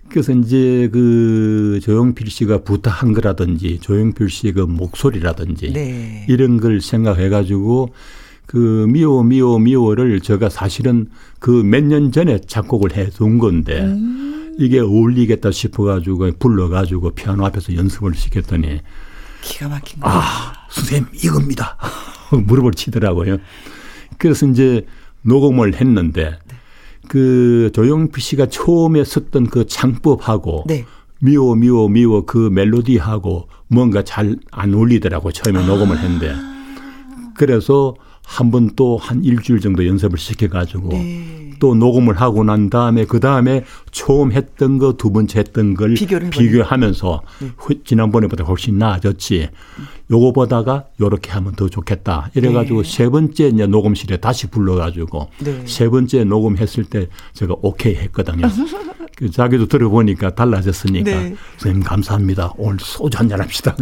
그래서 0.09 0.31
이제 0.31 0.89
그 0.91 1.79
조용필 1.83 2.31
씨가 2.31 2.63
부탁한 2.63 3.13
거라든지 3.13 3.77
조용필 3.81 4.31
씨의 4.31 4.53
그 4.53 4.61
목소리라든지 4.61 5.73
네. 5.73 6.25
이런 6.27 6.59
걸 6.59 6.81
생각해 6.81 7.29
가지고 7.29 7.93
그 8.47 8.87
미워 8.89 9.23
미워 9.23 9.59
미워를 9.59 10.19
제가 10.21 10.49
사실은 10.49 11.09
그 11.39 11.61
몇 11.63 11.83
년 11.83 12.11
전에 12.11 12.39
작곡을 12.39 12.95
해둔 12.95 13.37
건데 13.37 13.81
음. 13.81 14.55
이게 14.57 14.79
어울리겠다 14.79 15.51
싶어 15.51 15.83
가지고 15.83 16.31
불러 16.39 16.67
가지고 16.69 17.11
피아노 17.11 17.45
앞에서 17.45 17.75
연습을 17.75 18.15
시켰더니 18.15 18.79
기가 19.41 19.67
막힌 19.69 19.99
거. 19.99 20.09
아, 20.09 20.53
선생님 20.71 21.07
이겁니다. 21.13 21.77
무릎을 22.31 22.71
치더라고요. 22.73 23.37
그래서 24.17 24.47
이제 24.47 24.85
녹음을 25.21 25.75
했는데 25.75 26.39
그 27.07 27.69
조용필 27.73 28.21
씨가 28.23 28.47
처음에 28.47 29.03
썼던 29.03 29.47
그 29.47 29.67
창법하고 29.67 30.63
네. 30.67 30.85
미워 31.19 31.55
미워 31.55 31.87
미워 31.89 32.25
그 32.25 32.49
멜로디하고 32.51 33.47
뭔가 33.67 34.03
잘 34.03 34.35
안 34.51 34.73
어울리더라고 34.73 35.31
처음에 35.31 35.65
녹음을 35.65 35.97
했는데 35.99 36.33
그래서 37.35 37.93
한 38.27 38.51
번 38.51 38.75
또 38.75 38.97
한 38.97 39.23
일주일 39.23 39.61
정도 39.61 39.87
연습을 39.87 40.19
시켜가지고 40.19 40.89
네. 40.89 41.51
또 41.59 41.73
녹음을 41.75 42.19
하고 42.19 42.43
난 42.43 42.69
다음에 42.69 43.05
그 43.05 43.19
다음에 43.21 43.63
처음 43.91 44.31
했던 44.33 44.77
거 44.77 44.97
두 44.97 45.11
번째 45.11 45.39
했던 45.39 45.73
걸. 45.73 45.95
비교하면서 46.29 47.21
후- 47.57 47.83
지난번에보다 47.83 48.43
훨씬 48.43 48.77
나아졌지. 48.77 49.49
요거 50.09 50.31
보다가 50.31 50.85
요렇게 51.01 51.31
하면 51.31 51.53
더 51.55 51.67
좋겠다. 51.67 52.31
이래가지고 52.33 52.83
네. 52.83 52.89
세 52.89 53.09
번째 53.09 53.47
이제 53.47 53.67
녹음실에 53.67 54.17
다시 54.17 54.47
불러가지고 54.47 55.29
네. 55.39 55.63
세 55.65 55.89
번째 55.89 56.23
녹음했을 56.23 56.85
때 56.85 57.07
제가 57.33 57.55
오케이 57.61 57.95
했거든요. 57.95 58.47
그 59.17 59.31
자기도 59.31 59.65
들어보니까 59.65 60.35
달라졌으니까 60.35 61.09
네. 61.09 61.35
선생님 61.57 61.83
감사합니다. 61.83 62.53
오늘 62.57 62.77
소주 62.79 63.17
한잔 63.17 63.41
합시다. 63.41 63.75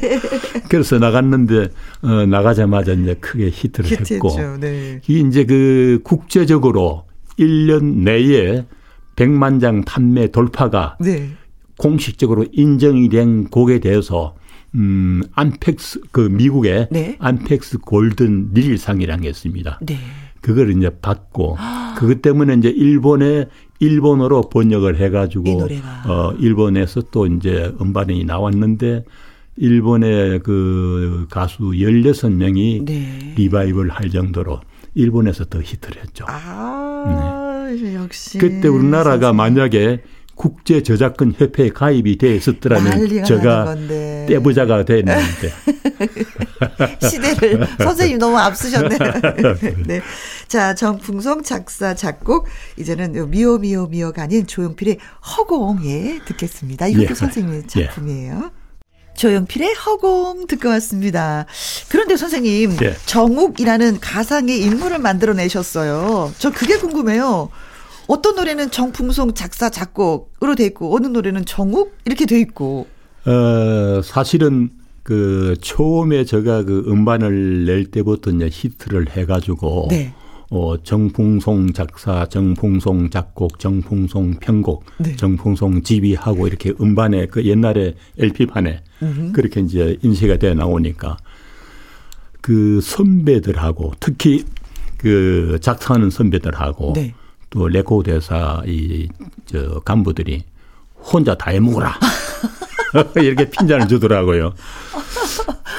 그래서 0.70 0.98
나갔는데 0.98 1.68
어, 2.02 2.26
나가자마자 2.26 2.92
이제 2.92 3.14
크게 3.14 3.50
히트를 3.52 3.90
했고. 4.00 4.56
네. 4.60 5.00
이게 5.06 5.20
이제 5.20 5.44
그 5.44 6.00
국제적으로 6.04 7.04
1년 7.38 8.04
내에 8.04 8.64
100만 9.16 9.60
장 9.60 9.82
판매 9.84 10.30
돌파가 10.30 10.96
네. 11.00 11.30
공식적으로 11.76 12.46
인정이 12.52 13.08
된 13.08 13.48
곡에 13.48 13.80
대해서 13.80 14.34
음 14.74 15.22
안펙스 15.34 16.00
그 16.12 16.20
미국의 16.20 16.88
네. 16.90 17.16
안펙스 17.18 17.78
골든 17.78 18.50
릴상이라는 18.54 19.22
게 19.22 19.28
있습니다. 19.28 19.80
네. 19.82 19.96
그걸 20.40 20.76
이제 20.76 20.90
받고 21.02 21.56
그것 21.96 22.22
때문에 22.22 22.54
이제 22.54 22.68
일본에 22.68 23.46
일본어로 23.80 24.48
번역을 24.50 24.96
이 24.96 25.02
해가지고. 25.02 25.68
어 26.06 26.32
일본에서 26.38 27.02
또 27.10 27.26
이제 27.26 27.72
음반이 27.80 28.24
나왔는데 28.24 29.04
일본의 29.56 30.40
그 30.40 31.26
가수 31.30 31.70
16명이 31.72 32.84
네. 32.84 33.34
리바이벌 33.36 33.90
할 33.90 34.10
정도로 34.10 34.60
일본에서 34.94 35.44
더 35.46 35.60
히트를 35.60 36.02
했죠. 36.02 36.24
아, 36.28 37.68
역시. 37.94 38.38
네. 38.38 38.48
그때 38.48 38.68
우리나라가. 38.68 39.32
만약에 39.32 40.02
국제 40.38 40.84
저작권 40.84 41.34
협회에 41.36 41.70
가입이 41.70 42.16
돼 42.16 42.36
있었더라면 42.36 43.24
제가. 43.24 43.74
떼부자가 44.28 44.84
됐는데 44.84 45.52
시대를 47.02 47.66
선생님 47.78 48.18
너무 48.18 48.38
앞서셨네요. 48.38 48.98
네. 49.86 50.00
자, 50.46 50.74
정풍송 50.76 51.42
작사 51.42 51.94
작곡 51.94 52.46
이제는 52.78 53.16
요 53.16 53.26
미오 53.26 53.58
미오 53.58 53.88
미오가 53.88 54.22
아닌 54.22 54.46
조용필의 54.46 54.98
허공에 55.36 56.20
듣겠습니다. 56.24 56.86
이것도 56.86 57.08
예. 57.10 57.14
선생님의 57.14 57.62
예. 57.76 57.86
작품이에요. 57.86 58.50
조용필의 59.14 59.74
허공 59.74 60.46
듣고 60.46 60.68
왔습니다. 60.68 61.46
그런데 61.88 62.16
선생님, 62.16 62.76
예. 62.82 62.94
정욱이라는 63.06 63.98
가상의 63.98 64.62
인물을 64.62 65.00
만들어내셨어요. 65.00 66.32
저 66.38 66.50
그게 66.52 66.76
궁금해요. 66.76 67.50
어떤 68.08 68.36
노래는 68.36 68.70
정풍송 68.70 69.34
작사 69.34 69.68
작곡으로 69.70 70.54
돼 70.56 70.64
있고 70.66 70.96
어느 70.96 71.06
노래는 71.06 71.44
정욱 71.44 71.94
이렇게 72.06 72.24
돼 72.26 72.40
있고 72.40 72.86
어 73.26 74.00
사실은 74.02 74.70
그 75.02 75.54
처음에 75.60 76.24
제가 76.24 76.64
그 76.64 76.84
음반을 76.88 77.66
낼 77.66 77.84
때부터 77.90 78.30
이제 78.30 78.48
히트를 78.50 79.10
해가지고 79.10 79.88
네. 79.90 80.14
어 80.50 80.82
정풍송 80.82 81.74
작사, 81.74 82.26
정풍송 82.26 83.10
작곡, 83.10 83.58
정풍송 83.58 84.36
편곡, 84.40 84.84
네. 84.96 85.14
정풍송 85.16 85.82
지휘하고 85.82 86.46
이렇게 86.46 86.72
음반에 86.80 87.26
그 87.26 87.44
옛날에 87.44 87.94
LP판에 88.16 88.82
그렇게 89.34 89.60
이제 89.60 89.98
인쇄가 90.02 90.38
돼 90.38 90.54
나오니까 90.54 91.18
그 92.40 92.80
선배들하고 92.80 93.92
특히 94.00 94.44
그 94.96 95.58
작사하는 95.60 96.08
선배들하고 96.08 96.94
네. 96.94 97.14
또 97.50 97.68
레코드 97.68 98.10
회사 98.10 98.62
이 98.66 99.08
저 99.48 99.80
간부들이 99.80 100.44
혼자 101.00 101.34
다 101.34 101.50
해먹어라. 101.50 101.98
이렇게 103.16 103.48
핀잔을 103.48 103.88
주더라고요. 103.88 104.52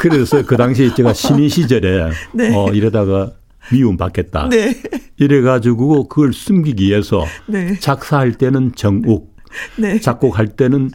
그래서 0.01 0.43
그 0.43 0.57
당시 0.57 0.93
제가 0.95 1.13
신인 1.13 1.49
시절에 1.49 2.11
네. 2.33 2.55
어 2.55 2.69
이러다가 2.71 3.31
미움 3.71 3.97
받겠다. 3.97 4.49
네. 4.49 4.81
이래가지고 5.17 6.07
그걸 6.07 6.33
숨기기 6.33 6.85
위해서 6.85 7.25
네. 7.45 7.77
작사할 7.79 8.33
때는 8.33 8.73
정욱, 8.75 9.35
네. 9.77 9.99
작곡할 9.99 10.47
때는 10.55 10.89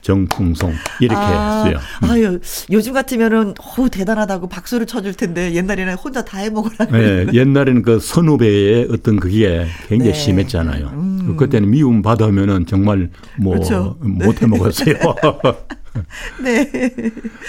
정풍송 0.00 0.72
이렇게 1.00 1.20
했어요. 1.20 1.78
아유, 2.02 2.40
요즘 2.70 2.92
같으면은 2.92 3.54
어 3.58 3.88
대단하다고 3.88 4.48
박수를 4.48 4.86
쳐줄 4.86 5.14
텐데 5.14 5.52
옛날에는 5.54 5.94
혼자 5.94 6.24
다 6.24 6.38
해먹으라. 6.38 6.86
네, 6.86 7.26
옛날에는 7.32 7.82
그 7.82 7.98
선후배의 8.00 8.88
어떤 8.90 9.18
그게 9.20 9.66
굉장히 9.88 10.12
네. 10.12 10.18
심했잖아요. 10.18 11.36
그때는 11.36 11.70
미움 11.70 12.02
받으면은 12.02 12.66
정말 12.66 13.10
뭐 13.38 13.54
그렇죠. 13.54 13.96
못 14.00 14.40
해 14.42 14.46
먹었어요. 14.46 14.94
네. 16.42 16.70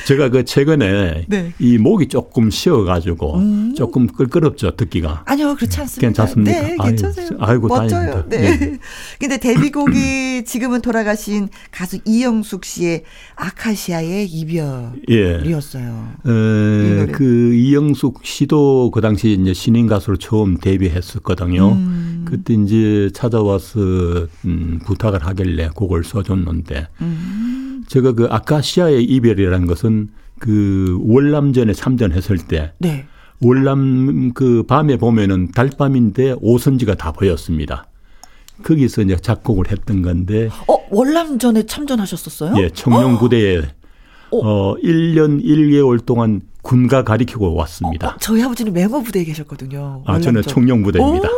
제가 0.06 0.30
그 0.30 0.46
최근에 0.46 1.26
네. 1.28 1.54
이 1.60 1.78
목이 1.78 2.08
조금 2.08 2.50
쉬어가지고 2.50 3.38
음. 3.38 3.74
조금 3.76 4.08
끌끄럽죠 4.08 4.76
듣기가. 4.76 5.24
아니요, 5.26 5.56
그렇지 5.56 5.80
않습니다. 5.82 6.08
괜찮습니까? 6.08 6.62
네, 6.62 6.78
괜찮아요. 6.78 7.30
아이고, 7.40 7.68
멋져요. 7.68 7.90
다행입니다. 7.90 8.30
네. 8.30 8.58
네. 8.58 8.78
근데 9.20 9.38
데뷔곡이 9.38 10.46
지금은 10.46 10.82
돌아가신 10.82 11.50
가수 11.72 12.00
이영숙 12.06 12.66
씨의 12.66 13.04
아카시아의 13.36 14.28
이별이었어요. 14.28 16.14
예. 16.26 16.32
어, 16.32 17.08
그 17.12 17.54
이영숙 17.54 18.22
씨도 18.24 18.92
그 18.92 19.02
당시 19.02 19.38
이제 19.40 19.54
신인 19.54 19.88
가수로 19.88 20.18
처음 20.18 20.58
데뷔했었거든요. 20.58 21.72
음. 21.74 22.26
그때 22.28 22.54
이제 22.54 23.10
찾아와서 23.14 23.80
음, 24.46 24.80
부탁을 24.86 25.26
하길래 25.26 25.70
곡을 25.76 26.04
써줬는데 26.04 26.88
음. 27.02 27.84
제가 27.88 28.12
그 28.14 28.28
아카시아의 28.40 29.04
이별이라는 29.04 29.68
것은 29.68 30.10
그 30.40 30.98
월남전에 31.04 31.74
참전했을 31.74 32.38
때 32.38 32.72
네. 32.80 33.06
월남 33.42 34.32
그 34.34 34.64
밤에 34.64 34.98
보면은 34.98 35.52
달밤인데 35.52 36.36
오선지가 36.42 36.96
다 36.96 37.12
보였습니다. 37.12 37.86
거기서 38.64 39.04
이제 39.04 39.16
작곡을 39.16 39.72
했던 39.72 40.02
건데 40.02 40.50
어, 40.68 40.76
월남전에 40.90 41.64
참전하셨었어요? 41.66 42.62
예, 42.62 42.70
청룡 42.70 43.18
부대에 43.18 43.62
어 44.32 44.76
1년 44.76 45.44
1개월 45.44 46.06
동안 46.06 46.42
군가 46.62 47.04
가리키고 47.04 47.56
왔습니다. 47.56 48.10
어, 48.10 48.16
저희 48.20 48.44
아버지는 48.44 48.74
맹호 48.74 49.02
부대에 49.04 49.24
계셨거든요. 49.24 50.04
아, 50.06 50.20
저는 50.20 50.40
월남전. 50.40 50.44
청룡 50.44 50.84
부대입니다. 50.84 51.30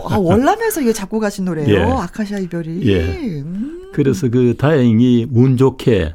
오, 0.00 0.08
아, 0.08 0.18
월남에서 0.18 0.80
이거 0.82 1.18
가신 1.18 1.44
노래예요. 1.44 1.74
예. 1.74 1.82
아카시아 1.82 2.38
이별이. 2.38 2.86
예. 2.88 3.00
음. 3.42 3.90
그래서 3.92 4.28
그 4.28 4.54
다행히 4.56 5.26
운 5.32 5.56
좋게 5.56 6.14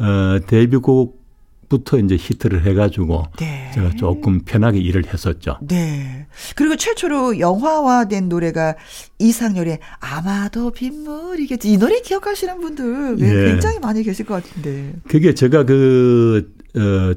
어 0.00 0.40
데뷔곡부터 0.46 1.98
이제 1.98 2.16
히트를 2.18 2.64
해 2.66 2.74
가지고 2.74 3.24
네. 3.38 3.70
제가 3.74 3.90
조금 3.96 4.40
편하게 4.40 4.78
일을 4.80 5.06
했었죠. 5.12 5.58
네. 5.62 6.26
그리고 6.56 6.76
최초로 6.76 7.38
영화화된 7.38 8.28
노래가 8.28 8.76
이상열의 9.18 9.78
아마도 10.00 10.70
빗물이겠지. 10.70 11.70
이 11.72 11.78
노래 11.78 12.00
기억하시는 12.00 12.60
분들 12.60 13.16
네, 13.16 13.26
예. 13.28 13.50
굉장히 13.52 13.78
많이 13.78 14.02
계실 14.02 14.24
것 14.26 14.42
같은데. 14.42 14.94
그게 15.06 15.34
제가 15.34 15.64
그 15.64 16.52
어, 16.76 17.14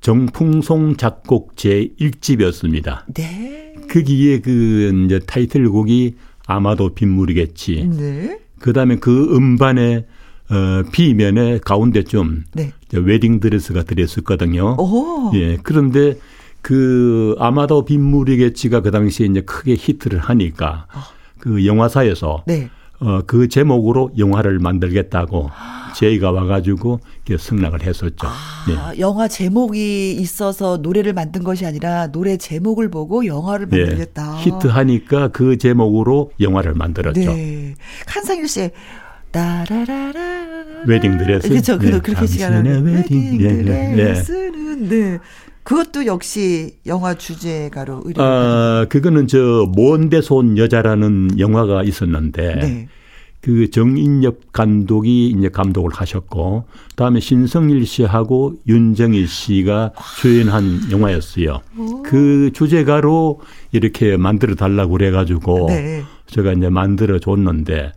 정풍송 0.00 0.96
작곡 0.96 1.56
제 1.56 1.88
1집이었습니다. 1.98 3.12
네. 3.14 3.74
거기에 3.90 4.40
그 4.40 5.04
이제 5.06 5.18
타이틀곡이 5.18 6.16
아마도 6.46 6.94
빗물이겠지. 6.94 7.88
네. 7.96 8.38
그 8.58 8.72
다음에 8.72 8.96
그 8.96 9.34
음반에 9.34 10.06
어 10.50 10.82
B면에 10.92 11.58
가운데쯤 11.64 12.44
네. 12.52 12.72
웨딩 12.92 13.40
드레스가 13.40 13.82
들었었거든요. 13.82 14.76
오. 14.78 15.32
예. 15.34 15.56
그런데 15.62 16.16
그 16.60 17.34
아마도 17.38 17.84
빗물이겠지가 17.84 18.80
그 18.80 18.90
당시에 18.90 19.26
이제 19.26 19.40
크게 19.42 19.74
히트를 19.78 20.18
하니까 20.18 20.86
그 21.38 21.66
영화사에서 21.66 22.44
네. 22.46 22.70
어, 23.00 23.20
그 23.26 23.48
제목으로 23.48 24.10
영화를 24.16 24.58
만들겠다고 24.60 25.50
제의가 25.94 26.30
와가지고 26.30 27.00
승낙을 27.38 27.82
했었죠. 27.82 28.26
예. 28.70 28.76
아, 28.76 28.92
영화 28.98 29.28
제목이 29.28 30.12
있어서 30.12 30.78
노래를 30.78 31.12
만든 31.12 31.44
것이 31.44 31.66
아니라 31.66 32.06
노래 32.08 32.36
제목을 32.36 32.90
보고 32.90 33.26
영화를 33.26 33.68
예. 33.72 33.80
만들겠다. 33.80 34.36
히트하니까 34.38 35.28
그 35.28 35.58
제목으로 35.58 36.32
영화를 36.40 36.74
만들었죠. 36.74 37.20
네. 37.20 37.74
한상일 38.06 38.48
씨의 38.48 38.72
따라라라 39.34 40.84
웨딩 40.86 41.18
드레스. 41.18 41.48
그렇죠. 41.48 41.76
네. 41.76 41.90
그 41.90 42.00
그렇게 42.00 42.26
시간을 42.26 42.84
웨딩. 42.84 43.40
예. 43.40 43.64
드레스는 43.64 44.88
네. 44.88 45.18
그것도 45.64 46.06
역시 46.06 46.76
영화 46.86 47.14
주제가로 47.14 48.02
의뢰. 48.04 48.22
아, 48.22 48.86
그거는 48.88 49.26
저온 49.26 50.56
여자라는 50.56 51.38
영화가 51.38 51.82
있었는데 51.82 52.54
네. 52.54 52.88
그 53.40 53.70
정인엽 53.70 54.52
감독이 54.52 55.28
이제 55.28 55.48
감독을 55.48 55.90
하셨고 55.92 56.64
다음에 56.96 57.18
신성일 57.20 57.84
씨하고 57.86 58.54
윤정일 58.68 59.26
씨가 59.26 59.92
주연한 60.20 60.92
영화였어요. 60.92 61.60
그 62.04 62.50
주제가로 62.54 63.40
이렇게 63.72 64.16
만들어 64.16 64.54
달라고 64.54 64.92
그래 64.92 65.10
가지고 65.10 65.66
네. 65.68 66.04
제가 66.26 66.52
이제 66.52 66.68
만들어 66.70 67.18
줬는데 67.18 67.92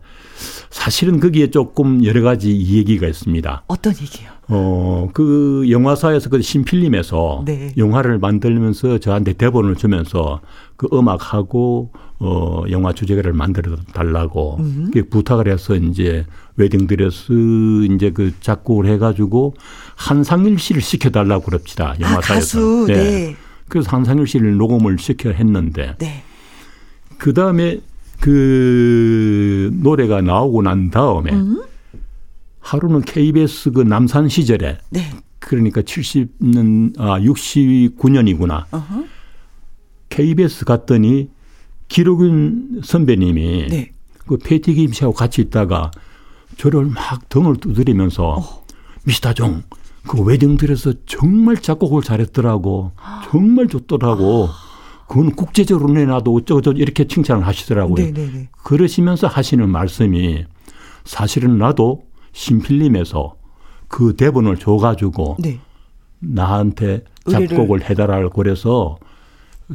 사실은 0.70 1.20
거기에 1.20 1.50
조금 1.50 2.04
여러 2.04 2.22
가지 2.22 2.50
얘기가 2.50 3.06
있습니다. 3.06 3.64
어떤 3.66 3.92
얘기요? 3.92 4.30
어, 4.48 5.10
그 5.12 5.66
영화사에서 5.68 6.30
그 6.30 6.40
신필름에서 6.40 7.42
네. 7.44 7.72
영화를 7.76 8.18
만들면서 8.18 8.98
저한테 8.98 9.34
대본을 9.34 9.76
주면서 9.76 10.40
그 10.76 10.88
음악하고 10.92 11.90
어, 12.20 12.64
영화 12.70 12.92
주제가를 12.92 13.32
만들어 13.32 13.76
달라고 13.92 14.56
음. 14.60 14.90
그 14.92 15.08
부탁을 15.08 15.48
해서 15.48 15.76
이제 15.76 16.24
웨딩드레스 16.56 17.86
이제 17.90 18.10
그 18.10 18.32
작곡을 18.40 18.86
해가지고 18.86 19.54
한상일 19.96 20.58
씨를 20.58 20.82
시켜달라고 20.82 21.44
그럽시다. 21.44 21.90
아, 21.90 22.00
영화사에서. 22.00 22.34
가수. 22.34 22.86
예. 22.90 22.94
네. 22.94 23.36
그래서 23.68 23.90
한상일 23.90 24.26
씨를 24.26 24.56
녹음을 24.56 24.98
시켜 24.98 25.30
했는데 25.30 25.94
네. 25.98 26.22
그 27.18 27.34
다음에 27.34 27.80
그 28.20 29.70
노래가 29.74 30.20
나오고 30.20 30.62
난 30.62 30.90
다음에 30.90 31.32
음? 31.32 31.62
하루는 32.60 33.02
KBS 33.02 33.72
그 33.72 33.80
남산 33.82 34.28
시절에 34.28 34.78
네. 34.90 35.10
그러니까 35.38 35.80
70년 35.82 36.98
아 36.98 37.18
69년이구나. 37.20 38.64
어허. 38.70 39.04
KBS 40.08 40.64
갔더니 40.64 41.30
기록윤 41.88 42.82
선배님이 42.84 43.68
네. 43.68 43.92
그 44.26 44.36
패티김 44.36 44.92
씨하고 44.92 45.14
같이 45.14 45.40
있다가 45.40 45.90
저를 46.56 46.86
막 46.86 47.28
등을 47.28 47.56
두드리면서 47.56 48.34
어. 48.34 48.64
미스터 49.04 49.32
종, 49.32 49.62
그 50.06 50.20
웨딩드레스 50.22 51.04
정말 51.06 51.56
작곡을 51.56 52.02
잘했더라고. 52.02 52.92
정말 53.30 53.68
좋더라고. 53.68 54.48
그건 55.08 55.34
국제적으로 55.34 55.92
내놔도 55.92 56.34
어쩌고저쩌고 56.34 56.78
이렇게 56.78 57.08
칭찬을 57.08 57.46
하시더라고요. 57.46 57.96
네, 57.96 58.12
네, 58.12 58.30
네. 58.30 58.48
그러시면서 58.62 59.26
하시는 59.26 59.68
말씀이 59.68 60.44
사실은 61.04 61.58
나도 61.58 62.04
신필림에서 62.32 63.34
그 63.88 64.14
대본을 64.14 64.58
줘가지고 64.58 65.38
네. 65.40 65.60
나한테 66.20 67.04
작곡을 67.30 67.88
해달라고 67.88 68.30
그래서 68.30 68.98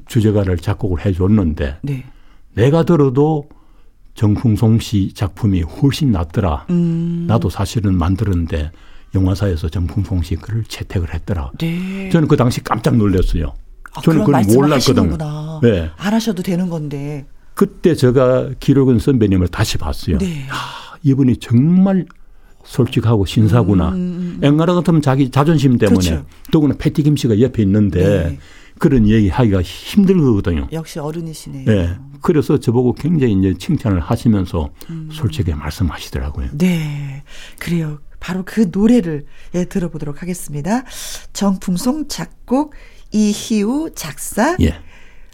주제가를 0.06 0.58
작곡을 0.58 1.06
해줬는데 1.06 1.78
네. 1.82 2.06
내가 2.54 2.84
들어도 2.84 3.50
정풍송 4.14 4.80
씨 4.80 5.14
작품이 5.14 5.64
훨씬 5.64 6.12
낫더라. 6.12 6.68
음. 6.70 7.26
나도 7.28 7.50
사실은 7.50 7.98
만들었는데 7.98 8.72
영화사에서 9.16 9.70
정풍송 9.70 10.22
씨 10.22 10.36
글을 10.36 10.66
채택을 10.66 11.12
했더라. 11.14 11.52
네. 11.60 12.10
저는 12.12 12.28
그 12.28 12.38
당시 12.38 12.64
깜짝 12.64 12.96
놀랐어요. 12.96 13.54
아, 13.96 14.02
저는 14.02 14.24
그걸 14.24 14.44
몰랐거든요. 14.44 15.60
네. 15.62 15.90
안 15.98 16.14
하셔도 16.14 16.44
되는 16.44 16.70
건데. 16.70 17.26
그때 17.54 17.96
제가 17.96 18.52
기록은 18.60 19.00
선배님을 19.00 19.48
다시 19.50 19.78
봤어요. 19.78 20.18
네. 20.18 20.48
아, 20.50 20.98
이분이 21.04 21.38
정말 21.38 22.06
솔직하고 22.64 23.26
신사구나. 23.26 23.90
음, 23.90 24.40
앵가라 24.42 24.74
같으면 24.74 25.02
자기 25.02 25.30
자존심 25.30 25.78
때문에 25.78 26.10
그렇죠. 26.10 26.26
더구나 26.52 26.76
패티 26.78 27.04
김 27.04 27.16
씨가 27.16 27.40
옆에 27.42 27.62
있는데 27.62 28.30
네. 28.30 28.40
그런 28.80 29.08
얘기 29.08 29.30
하기가 29.30 29.62
힘들거든요. 29.62 30.70
역시 30.72 31.00
어른이시네요. 31.00 31.66
네. 31.66 31.96
그래서 32.22 32.60
저보고 32.60 32.94
굉장히 32.94 33.34
이제 33.34 33.54
칭찬을 33.58 34.00
하시면서 34.00 34.70
음. 34.90 35.10
솔직하게 35.12 35.56
말씀하시더라고요. 35.56 36.50
네. 36.54 37.24
그래요. 37.60 38.00
바로 38.20 38.44
그 38.46 38.70
노래를 38.72 39.26
예, 39.54 39.66
들어보도록 39.66 40.22
하겠습니다. 40.22 40.84
정풍송 41.34 42.08
작곡, 42.08 42.74
이희우 43.14 43.92
작사, 43.96 44.58
예. 44.60 44.76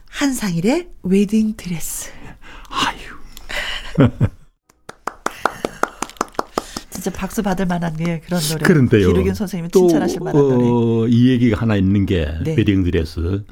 한상일의 0.09 0.89
웨딩 1.03 1.55
드레스. 1.55 2.11
아유. 2.69 2.99
진짜 6.89 7.11
박수 7.11 7.41
받을 7.41 7.65
만한 7.65 7.95
예, 8.01 8.19
그런 8.19 8.41
노래. 8.41 8.63
그런데요. 8.63 9.07
기르균 9.13 9.33
선생님이 9.33 9.69
또, 9.69 9.87
칭찬하실 9.87 10.19
만한 10.19 10.41
노래. 10.41 10.65
어, 10.65 11.07
이 11.07 11.29
얘기가 11.29 11.61
하나 11.61 11.77
있는 11.77 12.05
게 12.05 12.27
네. 12.43 12.55
웨딩 12.57 12.83
드레스. 12.83 13.45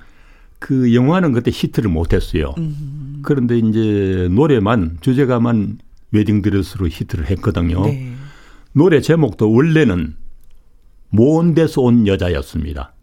그 0.59 0.93
영화는 0.93 1.31
그때 1.31 1.49
히트를 1.53 1.89
못했어요. 1.89 2.53
음. 2.57 3.21
그런데 3.23 3.57
이제 3.57 4.27
노래만 4.31 4.97
주제가만 5.01 5.77
웨딩 6.11 6.41
드레스로 6.41 6.87
히트를 6.87 7.29
했거든요. 7.31 7.85
네. 7.85 8.11
노래 8.73 8.99
제목도 8.99 9.51
원래는 9.51 10.17
먼 11.09 11.53
데서 11.53 11.81
온 11.81 12.05
여자였습니다. 12.07 12.93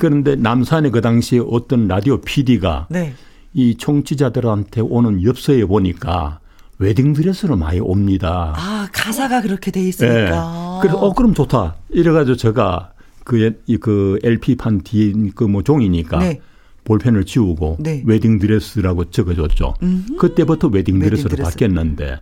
아. 0.00 0.08
그런데 0.08 0.34
남산의 0.36 0.90
그 0.90 1.00
당시 1.00 1.38
어떤 1.38 1.86
라디오 1.86 2.20
PD가 2.20 2.86
네. 2.90 3.12
이 3.52 3.76
청취자들한테 3.76 4.80
오는 4.80 5.22
엽서에 5.22 5.64
보니까 5.66 6.40
웨딩드레스로 6.78 7.56
많이 7.56 7.78
옵니다. 7.80 8.54
아, 8.56 8.88
가사가 8.92 9.42
그렇게 9.42 9.70
돼 9.70 9.82
있으니까. 9.82 10.78
그래서 10.80 10.98
어 10.98 11.12
그럼 11.12 11.34
좋다. 11.34 11.76
이래가지고 11.90 12.36
제가 12.36 12.92
그, 13.24 13.42
예- 13.42 13.52
이- 13.66 13.76
그 13.76 14.18
LP판 14.22 14.80
뒤에 14.80 15.12
그 15.34 15.44
뭐 15.44 15.62
종이니까 15.62 16.18
네. 16.20 16.40
볼펜을 16.84 17.26
지우고 17.26 17.76
네. 17.80 18.02
웨딩 18.06 18.38
드레스라고 18.38 19.10
적어줬죠. 19.10 19.74
그때부터 20.18 20.68
웨딩 20.68 20.94
웨딩 20.96 21.10
드레스로 21.10 21.28
드레스. 21.36 21.50
바뀌었는데 21.50 22.20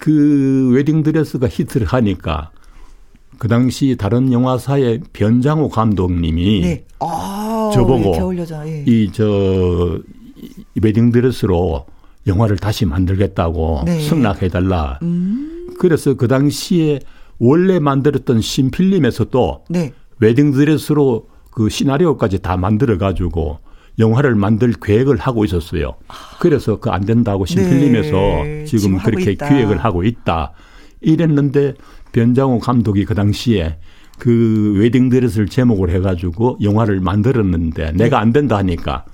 그 0.00 0.70
웨딩 0.72 1.02
드레스가 1.02 1.46
히트를 1.48 1.86
하니까 1.86 2.50
그 3.38 3.48
당시 3.48 3.96
다른 3.98 4.32
영화사의 4.32 5.00
변장호 5.12 5.68
감독님이 5.68 6.60
네. 6.60 6.84
아, 7.00 7.70
저보고 7.74 8.12
예. 8.66 8.66
예. 8.66 8.84
이저 8.86 9.98
웨딩 10.80 11.10
드레스로 11.12 11.86
영화를 12.26 12.56
다시 12.56 12.86
만들겠다고 12.86 13.82
네. 13.84 14.00
승낙해달라. 14.00 14.98
음. 15.02 15.68
그래서 15.78 16.14
그 16.14 16.28
당시에 16.28 17.00
원래 17.38 17.78
만들었던 17.78 18.40
신필름에서도 18.40 19.64
네. 19.68 19.92
웨딩 20.20 20.52
드레스로 20.52 21.26
그 21.50 21.68
시나리오까지 21.68 22.40
다 22.40 22.56
만들어 22.56 22.98
가지고 22.98 23.58
영화를 23.98 24.34
만들 24.34 24.72
계획을 24.72 25.16
하고 25.18 25.44
있었어요. 25.44 25.94
그래서 26.40 26.80
그 26.80 26.90
안 26.90 27.04
된다고 27.04 27.46
신필림에서 27.46 28.10
네, 28.10 28.64
지금 28.64 28.78
지금 28.78 28.98
그렇게 28.98 29.32
있다. 29.32 29.48
기획을 29.48 29.78
하고 29.78 30.02
있다. 30.02 30.52
이랬는데 31.00 31.74
변장호 32.14 32.60
감독이 32.60 33.04
그 33.04 33.14
당시에 33.14 33.76
그 34.18 34.74
웨딩 34.78 35.10
드레스를 35.10 35.48
제목을 35.48 35.90
해가지고 35.90 36.58
영화를 36.62 37.00
만들었는데 37.00 37.92
내가 37.92 38.20
안 38.20 38.32
된다 38.32 38.56
하니까 38.56 39.04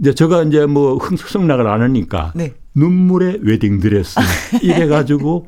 이제 0.00 0.14
제가 0.14 0.42
이제 0.44 0.66
뭐 0.66 0.96
흥승낙을 0.96 1.66
안 1.68 1.82
하니까 1.82 2.32
네. 2.34 2.54
눈물의 2.74 3.40
웨딩 3.42 3.80
드레스 3.80 4.18
이래 4.62 4.86
가지고 4.88 5.46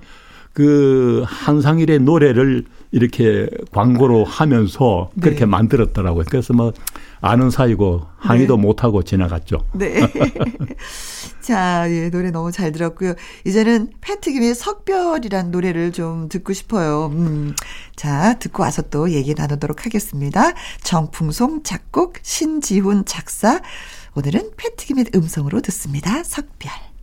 그 0.52 1.24
한상일의 1.26 2.00
노래를 2.00 2.64
이렇게 2.92 3.48
광고로 3.72 4.24
하면서 4.24 5.10
그렇게 5.20 5.40
네. 5.40 5.46
만들었더라고요. 5.46 6.24
그래서 6.28 6.52
뭐 6.52 6.72
아는 7.20 7.50
사이고 7.50 8.06
항의도 8.16 8.56
네. 8.56 8.62
못하고 8.62 9.02
지나갔죠. 9.02 9.58
네. 9.72 10.00
자, 11.40 11.84
예, 11.90 12.10
노래 12.10 12.30
너무 12.30 12.52
잘 12.52 12.72
들었고요. 12.72 13.14
이제는 13.44 13.92
팬트김의 14.00 14.54
석별이란 14.54 15.50
노래를 15.50 15.92
좀 15.92 16.28
듣고 16.28 16.52
싶어요. 16.52 17.06
음. 17.12 17.54
자, 17.96 18.38
듣고 18.38 18.62
와서 18.62 18.82
또 18.82 19.10
얘기 19.10 19.34
나누도록 19.34 19.84
하겠습니다. 19.84 20.52
정풍송 20.82 21.62
작곡, 21.62 22.14
신지훈 22.22 23.04
작사. 23.04 23.60
오늘은 24.14 24.52
팬트김의 24.56 25.06
음성으로 25.14 25.60
듣습니다. 25.60 26.22
석별. 26.24 26.93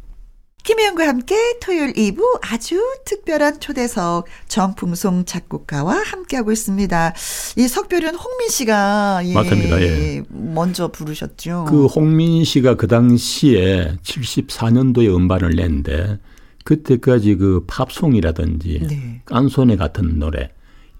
김혜영과 0.64 1.07
함께 1.07 1.36
토요일 1.59 1.93
2부 1.93 2.39
아주 2.41 2.80
특별한 3.05 3.59
초대석 3.59 4.28
정풍송 4.47 5.26
작곡가와 5.26 6.03
함께하고 6.05 6.51
있습니다. 6.51 7.14
이 7.57 7.68
석별은 7.68 8.16
홍민 8.16 8.49
씨가 8.49 9.22
예, 9.26 9.34
맞습니다. 9.34 9.82
예. 9.82 10.24
먼저 10.30 10.89
부르셨죠. 10.89 11.66
그 11.68 11.86
홍민 11.88 12.43
씨가 12.43 12.76
그 12.76 12.88
당시에 12.88 13.97
74년도에 14.03 15.14
음반을 15.16 15.55
냈는데 15.55 16.20
그때까지 16.64 17.36
그 17.36 17.66
팝송이라든지 17.68 18.82
네. 18.88 19.22
깐소네 19.26 19.78
같은 19.78 20.20
노래 20.20 20.51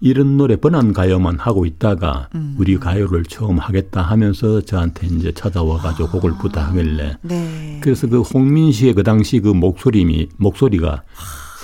이런 0.04 0.36
노래 0.36 0.56
번안 0.56 0.92
가요만 0.92 1.38
하고 1.38 1.64
있다가 1.64 2.28
음. 2.34 2.56
우리 2.58 2.76
가요를 2.76 3.22
처음 3.22 3.58
하겠다 3.58 4.02
하면서 4.02 4.60
저한테 4.60 5.06
이제 5.06 5.30
찾아와 5.30 5.78
가지고 5.78 6.10
곡을 6.10 6.32
부탁하길래 6.40 7.18
네. 7.22 7.78
그래서 7.80 8.08
그 8.08 8.20
홍민 8.20 8.72
씨의 8.72 8.94
그 8.94 9.04
당시 9.04 9.38
그 9.38 9.48
목소리 9.48 10.28
목소리가 10.38 11.04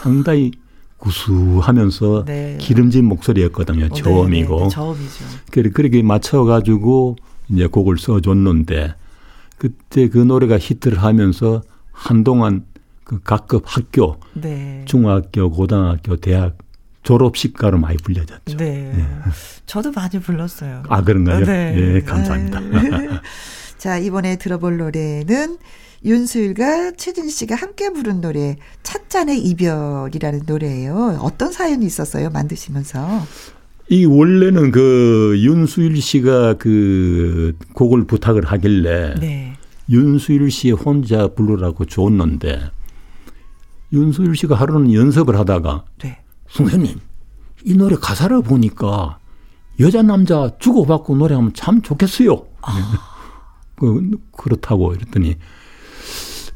상당히 0.01 0.53
구수하면서 0.99 2.25
네. 2.27 2.59
기름진 2.61 3.07
목소리였거든요. 3.07 3.87
어, 3.87 3.89
네, 3.89 4.03
저음이고. 4.03 4.57
네, 4.57 4.63
네, 4.63 4.69
저음이죠. 4.69 5.25
그래, 5.51 5.71
그렇게 5.71 6.03
맞춰가지고 6.03 7.17
이제 7.51 7.67
곡을 7.67 7.99
써줬는데 7.99 8.95
그때 9.57 10.09
그 10.09 10.19
노래가 10.19 10.59
히트를 10.59 11.03
하면서 11.03 11.63
한동안 11.91 12.65
그 13.03 13.21
각급 13.21 13.65
학교, 13.67 14.21
네. 14.35 14.85
중학교, 14.87 15.51
고등학교, 15.51 16.15
대학 16.17 16.57
졸업식가로 17.09 17.79
많이 17.79 17.97
불려졌죠. 17.97 18.59
네. 18.59 18.93
저도 19.65 19.93
많이 19.93 20.21
불렀어요. 20.21 20.83
아, 20.91 21.03
그런가요? 21.03 21.43
네. 21.47 21.75
예, 21.77 22.01
감사합니다. 22.03 22.61
네. 22.61 23.09
자, 23.79 23.97
이번에 23.97 24.37
들어볼 24.37 24.77
노래는 24.77 25.57
윤수일과 26.05 26.93
최진 26.99 27.31
씨가 27.31 27.55
함께 27.55 27.91
부른 27.91 28.21
노래 28.21 28.57
찻잔의 28.83 29.41
이별이라는 29.41 30.43
노래예요. 30.47 31.21
어떤 31.23 31.51
사연이 31.51 31.87
있었어요? 31.87 32.29
만드시면서. 32.29 33.23
이 33.89 34.05
원래는 34.05 34.71
그 34.71 35.35
윤수일 35.39 36.03
씨가 36.03 36.55
그 36.59 37.57
곡을 37.73 38.05
부탁을 38.05 38.45
하길래 38.45 39.15
네. 39.19 39.55
윤수일 39.89 40.51
씨 40.51 40.73
혼자 40.73 41.29
부르라고 41.29 41.87
줬는데 41.87 42.71
윤수일 43.95 44.37
씨가 44.37 44.57
하루는 44.57 44.93
연습을 44.93 45.39
하다가 45.39 45.87
네. 46.03 46.19
선생님 46.49 46.99
이 47.65 47.75
노래 47.75 47.97
가사를 47.97 48.41
보니까 48.43 49.19
여자 49.81 50.03
남자 50.03 50.51
주고받고 50.59 51.17
노래하면 51.17 51.53
참 51.55 51.83
좋겠어요. 51.83 52.45
그, 53.77 54.11
그렇다고 54.37 54.95
이랬더니 54.95 55.37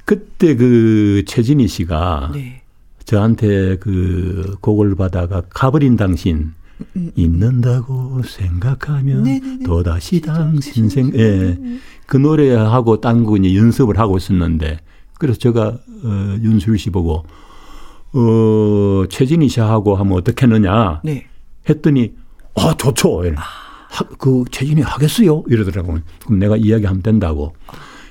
그때 0.05 0.57
그 0.57 1.23
최진희 1.27 1.69
씨가 1.69 2.31
네. 2.35 2.63
저한테 3.05 3.77
그 3.79 4.57
곡을 4.61 4.97
받아가 4.97 5.43
가버린 5.49 5.97
당신 5.97 6.55
있는다고 7.15 8.23
생각하면 8.25 9.19
음, 9.19 9.25
네네네. 9.25 9.65
또다시 9.65 10.21
당신 10.21 10.89
생, 10.89 11.13
예. 11.15 11.59
그 12.07 12.17
노래하고 12.17 13.01
딴거 13.01 13.37
이제 13.37 13.55
연습을 13.57 13.99
하고 13.99 14.17
있었는데 14.17 14.79
그래서 15.19 15.39
제가 15.39 15.79
어, 16.05 16.37
윤수일 16.41 16.79
씨 16.79 16.91
보고 16.91 17.25
어, 18.15 19.05
최진희 19.09 19.49
씨하고 19.49 19.97
하면 19.97 20.13
어떻겠느냐 20.19 21.01
네. 21.05 21.27
했더니 21.69 22.13
아 22.55 22.75
좋죠. 22.77 23.23
하, 23.37 24.05
그 24.19 24.45
최진희 24.51 24.83
하겠어요 24.83 25.45
이러더라고요. 25.49 26.01
그럼 26.25 26.39
내가 26.39 26.57
이야기하면 26.57 27.03
된다고. 27.03 27.55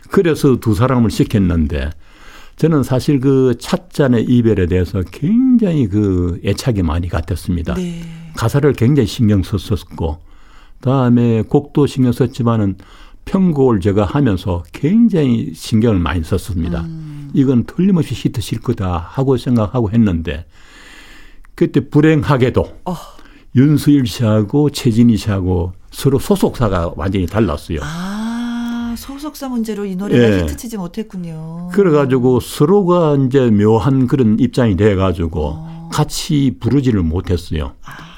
그래서 0.09 0.57
두 0.57 0.73
사람을 0.73 1.09
시켰는데 1.09 1.91
저는 2.57 2.83
사실 2.83 3.19
그 3.19 3.55
찻잔의 3.59 4.25
이별에 4.25 4.67
대해서 4.67 5.01
굉장히 5.11 5.87
그 5.87 6.39
애착이 6.45 6.83
많이 6.83 7.07
갔었습니다. 7.07 7.75
네. 7.75 8.01
가사를 8.35 8.71
굉장히 8.73 9.07
신경 9.07 9.41
썼었고 9.41 10.19
다음에 10.81 11.43
곡도 11.43 11.87
신경 11.87 12.11
썼지만은 12.11 12.75
편곡을 13.25 13.79
제가 13.79 14.05
하면서 14.05 14.63
굉장히 14.71 15.53
신경을 15.53 15.99
많이 15.99 16.23
썼습니다. 16.23 16.85
이건 17.33 17.63
틀림없이 17.65 18.13
히트 18.13 18.41
칠 18.41 18.59
거다 18.59 18.97
하고 18.97 19.37
생각하고 19.37 19.91
했는데 19.91 20.45
그때 21.55 21.79
불행하게도 21.89 22.61
어. 22.85 22.95
윤수일 23.55 24.07
씨하고 24.07 24.69
최진희 24.69 25.17
씨하고 25.17 25.73
서로 25.91 26.19
소속사가 26.19 26.93
완전히 26.95 27.25
달랐어요. 27.25 27.79
아, 27.83 28.95
소속사 28.97 29.49
문제로 29.49 29.85
이 29.85 29.95
노래가 29.95 30.37
예. 30.37 30.41
히트치지 30.41 30.77
못했군요. 30.77 31.69
그래가지고 31.73 32.39
서로가 32.39 33.17
이제 33.27 33.49
묘한 33.49 34.07
그런 34.07 34.39
입장이 34.39 34.77
돼가지고 34.77 35.53
어. 35.57 35.89
같이 35.91 36.55
부르지를 36.59 37.03
못했어요. 37.03 37.73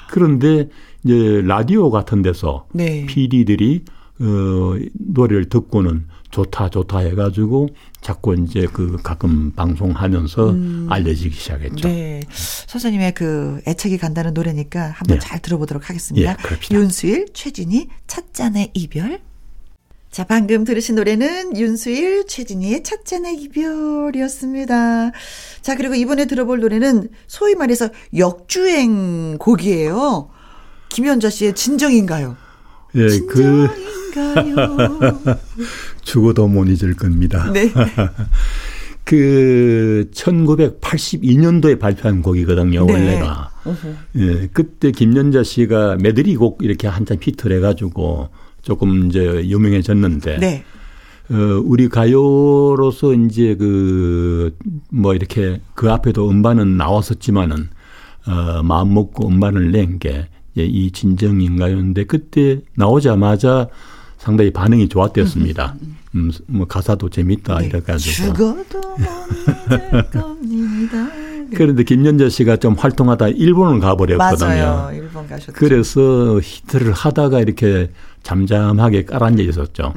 그런데 0.08 0.68
이제 1.04 1.42
라디오 1.44 1.90
같은 1.90 2.22
데서 2.22 2.66
네. 2.72 3.04
PD들이 3.06 3.84
어, 4.20 4.76
노래를 4.94 5.48
듣고는 5.48 6.06
좋다 6.30 6.70
좋다 6.70 6.98
해가지고 6.98 7.68
자꾸 8.00 8.34
이제 8.34 8.66
그 8.72 8.96
가끔 9.02 9.52
방송하면서 9.52 10.56
알려지기 10.88 11.34
시작했죠. 11.34 11.88
음. 11.88 11.92
네. 11.92 12.20
선생님의 12.28 13.14
그 13.14 13.60
애착이 13.66 13.98
간다는 13.98 14.34
노래니까 14.34 14.80
한번 14.96 15.18
네. 15.18 15.18
잘 15.20 15.40
들어보도록 15.40 15.88
하겠습니다. 15.88 16.30
예, 16.32 16.36
그럽시다. 16.42 16.74
윤수일, 16.74 17.28
최진희, 17.32 17.88
찻잔의 18.06 18.70
이별. 18.74 19.20
자, 20.10 20.22
방금 20.24 20.64
들으신 20.64 20.94
노래는 20.94 21.56
윤수일, 21.56 22.26
최진희의 22.26 22.84
찻잔의 22.84 23.34
이별이었습니다. 23.42 25.10
자, 25.60 25.76
그리고 25.76 25.94
이번에 25.96 26.26
들어볼 26.26 26.60
노래는 26.60 27.08
소위 27.26 27.56
말해서 27.56 27.88
역주행 28.16 29.38
곡이에요. 29.38 30.30
김현자 30.88 31.30
씨의 31.30 31.54
진정인가요? 31.54 32.36
예, 32.94 33.00
그 33.00 33.16
진정인가요? 33.26 34.03
죽어도 36.02 36.48
못 36.48 36.66
잊을 36.66 36.94
겁니다. 36.94 37.50
네. 37.52 37.72
그 39.04 40.08
1982년도에 40.12 41.78
발표한 41.78 42.22
곡이거든요, 42.22 42.86
네. 42.86 42.92
원래가. 42.92 43.50
어허. 43.64 43.88
예, 44.16 44.48
그때 44.52 44.90
김연자 44.90 45.42
씨가 45.42 45.96
메들리 45.96 46.36
곡 46.36 46.58
이렇게 46.62 46.88
한참 46.88 47.18
히트를 47.20 47.58
해가지고 47.58 48.30
조금 48.62 49.06
이제 49.06 49.46
유명해졌는데, 49.46 50.38
네. 50.38 50.64
어, 51.30 51.34
우리 51.64 51.88
가요로서 51.88 53.14
이제 53.14 53.54
그, 53.56 54.56
뭐 54.90 55.14
이렇게 55.14 55.60
그 55.74 55.90
앞에도 55.90 56.28
음반은 56.30 56.78
나왔었지만은, 56.78 57.68
어, 58.26 58.62
마음 58.62 58.94
먹고 58.94 59.28
음반을 59.28 59.70
낸게이 59.70 60.90
진정인가요인데 60.92 62.04
그때 62.04 62.62
나오자마자 62.74 63.68
상당히 64.24 64.50
반응이 64.50 64.88
좋았댔습니다. 64.88 65.76
음, 66.14 66.30
뭐 66.46 66.66
가사도 66.66 67.10
재밌다 67.10 67.58
네. 67.58 67.66
이래가지고. 67.66 68.32
죽어도 68.32 68.80
겁니다. 70.10 71.08
그런데 71.54 71.84
김연자 71.84 72.30
씨가 72.30 72.56
좀 72.56 72.72
활동하다 72.72 73.28
일본을 73.28 73.80
가버렸거든요. 73.80 74.48
맞아요. 74.48 74.90
일본 74.94 75.28
가셨죠. 75.28 75.52
그래서 75.52 76.40
히트를 76.42 76.92
하다가 76.92 77.40
이렇게 77.40 77.90
잠잠하게 78.22 79.04
깔아앉아 79.04 79.42
있었죠. 79.42 79.92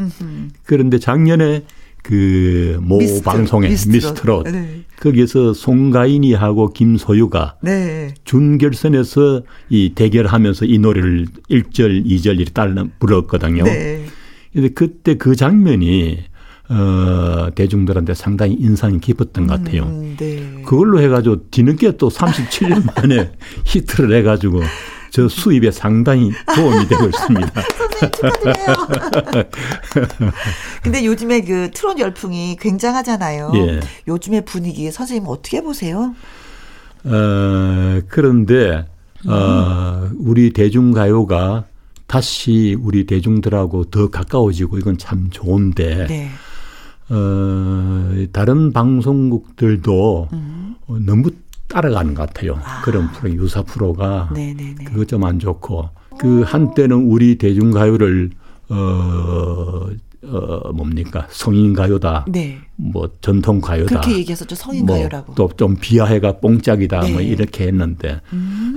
그런데 0.65 0.99
작년에 0.99 1.63
그모 2.03 2.97
미스트, 2.97 3.23
방송에 3.23 3.69
미스트롯. 3.69 3.93
미스트롯 3.93 4.47
네. 4.49 4.83
거기에서 4.99 5.53
송가인이 5.53 6.33
하고 6.33 6.71
김소유가 6.73 7.55
네. 7.61 8.13
준결선에서 8.25 9.43
이 9.69 9.93
대결하면서 9.95 10.65
이 10.65 10.79
노래를 10.79 11.27
1절, 11.49 12.05
2절 12.05 12.35
이렇게 12.35 12.51
따라 12.51 12.85
불렀거든요. 12.99 13.63
네. 13.63 14.05
근데 14.53 14.69
그때 14.69 15.15
그 15.15 15.35
장면이 15.35 16.19
어 16.69 17.49
대중들한테 17.55 18.13
상당히 18.13 18.55
인상이 18.55 18.99
깊었던 18.99 19.47
것 19.47 19.63
같아요. 19.63 19.83
음, 19.83 20.15
네. 20.17 20.61
그걸로 20.65 20.99
해가지고 20.99 21.49
뒤늦게 21.49 21.97
또 21.97 22.09
37년 22.09 22.85
만에 22.95 23.31
히트를 23.65 24.13
해가지고 24.17 24.61
저 25.11 25.29
수입에 25.29 25.71
상당히 25.71 26.31
도움이 26.55 26.87
되고 26.87 27.05
있습니다. 27.05 27.51
근데 30.83 31.05
요즘에 31.05 31.41
그 31.41 31.71
트롯 31.73 31.99
열풍이 31.99 32.57
굉장하잖아요. 32.59 33.51
예. 33.55 33.79
요즘의 34.07 34.45
분위기 34.45 34.91
선생님 34.91 35.27
어떻게 35.27 35.61
보세요? 35.61 36.13
어, 37.03 37.99
그런데 38.07 38.85
어, 39.25 40.09
우리 40.17 40.51
대중가요가 40.51 41.65
다시 42.07 42.75
우리 42.79 43.05
대중들하고 43.05 43.85
더 43.85 44.09
가까워지고 44.09 44.79
이건 44.79 44.97
참 44.97 45.29
좋은데 45.29 46.07
네. 46.07 46.29
어, 47.09 48.25
다른 48.31 48.73
방송국들도 48.73 50.29
어, 50.87 50.99
너무 50.99 51.29
따라가는 51.67 52.13
것 52.13 52.27
같아요. 52.27 52.59
그런 52.83 53.11
프로 53.11 53.33
유사 53.33 53.61
프로가 53.61 54.29
네네네. 54.33 54.85
그거 54.85 55.05
좀안 55.05 55.39
좋고 55.39 55.89
그 56.17 56.41
한때는 56.41 56.95
우리 57.09 57.37
대중가요를 57.37 58.31
어, 58.69 59.87
어 60.23 60.71
뭡니까 60.73 61.27
성인 61.29 61.73
가요다, 61.73 62.25
네. 62.29 62.57
뭐 62.75 63.09
전통 63.21 63.61
가요다, 63.61 63.87
그렇게 64.01 64.17
얘기했었죠. 64.19 64.55
성인 64.55 64.85
가요라고. 64.85 65.35
또 65.35 65.49
좀 65.57 65.75
비하해가 65.79 66.39
뽕짝이다, 66.39 66.99
뭐 66.99 67.07
네. 67.07 67.13
음. 67.17 67.21
이렇게 67.21 67.67
했는데 67.67 68.19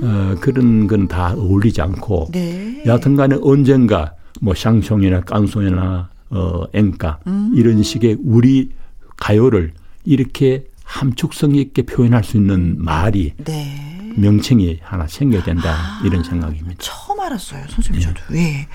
어, 0.02 0.34
그런 0.40 0.86
건 0.86 1.08
다 1.08 1.32
어울리지 1.34 1.80
않고 1.80 2.28
네. 2.32 2.82
여하튼간에 2.86 3.36
언젠가 3.42 4.12
뭐 4.40 4.54
샹송이나 4.54 5.22
깐송이나 5.22 6.08
어 6.30 6.64
앵가 6.72 7.18
음. 7.26 7.52
이런 7.56 7.82
식의 7.82 8.18
우리 8.24 8.70
가요를 9.16 9.72
이렇게 10.04 10.66
함축성 10.84 11.54
있게 11.56 11.82
표현할 11.82 12.22
수 12.24 12.36
있는 12.36 12.76
말이 12.78 13.32
네. 13.44 14.12
명칭이 14.16 14.78
하나 14.82 15.06
생겨야 15.06 15.42
된다 15.44 15.70
아. 15.72 16.02
이런 16.04 16.22
생각입니다. 16.24 16.76
처음 16.78 17.20
알았어요. 17.20 17.64
선생님 17.68 18.02
저도. 18.02 18.20
예. 18.36 18.66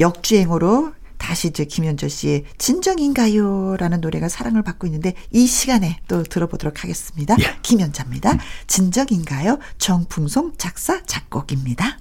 역주행으로 0.00 0.92
다시 1.22 1.48
이제 1.48 1.64
김현철 1.64 2.10
씨의 2.10 2.44
진정인가요라는 2.58 4.00
노래가 4.00 4.28
사랑을 4.28 4.62
받고 4.62 4.88
있는데 4.88 5.14
이 5.30 5.46
시간에 5.46 6.00
또 6.08 6.24
들어보도록 6.24 6.82
하겠습니다. 6.82 7.36
예. 7.38 7.58
김현자입니다. 7.62 8.38
진정인가요? 8.66 9.58
정풍송 9.78 10.54
작사 10.58 11.00
작곡입니다. 11.04 11.98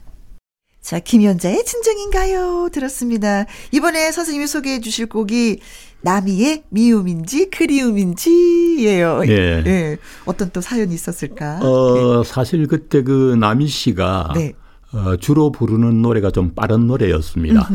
자, 0.82 1.00
김현자의 1.00 1.64
진정인가요? 1.64 2.70
들었습니다. 2.74 3.46
이번에 3.72 4.12
선생님이 4.12 4.48
소개해 4.48 4.82
주실 4.82 5.06
곡이 5.06 5.60
나미의 6.02 6.64
미움인지 6.70 7.52
그리움인지예요. 7.52 9.22
예. 9.28 9.64
예. 9.68 9.98
어떤 10.26 10.50
또 10.50 10.62
사연이 10.62 10.96
있었을까? 10.96 11.60
어 11.62 12.24
사실 12.24 12.66
그때 12.66 13.04
그 13.04 13.36
남희 13.40 13.68
씨가 13.68 14.34
네. 14.34 14.54
어, 14.94 15.16
주로 15.18 15.52
부르는 15.52 16.02
노래가 16.02 16.32
좀 16.32 16.56
빠른 16.56 16.88
노래였습니다. 16.88 17.70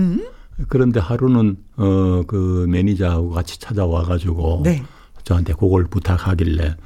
그런데 0.68 1.00
하루는 1.00 1.56
어 1.76 2.22
그 2.26 2.66
매니저하고 2.68 3.30
같이 3.30 3.58
찾아와 3.60 4.02
가지고 4.02 4.62
네. 4.64 4.82
저한테 5.24 5.52
그걸 5.52 5.84
부탁하길래 5.84 6.76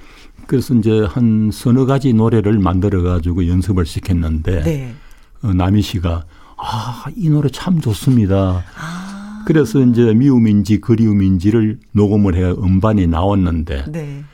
그래서 0.46 0.74
이제 0.74 1.04
한 1.08 1.50
서너 1.52 1.86
가지 1.86 2.12
노래를 2.12 2.58
만들어 2.58 3.02
가지고 3.02 3.46
연습을 3.46 3.86
시켰는데 3.86 4.62
네. 4.62 4.94
어, 5.42 5.52
남희 5.54 5.82
씨가 5.82 6.24
아, 6.56 7.04
이 7.16 7.30
노래 7.30 7.48
참 7.48 7.80
좋습니다. 7.80 8.64
아. 8.76 9.44
그래서 9.46 9.80
이제 9.80 10.12
미움인지 10.12 10.80
그리움인지를 10.80 11.78
녹음을 11.92 12.34
해 12.34 12.50
음반이 12.50 13.06
나왔는데 13.06 13.86
네. 13.90 14.24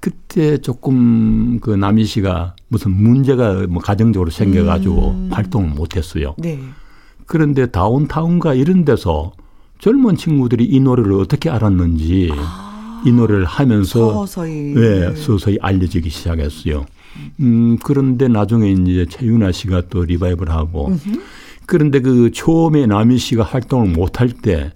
그때 0.00 0.58
조금 0.58 1.60
그 1.60 1.70
남희 1.70 2.04
씨가 2.04 2.56
무슨 2.68 2.90
문제가 2.92 3.66
뭐 3.68 3.80
가정적으로 3.82 4.30
생겨가지고 4.30 5.28
활동을 5.30 5.70
못했어요. 5.70 6.34
네. 6.38 6.58
그런데 7.28 7.66
다운타운가 7.66 8.54
이런 8.54 8.84
데서 8.84 9.32
젊은 9.78 10.16
친구들이 10.16 10.64
이 10.64 10.80
노래를 10.80 11.12
어떻게 11.12 11.50
알았는지 11.50 12.30
이 13.06 13.12
노래를 13.12 13.44
하면서 13.44 14.12
서서히. 14.12 14.74
네, 14.74 15.14
서서히 15.14 15.58
알려지기 15.60 16.10
시작했어요. 16.10 16.84
음, 17.40 17.78
그런데 17.84 18.26
나중에 18.28 18.70
이제 18.72 19.06
최윤아 19.08 19.52
씨가 19.52 19.82
또 19.90 20.04
리바이벌 20.04 20.50
하고 20.50 20.90
그런데 21.66 22.00
그 22.00 22.30
처음에 22.32 22.86
남희 22.86 23.18
씨가 23.18 23.44
활동을 23.44 23.90
못할 23.92 24.30
때 24.30 24.72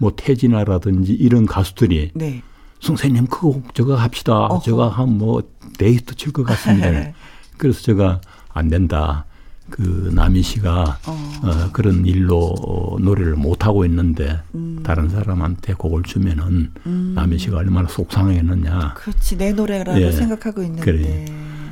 뭐 0.00 0.12
태진아라든지 0.14 1.12
이런 1.12 1.44
가수들이 1.44 2.12
네. 2.14 2.40
선생님 2.78 3.26
그거 3.26 3.60
저거 3.74 3.96
합시다. 3.96 4.46
어허. 4.46 4.62
제가 4.62 4.88
한 4.90 5.18
뭐 5.18 5.42
데이트 5.76 6.14
칠 6.14 6.32
것 6.32 6.44
같습니다. 6.44 7.12
그래서 7.58 7.82
제가 7.82 8.20
안 8.54 8.68
된다. 8.68 9.24
그 9.70 10.10
남희 10.14 10.42
씨가 10.42 10.98
어. 11.06 11.70
그런 11.72 12.06
일로 12.06 12.38
어, 12.38 12.98
노래를 12.98 13.36
못 13.36 13.66
하고 13.66 13.84
있는데 13.84 14.40
음. 14.54 14.80
다른 14.82 15.08
사람한테 15.08 15.74
곡을 15.74 16.02
주면은 16.02 16.70
남희 16.84 17.38
씨가 17.38 17.58
얼마나 17.58 17.88
속상했느냐. 17.88 18.94
그렇지 18.96 19.36
내 19.36 19.52
노래라고 19.52 20.00
예. 20.00 20.12
생각하고 20.12 20.62
있는데. 20.62 20.82
그래. 20.82 21.24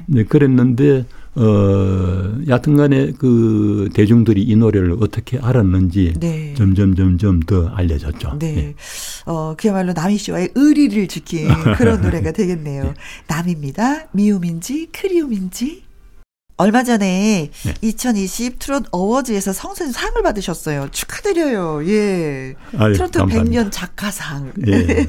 네, 0.07 0.25
그랬는데 0.25 1.05
어 1.35 2.39
여하튼간에 2.47 3.13
그 3.19 3.91
대중들이 3.93 4.43
이 4.43 4.57
노래를 4.57 4.97
어떻게 5.01 5.39
알았는지 5.39 6.15
네. 6.19 6.55
점점 6.57 6.95
점점 6.95 7.41
더 7.41 7.69
알려졌죠. 7.69 8.39
네. 8.39 8.57
예. 8.57 8.75
어, 9.27 9.55
그야말로 9.59 9.93
남희 9.93 10.17
씨와의 10.17 10.51
의리를 10.55 11.09
지킨 11.09 11.49
그런 11.77 12.01
노래가 12.01 12.33
되겠네요. 12.33 12.95
남입니다. 13.29 14.07
미움인지 14.13 14.89
그리움인지. 14.93 15.86
얼마 16.59 16.83
전에 16.83 17.51
네. 17.53 17.75
2020 17.83 18.59
트롯 18.59 18.85
어워즈에서 18.91 19.53
성선 19.53 19.93
상을 19.93 20.21
받으셨어요. 20.23 20.89
축하드려요. 20.91 21.87
예. 21.87 22.55
아유, 22.79 22.95
트로트 22.95 23.19
감사합니다. 23.19 23.63
100년 23.63 23.71
작가상. 23.71 24.53
예. 24.67 25.07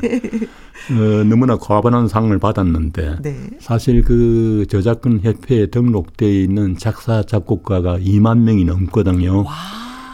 어, 0.91 1.23
너무나 1.23 1.57
과반한 1.57 2.07
상을 2.07 2.37
받았는데 2.37 3.17
네. 3.21 3.49
사실 3.59 4.03
그 4.03 4.65
저작권 4.69 5.21
협회에 5.21 5.67
등록되어 5.67 6.29
있는 6.29 6.77
작사 6.77 7.23
작곡가가 7.23 7.97
2만 7.97 8.39
명이 8.39 8.65
넘거든요. 8.65 9.45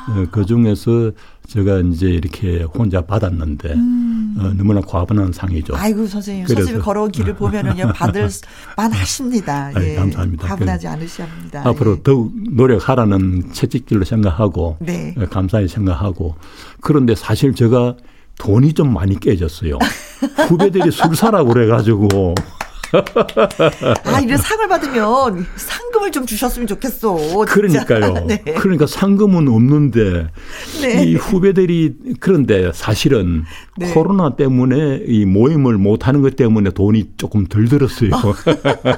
어, 0.10 0.26
그 0.32 0.46
중에서 0.46 1.12
제가 1.48 1.80
이제 1.80 2.08
이렇게 2.08 2.64
혼자 2.64 3.02
받았는데 3.02 3.72
어, 3.72 4.54
너무나 4.56 4.82
과반한 4.82 5.32
상이죠. 5.32 5.74
음. 5.74 5.80
아이고 5.80 6.08
선생님, 6.08 6.48
선생님 6.48 6.82
걸어온 6.82 7.12
길을 7.12 7.36
보면은요 7.36 7.94
받을 7.96 8.30
만하십니다. 8.76 9.72
아이, 9.76 9.92
예. 9.92 9.96
감사합니다. 9.96 10.48
가분하지 10.48 10.88
않으셔야 10.88 11.28
합니다. 11.30 11.62
앞으로 11.66 11.94
예. 11.98 12.04
더욱 12.04 12.34
노력하라는 12.52 13.52
채찍질로 13.52 14.06
생각하고 14.06 14.78
네. 14.80 15.16
어, 15.18 15.26
감사히 15.30 15.68
생각하고 15.68 16.36
그런데 16.82 17.16
사실 17.16 17.54
제가 17.54 17.96
돈이 18.40 18.74
좀 18.74 18.94
많이 18.94 19.20
깨졌어요. 19.20 19.78
후배들이 20.50 20.92
술 20.92 21.16
사라고 21.16 21.54
그래가지고 21.54 22.34
아, 24.06 24.20
이런 24.20 24.38
상을 24.38 24.68
받으면 24.68 25.46
상금을 25.56 26.12
좀 26.12 26.26
주셨으면 26.26 26.68
좋겠어. 26.68 27.18
진짜. 27.18 27.86
그러니까요. 27.86 28.26
네. 28.28 28.44
그러니까 28.58 28.86
상금은 28.86 29.48
없는데 29.48 30.28
네. 30.82 31.04
이 31.04 31.16
후배들이 31.16 31.96
그런데 32.20 32.72
사실은 32.74 33.44
네. 33.78 33.92
코로나 33.94 34.36
때문에 34.36 35.02
이 35.08 35.26
모임을 35.26 35.78
못 35.78 36.08
하는 36.08 36.22
것 36.22 36.36
때문에 36.36 36.70
돈이 36.72 37.14
조금 37.18 37.48
덜 37.48 37.68
들었어요. 37.68 38.12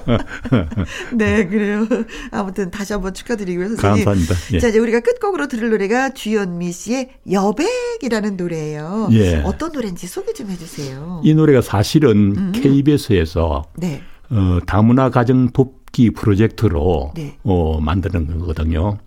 네, 1.16 1.48
그래요. 1.48 1.88
아무튼 2.32 2.72
다시 2.72 2.92
한번 2.94 3.14
축하드리고요, 3.14 3.70
선생님. 3.70 4.06
감사합니다. 4.06 4.36
예. 4.54 4.60
자, 4.60 4.68
이제 4.68 4.80
우리가 4.80 5.00
끝곡으로 5.00 5.48
들을 5.48 5.70
노래가 5.70 6.10
주현미 6.10 6.72
씨의 6.74 7.10
여백이라는 7.32 8.36
노래예요. 8.36 9.10
예. 9.12 9.42
어떤 9.46 9.72
노래인지 9.72 10.08
소개 10.08 10.34
좀 10.34 10.50
해주세요. 10.50 11.22
이 11.24 11.34
노래가 11.34 11.62
사실은 11.62 12.52
KBS에서 12.52 13.64
네. 13.78 13.85
어, 14.30 14.60
다문화 14.66 15.10
가정 15.10 15.50
돕 15.50 15.86
악기 15.96 16.12
프로젝트로 16.12 17.14
네. 17.16 17.38
어, 17.44 17.80
만드는 17.80 18.38
거거든요. 18.40 18.98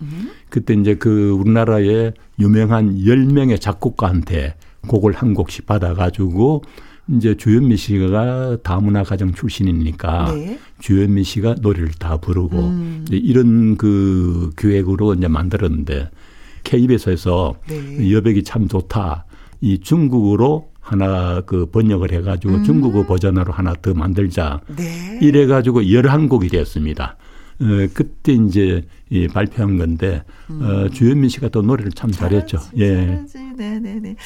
그때 0.49 0.73
이제 0.73 0.95
그 0.95 1.31
우리나라의 1.33 2.15
유명한 2.39 2.97
10명의 2.97 3.61
작곡가한테 3.61 4.55
곡을 4.87 5.13
한 5.13 5.35
곡씩 5.35 5.67
받아가지고 5.67 6.63
이제 7.11 7.37
주현미 7.37 7.77
씨가 7.77 8.59
다문화 8.63 9.03
가정 9.03 9.35
출신이니까 9.35 10.33
네. 10.33 10.59
주현미 10.81 11.25
씨가 11.25 11.57
노래를 11.61 11.91
다 11.99 12.17
부르고 12.17 12.59
음. 12.59 13.05
이제 13.07 13.19
이런 13.19 13.77
그 13.77 14.51
기획으로 14.59 15.13
이제 15.13 15.29
만들었는데 15.29 16.09
KBS에서 16.65 17.55
네. 17.69 18.13
여백이 18.13 18.45
참 18.45 18.67
좋다. 18.67 19.27
이 19.61 19.79
중국어로 19.79 20.71
하나 20.89 21.43
그 21.43 21.67
번역을 21.67 22.13
해가지고 22.13 22.55
음. 22.55 22.65
중국어 22.65 23.05
버전으로 23.05 23.53
하나 23.53 23.75
더 23.75 23.93
만들자. 23.93 24.61
네. 24.75 25.19
이래가지고 25.21 25.93
열한 25.93 26.29
곡이 26.29 26.49
됐습니다. 26.49 27.17
어, 27.61 27.65
그때 27.93 28.33
이제 28.33 28.83
이 29.11 29.27
발표한 29.29 29.79
건데 29.79 30.23
어, 30.49 30.89
주현민 30.91 31.31
씨가 31.31 31.49
또 31.49 31.63
노래를 31.63 31.93
참 31.93 32.11
잘했죠. 32.11 32.59
잘하지, 32.59 32.73
예. 32.79 33.07
잘하지. 33.07 33.39
네네네. 33.59 34.17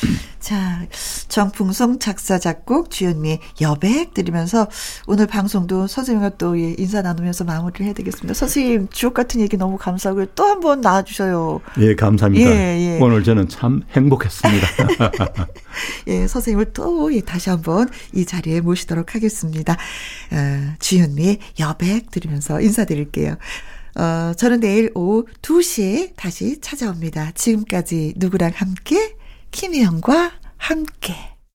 자, 0.41 0.87
정풍송 1.29 1.99
작사, 1.99 2.39
작곡, 2.39 2.91
주현미의 2.91 3.39
여백 3.61 4.13
들으면서 4.15 4.69
오늘 5.07 5.27
방송도 5.27 5.87
선생님과 5.87 6.37
또 6.37 6.59
예, 6.61 6.75
인사 6.79 7.01
나누면서 7.03 7.45
마무리를 7.45 7.87
해야 7.87 7.95
되겠습니다. 7.95 8.35
선생님, 8.35 8.89
주옥 8.91 9.15
같은 9.15 9.41
얘기 9.41 9.57
너무 9.57 9.77
감사하고요. 9.79 10.27
또 10.35 10.45
한 10.45 10.61
번 10.61 10.81
나와주셔요. 10.81 11.61
예, 11.79 11.95
감사합니다. 11.95 12.51
예, 12.51 12.55
예. 12.97 12.99
오늘 13.01 13.25
저는 13.25 13.49
참 13.49 13.83
행복했습니다. 13.97 14.67
예, 16.09 16.27
선생님을 16.27 16.73
또 16.73 17.13
예, 17.15 17.21
다시 17.21 17.51
한번 17.51 17.89
이 18.15 18.25
자리에 18.25 18.61
모시도록 18.61 19.15
하겠습니다. 19.15 19.73
어, 20.31 20.75
주현미의 20.79 21.39
여백 21.61 22.11
들으면서 22.11 22.61
인사드릴게요. 22.61 23.37
어, 23.95 24.33
저는 24.35 24.61
내일 24.61 24.91
오후 24.95 25.27
2시에 25.43 26.13
다시 26.17 26.61
찾아옵니다. 26.61 27.33
지금까지 27.33 28.15
누구랑 28.17 28.53
함께? 28.55 29.17
김혜영과 29.51 30.33
함께. 30.57 31.32